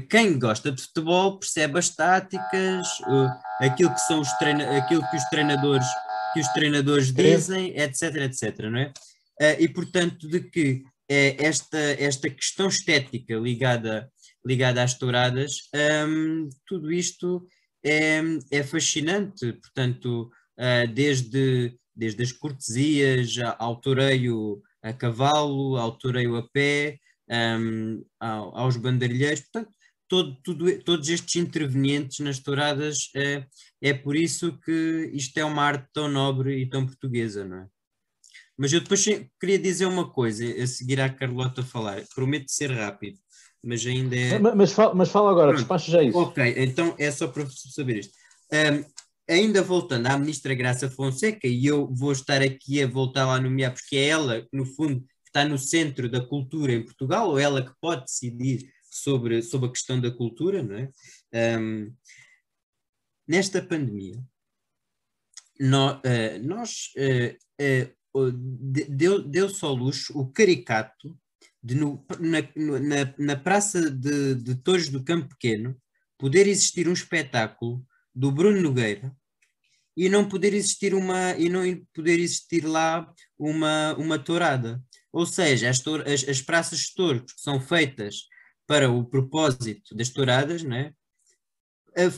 [0.00, 2.88] Quem gosta de futebol percebe as táticas,
[3.60, 5.86] aquilo que são os treina, aquilo que os treinadores
[6.34, 8.92] que os treinadores dizem, etc, etc, não é?
[9.40, 14.10] Eh, e portanto de que eh, esta esta questão estética ligada
[14.44, 15.70] ligada às touradas,
[16.06, 17.46] um, tudo isto
[17.82, 26.36] é, é fascinante, portanto uh, desde desde as cortesias ao toureio a cavalo, ao toureio
[26.36, 26.98] a pé,
[27.30, 29.72] um, aos bandarilheiros, portanto,
[30.08, 33.46] todo, tudo, todos estes intervenientes nas touradas, é,
[33.80, 37.66] é por isso que isto é uma arte tão nobre e tão portuguesa, não é?
[38.56, 39.04] Mas eu depois
[39.40, 43.18] queria dizer uma coisa, a seguir à Carlota falar, prometo ser rápido,
[43.62, 44.38] mas ainda é...
[44.38, 46.16] Mas, mas, fala, mas fala agora, despacha já isso.
[46.16, 48.12] Ok, então é só para saber isto.
[48.52, 48.84] Um,
[49.28, 53.40] ainda voltando à ministra Graça Fonseca, e eu vou estar aqui a voltar lá a
[53.40, 57.64] nomear, porque é ela, no fundo, está no centro da cultura em Portugal, ou ela
[57.64, 61.58] que pode decidir sobre, sobre a questão da cultura, não é?
[61.58, 61.92] Um,
[63.26, 64.22] nesta pandemia,
[65.58, 68.32] no, uh, nós uh, uh,
[68.88, 71.18] deu, deu-se ao luxo o caricato
[71.60, 72.40] de no, na,
[72.80, 75.76] na, na Praça de, de Torres do Campo Pequeno
[76.16, 77.84] poder existir um espetáculo
[78.14, 79.14] do Bruno Nogueira
[79.96, 81.62] e não poder existir uma e não
[81.92, 84.82] poder existir lá uma uma tourada.
[85.12, 88.28] Ou seja, as, as, as praças de touros que são feitas
[88.66, 90.92] para o propósito das touradas, né,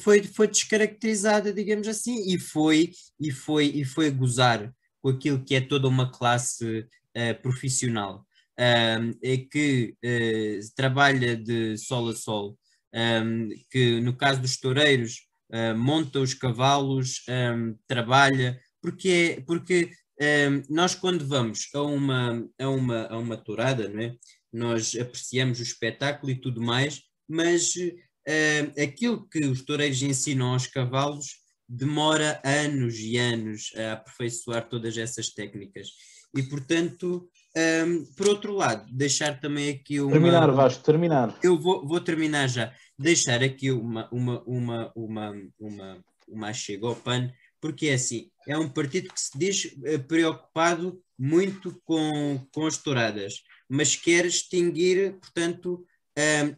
[0.03, 5.55] foi foi descaracterizada, digamos assim, e foi e foi e foi gozar com aquilo que
[5.55, 8.27] é toda uma classe uh, profissional.
[8.59, 12.59] Um, é que uh, trabalha de sol a sol,
[12.93, 19.91] um, que no caso dos toureiros uh, monta os cavalos, um, trabalha, porque, porque
[20.21, 24.17] um, ehm, nós quando vamos a uma, a, uma, a uma tourada, não é?
[24.53, 30.67] Nós apreciamos o espetáculo e tudo mais, mas uh, aquilo que os toureiros ensinam aos
[30.67, 35.89] cavalos demora anos e anos a aperfeiçoar todas essas técnicas.
[36.37, 40.13] E, portanto, um, por outro lado, deixar também aqui uma.
[40.13, 41.39] Terminar, Vasco, terminar.
[41.43, 42.73] Eu vou, vou terminar já.
[42.99, 48.59] Deixar aqui uma, uma, uma, uma, uma, uma chega ao PAN, porque é assim: é
[48.59, 55.19] um partido que se diz eh, preocupado muito com, com as touradas, mas quer extinguir,
[55.21, 55.85] portanto,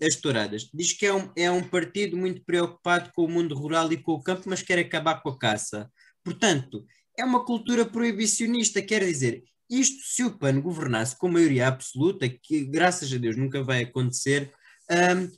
[0.07, 0.69] as touradas.
[0.73, 4.13] Diz que é um, é um partido muito preocupado com o mundo rural e com
[4.13, 5.91] o campo, mas quer acabar com a caça.
[6.23, 6.85] Portanto,
[7.17, 12.65] é uma cultura proibicionista, quer dizer, isto, se o PAN governasse com maioria absoluta, que
[12.65, 14.53] graças a Deus nunca vai acontecer,
[14.91, 15.29] um,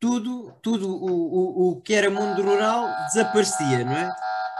[0.00, 4.10] tudo, tudo o, o, o que era mundo rural desaparecia, não é?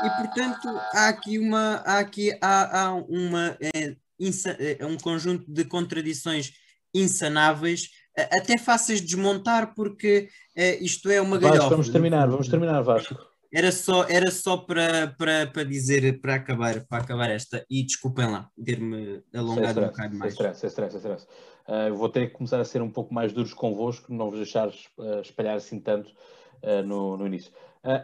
[0.04, 5.64] E portanto há aqui uma, há aqui há, há uma, é, é, um conjunto de
[5.64, 6.52] contradições
[6.94, 11.68] insanáveis, até fáceis de desmontar, porque é, isto é uma galhofa.
[11.68, 13.16] Vamos terminar, vamos terminar, Vasco.
[13.52, 18.30] Era só, era só para, para, para dizer, para acabar, para acabar esta, e desculpem
[18.30, 20.34] lá ter-me alongado um bocado mais.
[20.34, 21.26] Sem stress, sem stress, sem stress.
[21.66, 24.70] Uh, vou ter que começar a ser um pouco mais duros convosco, não vos deixar
[25.22, 26.10] espalhar assim tanto
[26.62, 27.50] uh, no, no início.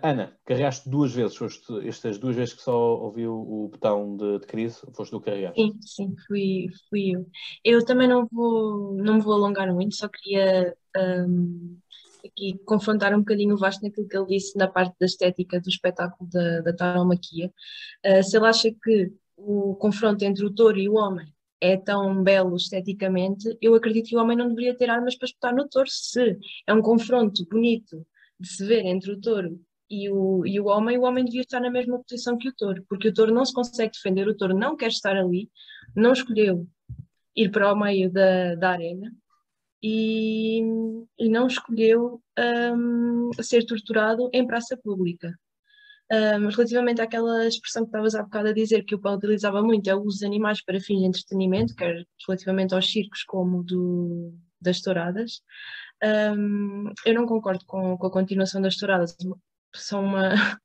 [0.03, 4.47] Ana, carregaste duas vezes, foste estas duas vezes que só ouviu o botão de, de
[4.47, 5.61] crise, foste tu carregaste?
[5.61, 7.27] Sim, sim, fui, fui eu.
[7.63, 10.75] Eu também não vou, não me vou alongar muito, só queria
[11.29, 11.77] um,
[12.25, 15.69] aqui confrontar um bocadinho o Vasco naquilo que ele disse na parte da estética do
[15.69, 17.53] espetáculo da, da tauromaquia.
[18.07, 21.27] Uh, se ele acha que o confronto entre o touro e o homem
[21.61, 25.55] é tão belo esteticamente, eu acredito que o homem não deveria ter armas para espetar
[25.55, 25.89] no touro.
[25.91, 28.07] Se é um confronto bonito
[28.41, 31.61] de se ver entre o touro e o, e o homem, o homem devia estar
[31.61, 34.57] na mesma posição que o touro, porque o touro não se consegue defender, o touro
[34.57, 35.51] não quer estar ali,
[35.95, 36.67] não escolheu
[37.37, 39.13] ir para o meio da, da arena,
[39.87, 40.61] e,
[41.19, 42.23] e não escolheu
[42.75, 45.31] um, ser torturado em praça pública.
[46.11, 49.89] Um, relativamente àquela expressão que estavas há bocado a dizer, que o Paulo utilizava muito,
[49.89, 54.33] é o uso de animais para fins de entretenimento, quer relativamente aos circos como do,
[54.59, 55.43] das touradas.
[56.03, 59.15] Um, eu não concordo com, com, a continuação das touradas,
[59.75, 60.31] são uma,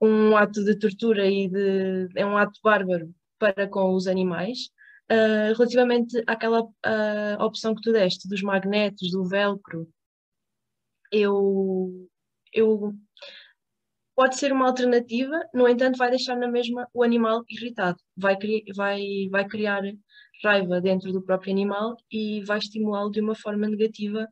[0.00, 4.70] um ato de tortura e de, é um ato bárbaro para com os animais.
[5.10, 9.88] Uh, relativamente àquela uh, opção que tu deste dos magnetos, do velcro,
[11.10, 12.08] eu,
[12.54, 12.94] eu
[14.14, 18.36] pode ser uma alternativa, no entanto vai deixar na mesma o animal irritado, vai,
[18.76, 19.82] vai, vai criar
[20.44, 24.28] raiva dentro do próprio animal e vai estimulá-lo de uma forma negativa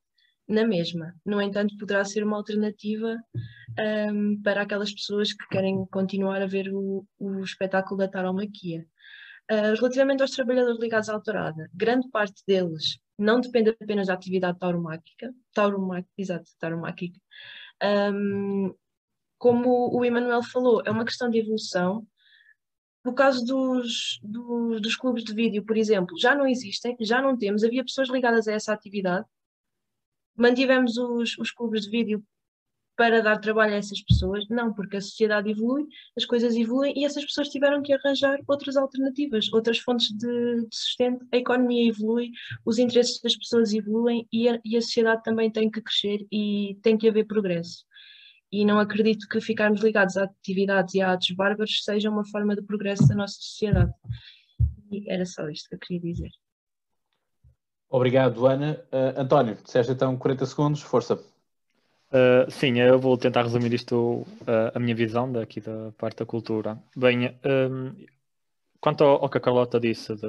[0.49, 1.15] na mesma.
[1.25, 3.16] No entanto, poderá ser uma alternativa
[4.12, 8.87] um, para aquelas pessoas que querem continuar a ver o, o espetáculo da taromaquia.
[9.51, 14.59] Uh, relativamente aos trabalhadores ligados à autorada, grande parte deles não depende apenas da atividade
[14.59, 17.19] tauromáquica, tauromáquica, exato, tauromáquica.
[17.83, 18.75] Um,
[19.39, 22.07] como o Emanuel falou, é uma questão de evolução.
[23.05, 27.37] No caso dos, dos, dos clubes de vídeo, por exemplo, já não existem, já não
[27.37, 29.27] temos, havia pessoas ligadas a essa atividade.
[30.39, 32.24] Mantivemos os, os clubes de vídeo
[32.98, 34.44] para dar trabalho a essas pessoas.
[34.48, 35.86] Não, porque a sociedade evolui,
[36.16, 40.77] as coisas evoluem e essas pessoas tiveram que arranjar outras alternativas, outras fontes de, de
[40.77, 41.24] sustento.
[41.32, 42.32] A economia evolui,
[42.65, 46.77] os interesses das pessoas evoluem e a, e a sociedade também tem que crescer e
[46.82, 47.85] tem que haver progresso.
[48.51, 52.56] E não acredito que ficarmos ligados a atividades e a atos bárbaros seja uma forma
[52.56, 53.93] de progresso da nossa sociedade.
[54.90, 56.31] E era só isto que eu queria dizer.
[57.90, 58.85] Obrigado, Ana.
[58.93, 61.15] Uh, António, disseste então 40 segundos, força.
[62.10, 66.27] Uh, sim, eu vou tentar resumir isto, uh, a minha visão daqui da parte da
[66.27, 66.78] cultura.
[66.94, 67.94] Bem, um,
[68.81, 70.27] quanto ao, ao, que a Carlota disse de,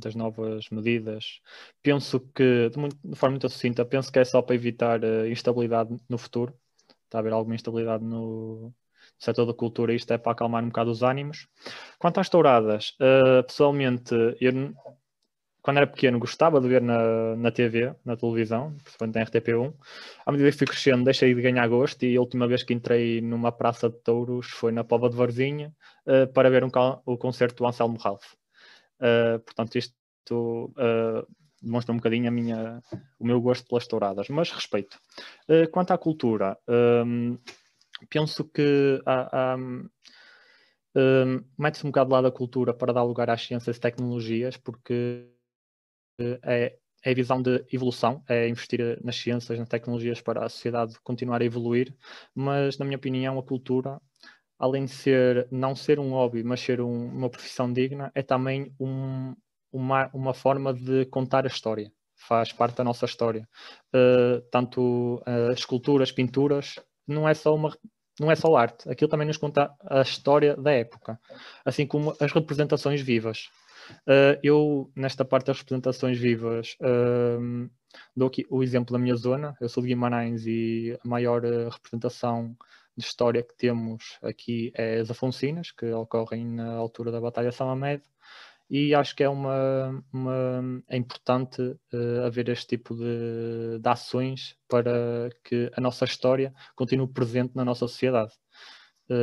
[0.00, 1.40] das novas medidas,
[1.82, 5.26] penso que, de, muito, de, forma muito sucinta, penso que é só para evitar uh,
[5.26, 6.54] instabilidade no futuro.
[7.04, 8.72] Está a haver alguma instabilidade no
[9.18, 11.46] setor da cultura isto é para acalmar um bocado os ânimos.
[11.98, 12.96] Quanto às touradas,
[13.46, 14.74] pessoalmente, eu
[15.62, 19.74] quando era pequeno, gostava de ver na, na TV, na televisão, principalmente na RTP1.
[20.26, 23.20] À medida que fui crescendo, deixei de ganhar gosto e a última vez que entrei
[23.20, 25.72] numa praça de touros foi na Pova de Varzinha
[26.06, 26.70] uh, para ver um,
[27.06, 28.34] o concerto do Anselmo Ralph.
[28.98, 29.94] Uh, portanto, isto
[30.34, 31.26] uh,
[31.62, 32.82] demonstra um bocadinho a minha,
[33.20, 34.98] o meu gosto pelas touradas, mas respeito.
[35.70, 36.58] quanto à cultura,
[37.06, 37.38] um,
[38.10, 43.30] penso que há, há um, mete-se um bocado de lado a cultura para dar lugar
[43.30, 45.28] às ciências e tecnologias, porque
[46.18, 50.94] é, é a visão de evolução, é investir nas ciências, nas tecnologias para a sociedade
[51.02, 51.94] continuar a evoluir,
[52.34, 54.00] mas na minha opinião a cultura,
[54.58, 58.72] além de ser não ser um hobby, mas ser um, uma profissão digna, é também
[58.78, 59.34] um,
[59.72, 63.48] uma, uma forma de contar a história, faz parte da nossa história.
[63.94, 66.76] Uh, tanto uh, esculturas, pinturas,
[67.06, 67.76] não é só uma
[68.20, 71.18] não é só arte, aquilo também nos conta a história da época,
[71.64, 73.48] assim como as representações vivas.
[74.06, 77.70] Uh, eu, nesta parte das representações vivas, uh,
[78.16, 79.56] dou aqui o exemplo da minha zona.
[79.60, 82.56] Eu sou de Guimarães e a maior uh, representação
[82.96, 87.56] de história que temos aqui é as Afonsinas, que ocorrem na altura da Batalha de
[87.56, 88.02] São Amed
[88.68, 94.56] e acho que é uma, uma é importante uh, haver este tipo de, de, ações
[94.68, 98.32] para que a nossa história continue presente na nossa sociedade.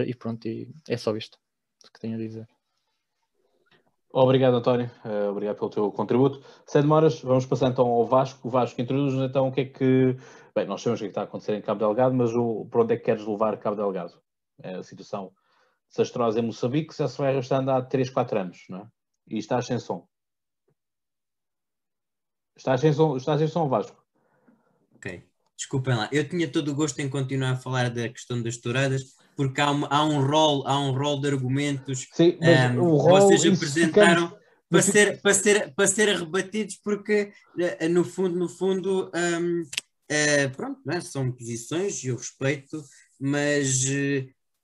[0.05, 1.39] E pronto, e é só isto
[1.91, 2.58] que tenho a dizer.
[4.11, 4.89] Obrigado, António.
[5.05, 6.41] Uh, obrigado pelo teu contributo.
[6.65, 8.47] Sem demoras, vamos passar então ao Vasco.
[8.47, 10.17] O Vasco introduz então o que é que.
[10.55, 12.81] Bem, nós sabemos o que, é está a acontecer em Cabo Delgado, mas o, para
[12.81, 14.19] onde é que queres levar Cabo Delgado?
[14.61, 15.31] É a situação
[15.89, 18.87] desastrosa em Moçambique já se vai arrastando há 3, 4 anos, não é?
[19.29, 20.07] e estás sem som.
[22.57, 24.03] Estás sem som, estás sem som Vasco.
[24.95, 25.23] Ok.
[25.55, 26.09] Desculpem lá.
[26.11, 29.71] Eu tinha todo o gosto em continuar a falar da questão das touradas, porque há,
[29.71, 34.37] uma, há um rol, há um rol de argumentos Sim, um, o rol vocês apresentaram
[34.69, 39.67] para ser, para, ser, para ser rebatidos, porque eh, no fundo, no fundo, um, uh,
[40.09, 42.83] eh, pronto, né, são posições e eu respeito,
[43.17, 43.85] mas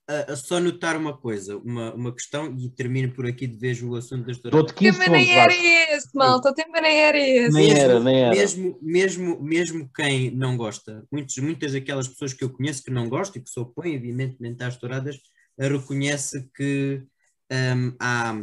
[0.09, 3.95] uh, só notar uma coisa, uma, uma questão, e termino por aqui de vez o
[3.95, 4.59] assunto da história.
[4.59, 7.53] O tema nem era esse, malta, o tema nem era esse.
[7.53, 8.35] Nem era, nem era.
[8.35, 13.09] Mesmo, mesmo, mesmo quem não gosta, muitos, muitas daquelas pessoas que eu conheço que não
[13.09, 15.17] gostam e que se opõem, evidentemente, às touradas,
[15.57, 17.01] reconhece que
[17.51, 18.41] um, há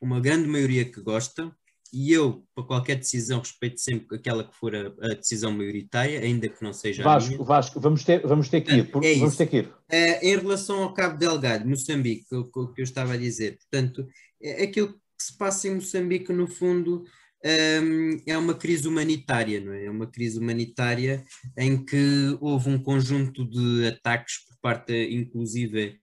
[0.00, 1.54] uma grande maioria que gosta,
[1.92, 6.48] e eu, para qualquer decisão, respeito sempre aquela que for a, a decisão maioritária, ainda
[6.48, 7.44] que não seja Vasco, a minha.
[7.44, 8.90] Vamos, vamos, ter, vamos ter que ir.
[8.90, 9.72] Por, é vamos ter que ir.
[9.90, 14.06] É, em relação ao Cabo Delgado, Moçambique, o que eu estava a dizer, portanto,
[14.42, 17.04] é, aquilo que se passa em Moçambique, no fundo,
[17.44, 19.84] um, é uma crise humanitária, não é?
[19.84, 21.22] É uma crise humanitária
[21.58, 25.98] em que houve um conjunto de ataques por parte, inclusive,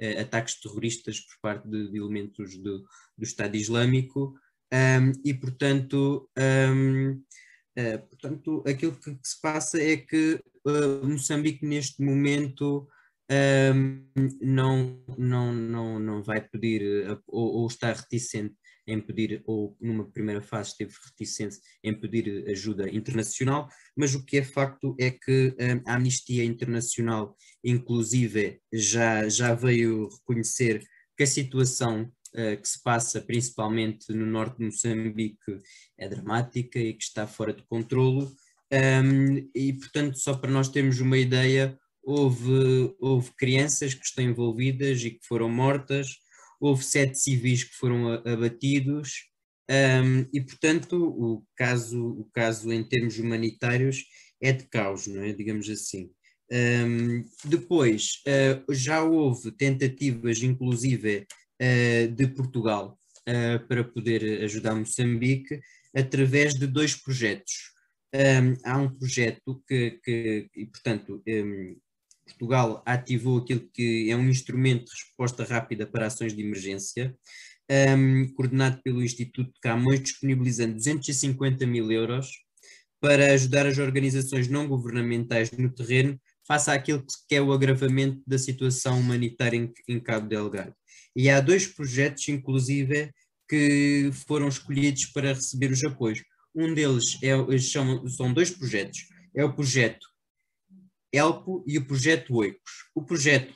[0.00, 2.84] eh, ataques terroristas por parte de, de elementos do,
[3.18, 4.34] do Estado Islâmico,
[4.72, 7.22] um, e, portanto, um, uh,
[7.76, 12.88] eh, portanto, aquilo que, que, se passa é que uh, Moçambique, neste momento,
[13.30, 14.06] um,
[14.40, 18.54] não, não, não, não vai pedir, uh, ou, ou, está reticente
[18.86, 24.38] em pedir, ou numa primeira fase esteve reticente em pedir ajuda internacional, mas o que
[24.38, 27.34] é facto é que a Amnistia Internacional,
[27.64, 30.84] inclusive, já, já veio reconhecer
[31.16, 35.58] que a situação uh, que se passa principalmente no norte de Moçambique
[35.98, 38.34] é dramática e que está fora de controlo.
[38.72, 45.02] Um, e, portanto, só para nós termos uma ideia, houve, houve crianças que estão envolvidas
[45.02, 46.16] e que foram mortas,
[46.60, 49.32] houve sete civis que foram abatidos,
[49.70, 54.04] um, e, portanto, o caso, o caso em termos humanitários
[54.40, 55.32] é de caos, não é?
[55.32, 56.10] digamos assim.
[56.52, 61.26] Um, depois, uh, já houve tentativas, inclusive,
[62.16, 62.98] de Portugal
[63.28, 65.60] uh, para poder ajudar Moçambique
[65.94, 67.72] através de dois projetos.
[68.64, 71.20] Há um projeto que, que e, portanto,
[72.24, 77.16] Portugal ativou aquilo que é um instrumento de resposta rápida para ações de emergência,
[77.70, 82.28] um, coordenado pelo Instituto de Camões, disponibilizando 250 mil euros
[83.00, 88.38] para ajudar as organizações não governamentais no terreno face àquilo que é o agravamento da
[88.38, 90.74] situação humanitária em, em Cabo Delgado.
[91.14, 93.12] E há dois projetos, inclusive,
[93.48, 96.22] que foram escolhidos para receber os apoios.
[96.54, 99.06] Um deles é, são, são dois projetos.
[99.34, 100.06] É o projeto
[101.12, 102.70] ELPO e o projeto OICOS.
[102.94, 103.54] O projeto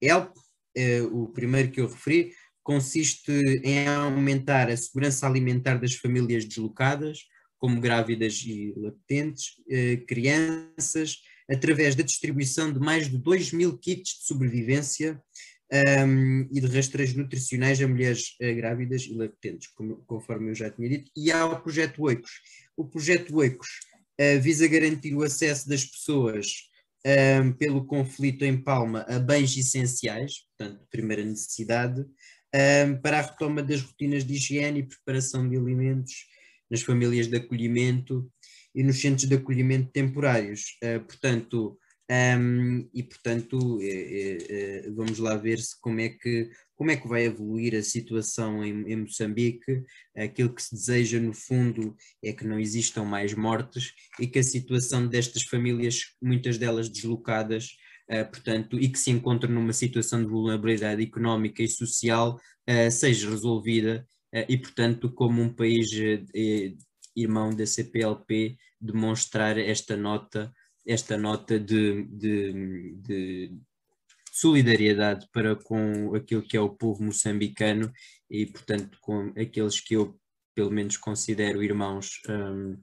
[0.00, 0.40] ELPO,
[0.74, 2.32] é o primeiro que eu referi,
[2.62, 3.32] consiste
[3.64, 7.20] em aumentar a segurança alimentar das famílias deslocadas,
[7.58, 14.18] como grávidas e lactentes, eh, crianças, através da distribuição de mais de 2 mil kits
[14.18, 15.22] de sobrevivência
[15.72, 20.70] um, e de rastreios nutricionais a mulheres uh, grávidas e lactentes, como, conforme eu já
[20.70, 22.30] tinha dito, e há o projeto Oicos.
[22.76, 23.68] O projeto Oicos
[24.20, 26.70] uh, visa garantir o acesso das pessoas
[27.06, 33.62] um, pelo conflito em Palma a bens essenciais, portanto, primeira necessidade, um, para a retoma
[33.62, 36.26] das rotinas de higiene e preparação de alimentos
[36.70, 38.30] nas famílias de acolhimento
[38.74, 40.78] e nos centros de acolhimento temporários.
[40.84, 41.78] Uh, portanto,
[42.10, 46.50] um, e portanto é, é, vamos lá ver se como é que
[46.82, 49.84] como é que vai evoluir a situação em, em, Moçambique.
[50.16, 54.42] Aquilo que se deseja no fundo é que não existam mais mortes e que a
[54.42, 57.76] situação destas famílias, muitas delas deslocadas,
[58.10, 62.36] uh, portanto, e que se encontram numa situação de vulnerabilidade económica e social,
[62.68, 64.04] uh, seja resolvida
[64.34, 65.88] uh, e portanto como um país
[67.14, 70.52] irmão da CPLP demonstrar esta nota
[70.86, 73.58] esta nota de, de, de,
[74.32, 77.92] solidariedade para com aquilo que é o povo moçambicano
[78.30, 80.18] e, portanto, com aqueles que eu,
[80.54, 82.78] pelo menos, considero irmãos, um,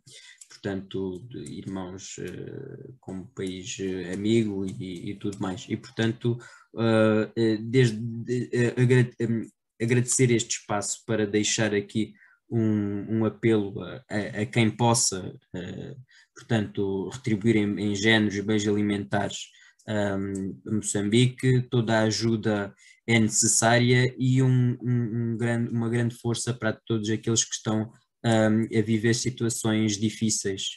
[0.47, 5.65] portanto, irmãos uh, como país uh, amigo e, e, tudo mais.
[5.67, 6.37] E, portanto,
[6.75, 9.49] uh, desde um,
[9.81, 12.13] agradecer este espaço para deixar aqui
[12.49, 15.35] um, um apelo a, a, a, quem possa,
[16.39, 19.37] portanto, retribuir em, em géneros e bens alimentares
[19.87, 22.73] um, Moçambique, toda a ajuda
[23.05, 27.91] é necessária e um, um, um grande, uma grande força para todos aqueles que estão
[28.21, 30.71] a viver situações difíceis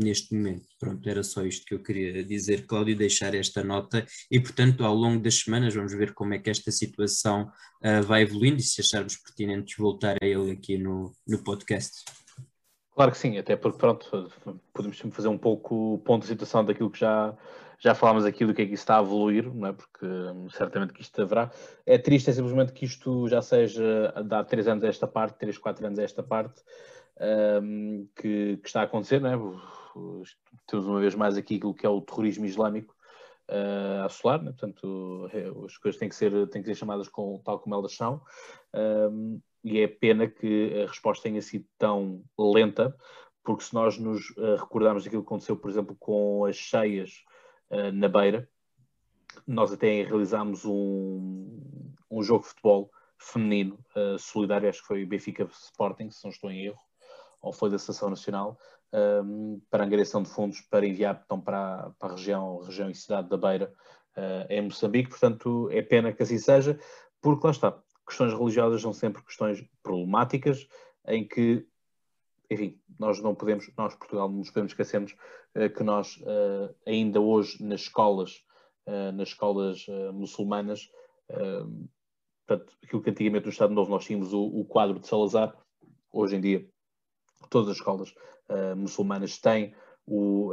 [0.00, 0.66] neste momento.
[0.78, 4.94] Pronto, era só isto que eu queria dizer, Cláudio, deixar esta nota e, portanto, ao
[4.94, 7.50] longo das semanas vamos ver como é que esta situação
[7.84, 12.04] uh, vai evoluindo e se acharmos pertinente voltar a ele aqui no, no podcast.
[12.94, 14.30] Claro que sim, até porque pronto,
[14.72, 17.34] podemos fazer um pouco o ponto de situação daquilo que já,
[17.78, 19.72] já falámos aqui do que é que isso está a evoluir, não é?
[19.72, 21.50] Porque hum, certamente que isto haverá.
[21.86, 25.56] É triste é simplesmente que isto já seja há três anos a esta parte, três,
[25.56, 26.62] quatro anos a esta parte,
[27.62, 29.36] um, que, que, está a acontecer, não é?
[30.66, 32.94] Temos uma vez mais aqui aquilo que é o terrorismo islâmico
[33.48, 34.50] uh, a assolar, né?
[34.52, 37.94] portanto é, as coisas têm que ser, têm que ser chamadas com, tal como elas
[37.94, 38.20] são.
[38.74, 42.96] Um, e é pena que a resposta tenha sido tão lenta,
[43.44, 47.24] porque se nós nos uh, recordarmos daquilo que aconteceu, por exemplo, com as cheias
[47.70, 48.48] uh, na Beira,
[49.46, 55.44] nós até realizámos um, um jogo de futebol feminino uh, solidário, acho que foi Benfica
[55.44, 56.80] Sporting, se não estou em erro,
[57.40, 58.58] ou foi da Associação Nacional,
[59.24, 63.28] um, para angariação de fundos para enviar então, para, para a região, região e cidade
[63.28, 63.72] da Beira,
[64.50, 65.08] em Moçambique.
[65.08, 66.78] Portanto, é pena que assim seja,
[67.20, 70.66] porque lá está, questões religiosas são sempre questões problemáticas
[71.06, 71.66] em que,
[72.50, 75.12] enfim, nós não podemos, nós Portugal não nos podemos esquecermos
[75.56, 78.44] uh, que nós uh, ainda hoje nas escolas,
[78.86, 80.90] uh, nas escolas muçulmanas,
[82.46, 85.56] portanto, aquilo que antigamente no Estado Novo nós tínhamos o, o, quadro de Salazar,
[86.12, 86.68] hoje em dia
[87.48, 88.14] todas as escolas
[88.76, 89.74] muçulmanas têm
[90.06, 90.52] o,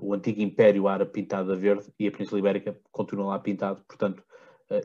[0.00, 4.22] o antigo Império Árabe pintado a verde e a Península Ibérica continua lá pintado, portanto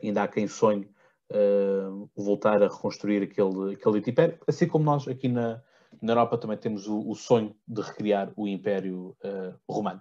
[0.02, 0.90] ainda há quem sonhe
[1.30, 5.62] uh, voltar a reconstruir aquele, aquele império, assim como nós aqui na,
[6.00, 10.00] na Europa também temos o, o sonho de recriar o Império uh, Romano.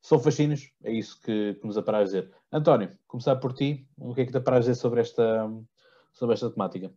[0.00, 2.30] São fascínios, é isso que, que nos apraz dizer.
[2.50, 5.48] António, começar por ti, o que é que te apraz dizer sobre esta,
[6.12, 6.92] sobre esta temática?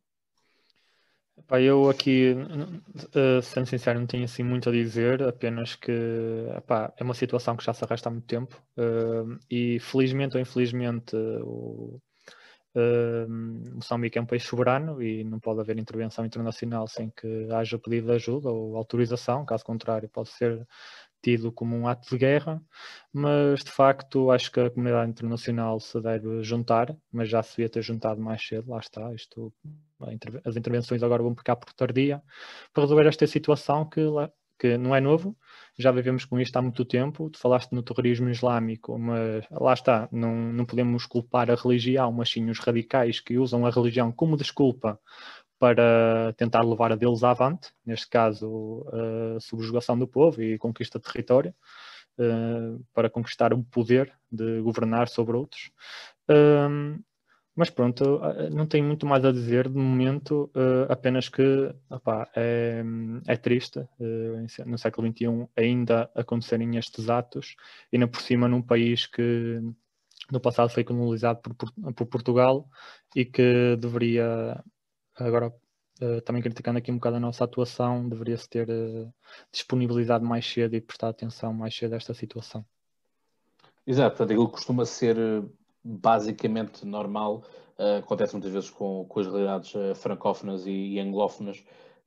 [1.52, 7.14] Eu aqui, uh, sendo sincero, não tenho assim muito a dizer, apenas que é uma
[7.14, 8.60] situação que já se arrasta há muito tempo
[9.52, 11.14] e felizmente ou infelizmente
[12.76, 17.80] Uh, Moçambique é um país soberano e não pode haver intervenção internacional sem que haja
[17.80, 20.68] pedido de ajuda ou autorização, caso contrário, pode ser
[21.26, 22.62] tido como um ato de guerra,
[23.12, 27.70] mas de facto acho que a comunidade internacional se deve juntar, mas já se devia
[27.70, 29.52] ter juntado mais cedo, lá está, isto,
[30.44, 32.22] as intervenções agora vão ficar por tardia,
[32.72, 34.02] para resolver esta situação que,
[34.60, 35.36] que não é novo,
[35.78, 37.30] já vivemos com isto há muito tempo.
[37.30, 42.30] Tu falaste no terrorismo islâmico, mas lá está, não, não podemos culpar a religião, mas
[42.30, 45.00] sim os radicais que usam a religião como desculpa
[45.60, 48.86] para tentar levar a deles avante, neste caso
[49.36, 51.54] a subjugação do povo e conquista de território,
[52.20, 55.72] eh, para conquistar o poder de governar sobre outros.
[57.56, 58.20] Mas pronto,
[58.52, 62.84] não tenho muito mais a dizer de momento, uh, apenas que opá, é,
[63.26, 63.80] é, triste
[64.66, 67.56] no século XXI ainda acontecerem estes atos,
[67.94, 69.62] ainda por cima num país que
[70.30, 72.68] no passado foi colonizado por, por, por Portugal
[73.16, 74.62] e que deveria,
[75.16, 75.54] agora
[76.26, 78.68] também criticando aqui um bocado a nossa atuação, deveria-se ter
[79.50, 82.66] disponibilizado mais cedo e prestar atenção mais cedo a esta situação.
[83.88, 85.16] Exato, portanto, aquilo costuma ser
[85.86, 87.44] basicamente normal,
[87.78, 91.64] uh, acontece muitas vezes com, com as realidades uh, francófonas e, e, anglófonas,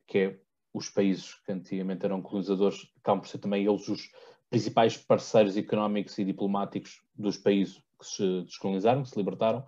[0.06, 0.38] que é
[0.74, 4.10] os países que antigamente eram colonizadores, acabam por ser também eles os
[4.50, 9.64] principais parceiros económicos e diplomáticos dos países que se descolonizaram, que se libertaram,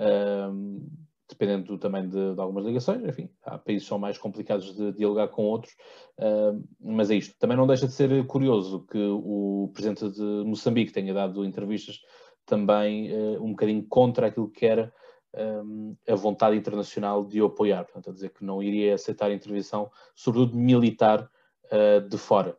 [0.00, 0.90] uh,
[1.28, 5.28] dependendo também de, de, algumas ligações, enfim, há países que são mais complicados de dialogar
[5.28, 5.72] com outros,
[6.18, 7.36] uh, mas é isto.
[7.38, 12.00] Também não deixa de ser curioso que o presidente de Moçambique tenha dado entrevistas
[12.46, 14.92] também uh, um bocadinho contra aquilo que era
[15.34, 19.32] um, eh, a vontade internacional de o apoiar, portanto, a dizer que não iria aceitar
[19.32, 21.30] intervenção, sobretudo militar,
[21.66, 22.58] uh, de fora.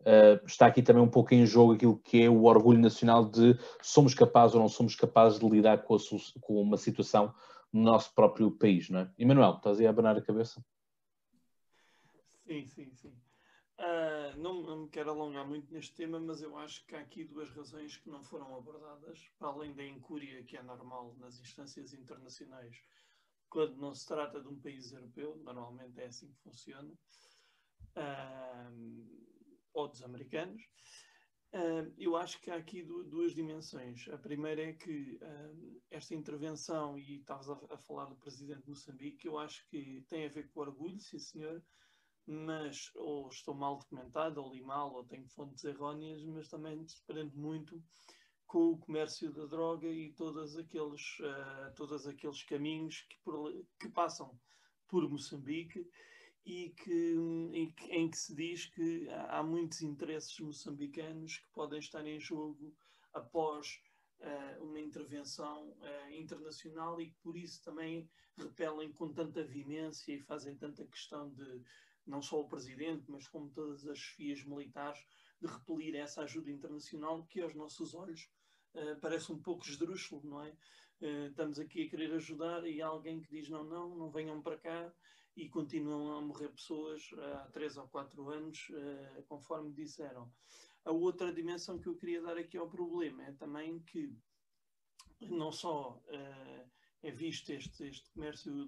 [0.00, 3.56] Uh, está aqui também um pouco em jogo aquilo que é o orgulho nacional de
[3.80, 5.98] somos capazes ou não somos capazes de lidar com, a,
[6.40, 7.32] com uma situação
[7.72, 9.10] no nosso próprio país, não é?
[9.18, 10.62] Emanuel, estás aí a abanar a cabeça?
[12.44, 13.12] Sim, sim, sim.
[13.82, 17.24] Uh, não, não, me quero alongar muito neste tema, mas eu acho que há aqui
[17.24, 21.92] duas razões que não foram abordadas, para além da incúria que é normal nas instâncias
[21.92, 22.80] internacionais,
[23.50, 26.94] quando não se trata de um país europeu, normalmente é assim que funciona,
[27.96, 29.28] uh,
[29.74, 30.62] ou dos americanos.
[31.52, 34.08] Uh, eu acho que há aqui duas dimensões.
[34.10, 35.18] A primeira é que
[35.90, 40.24] esta intervenção, e estavas a, a, falar do presidente de Moçambique, eu acho que tem
[40.24, 41.60] a ver com orgulho, sim senhor,
[42.26, 47.02] mas ou estou mal documentado, ou li mal, ou tenho fontes erróneas, mas também se
[47.04, 47.82] prende muito
[48.46, 53.50] com o comércio da droga e todos aqueles, uh, todos aqueles caminhos que, por,
[53.80, 54.38] que passam
[54.88, 55.88] por Moçambique
[56.44, 57.14] e que,
[57.52, 62.20] em, que, em que se diz que há muitos interesses moçambicanos que podem estar em
[62.20, 62.74] jogo
[63.14, 63.80] após
[64.20, 70.20] uh, uma intervenção uh, internacional e que por isso também repelem com tanta vimência e
[70.20, 71.62] fazem tanta questão de
[72.06, 75.04] não só o presidente, mas como todas as chefias militares,
[75.40, 78.30] de repelir essa ajuda internacional que aos nossos olhos
[78.74, 80.50] uh, parece um pouco esdrúxulo, não é?
[81.00, 84.40] Uh, estamos aqui a querer ajudar e há alguém que diz não, não, não venham
[84.40, 84.92] para cá
[85.36, 90.32] e continuam a morrer pessoas há três ou quatro anos, uh, conforme disseram.
[90.84, 94.12] A outra dimensão que eu queria dar aqui ao problema é também que
[95.20, 96.02] não só
[97.00, 98.66] é visto este, este comércio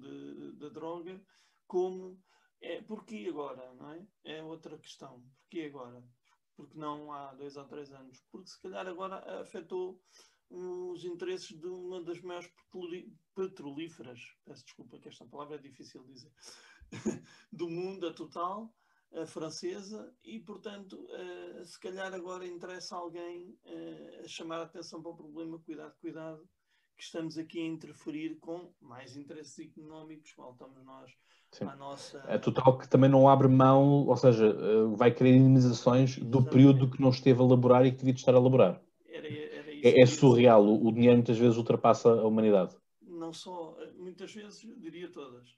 [0.52, 1.20] de droga,
[1.66, 2.22] como
[2.60, 4.06] é, porquê agora, não é?
[4.24, 5.22] É outra questão.
[5.40, 6.02] Porquê agora?
[6.56, 8.22] Porque não há dois ou três anos?
[8.30, 10.00] Porque se calhar agora afetou
[10.50, 12.50] os interesses de uma das maiores
[13.34, 16.32] petrolíferas, peço desculpa que esta palavra é difícil de dizer,
[17.52, 18.72] do mundo, a Total,
[19.12, 25.02] a francesa, e portanto, uh, se calhar agora interessa alguém uh, a chamar a atenção
[25.02, 26.48] para o problema, cuidado, cuidado,
[26.96, 31.12] que estamos aqui a interferir com mais interesses económicos, faltamos nós
[31.54, 31.66] Sim.
[31.66, 32.20] à nossa.
[32.26, 36.50] É total que também não abre mão, ou seja, eh, vai querer indemnizações do Exatamente.
[36.50, 38.82] período que não esteve a laborar e que devia estar a laborar.
[39.08, 42.76] Era, era é, é surreal, o, o dinheiro muitas vezes ultrapassa a humanidade.
[43.02, 45.48] Não só, eh, muitas vezes, diria todas.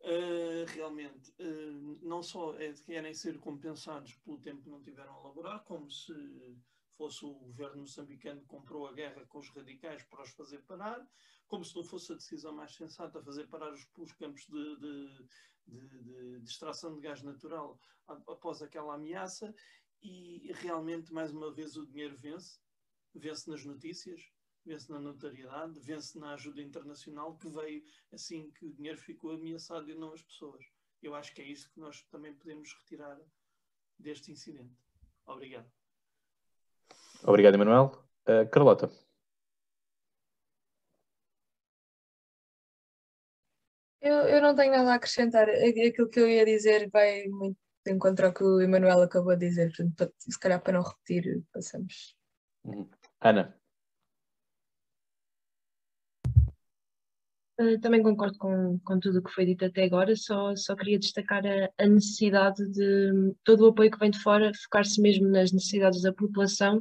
[0.00, 5.12] Uh, realmente, uh, não só é de querem ser compensados pelo tempo que não tiveram
[5.14, 6.12] a laborar, como se
[6.98, 11.08] fosse o governo moçambicano que comprou a guerra com os radicais para os fazer parar,
[11.46, 15.28] como se não fosse a decisão mais sensata fazer parar os, os campos de, de,
[15.68, 17.78] de, de, extração de gás natural
[18.26, 19.54] após aquela ameaça,
[20.02, 22.60] e realmente, mais uma vez, o dinheiro vence,
[23.14, 24.20] vence nas notícias,
[24.64, 29.90] vence na notariedade, vence na ajuda internacional, que veio assim que o dinheiro ficou ameaçado
[29.90, 30.64] e não as pessoas.
[31.02, 33.18] Eu acho que é isso que nós também podemos retirar
[33.98, 34.76] deste incidente.
[35.26, 35.77] Obrigado.
[37.24, 37.92] Obrigado, Emanuel.
[38.28, 38.90] Uh, Carlota.
[44.00, 45.48] Eu, eu não tenho nada a acrescentar.
[45.48, 49.48] Aquilo que eu ia dizer vai muito de encontro ao que o Emanuel acabou de
[49.48, 49.72] dizer.
[49.74, 52.16] Portanto, se calhar para não repetir, passamos.
[52.64, 52.88] Uhum.
[53.20, 53.58] Ana.
[57.60, 60.98] Uh, também concordo com, com tudo o que foi dito até agora, só, só queria
[60.98, 65.50] destacar a, a necessidade de todo o apoio que vem de fora, focar-se mesmo nas
[65.50, 66.80] necessidades da população,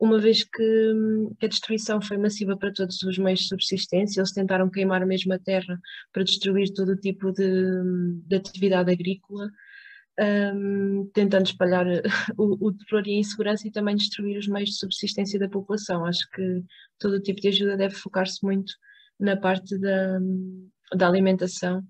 [0.00, 0.92] uma vez que,
[1.38, 5.32] que, a destruição foi massiva para todos os meios de subsistência, eles tentaram queimar mesmo
[5.34, 5.78] a terra
[6.12, 7.82] para destruir todo o tipo de,
[8.26, 9.50] de atividade agrícola,
[10.54, 11.86] um, tentando espalhar
[12.36, 16.04] o, o terror e a insegurança e também destruir os meios de subsistência da população.
[16.06, 16.62] Acho que
[16.98, 18.72] todo o tipo de ajuda deve focar-se muito
[19.20, 20.18] na parte da,
[20.96, 21.82] da alimentação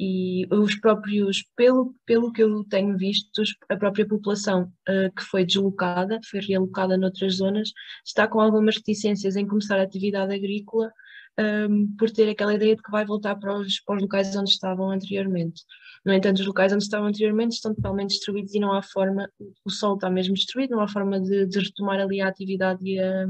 [0.00, 5.44] e os próprios, pelo, pelo que eu tenho visto, a própria população uh, que foi
[5.44, 7.72] deslocada, foi realocada noutras zonas,
[8.06, 10.92] está com algumas reticências em começar a atividade agrícola
[11.36, 14.36] um, ehm, por ter aquela ideia de que vai voltar para os, para os locais
[14.36, 15.62] onde estavam anteriormente.
[16.04, 19.28] No entanto, os locais onde estavam anteriormente estão totalmente destruídos e não há forma,
[19.64, 23.00] o solo está mesmo destruído, não há forma de, de retomar ali a atividade e
[23.00, 23.26] a,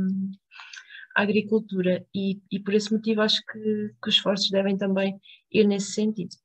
[1.23, 2.07] agricultura.
[2.15, 5.21] E, e, por esse motivo acho que, que os esforços devem também
[5.51, 6.37] ir nesse sentido.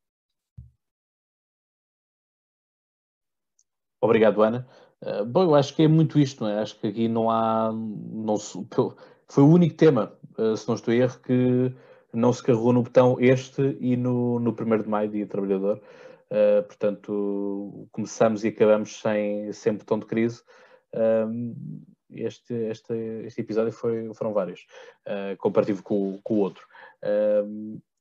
[4.00, 4.66] Obrigado, Ana.
[5.00, 6.60] Uh, bom, eu acho que é muito isto, não é?
[6.60, 7.72] Acho que aqui não há.
[7.72, 11.74] Não foi o único tema, uh, se não estou a erro, que
[12.12, 15.80] não se carregou no botão este e no, no 1 de maio, dia trabalhador.
[16.30, 20.42] Uh, portanto, começamos e acabamos sem, sem botão de crise.
[22.16, 24.66] Este, este, este episódio foi, foram vários,
[25.06, 26.66] uh, comparativo com, com o outro.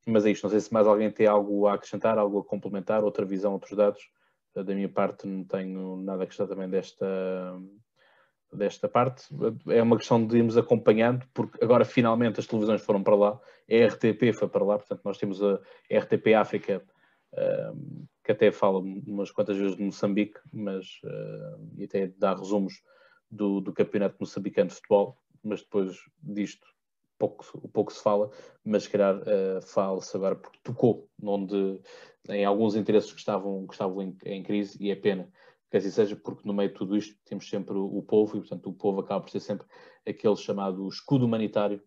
[0.05, 3.03] mas é isto, não sei se mais alguém tem algo a acrescentar, algo a complementar,
[3.03, 4.01] outra visão, outros dados.
[4.55, 7.05] Da minha parte, não tenho nada a questão também desta,
[8.51, 9.25] desta parte.
[9.67, 13.87] É uma questão de irmos acompanhando, porque agora finalmente as televisões foram para lá, a
[13.87, 15.59] RTP foi para lá, portanto, nós temos a
[15.91, 16.83] RTP África
[18.23, 22.81] que até fala umas quantas vezes de Moçambique, mas uh, e até dá resumos
[23.33, 26.65] do, do campeonato moçambicano de futebol, mas depois disto
[27.17, 28.29] pouco, pouco se fala,
[28.63, 31.79] mas se calhar uh, fala-se agora porque tocou onde,
[32.29, 35.31] em alguns interesses que estavam, que estavam em, em, crise e é pena
[35.73, 38.41] que assim seja, porque no meio de tudo isto temos sempre o, o povo e,
[38.41, 39.65] portanto, o povo acaba por ser sempre
[40.07, 41.81] aquele chamado escudo humanitário,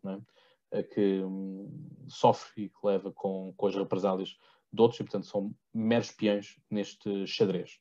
[0.73, 0.83] é?
[0.83, 1.71] que um,
[2.09, 4.37] sofre e que leva com, com as represálias
[4.73, 7.79] de outros e, portanto, são meros peões neste xadrez.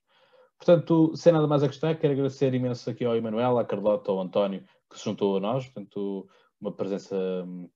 [0.58, 4.22] Portanto, sem nada mais a acrescentar, quero agradecer imenso aqui ao Emanuel, à Carlota, ao
[4.22, 6.28] António, que se juntou a nós, portanto,
[6.60, 7.70] uma presença um,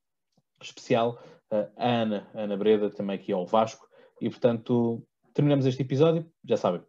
[0.62, 3.88] especial, a Ana, a Ana Breda, também aqui ao Vasco,
[4.22, 6.82] e portanto, terminamos este episódio, já sabem,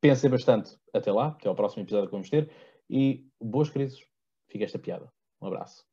[0.00, 2.50] pensem bastante até lá, até ao próximo episódio que vamos ter,
[2.88, 4.00] e boas crises,
[4.48, 5.10] fica esta piada.
[5.40, 5.91] Um abraço.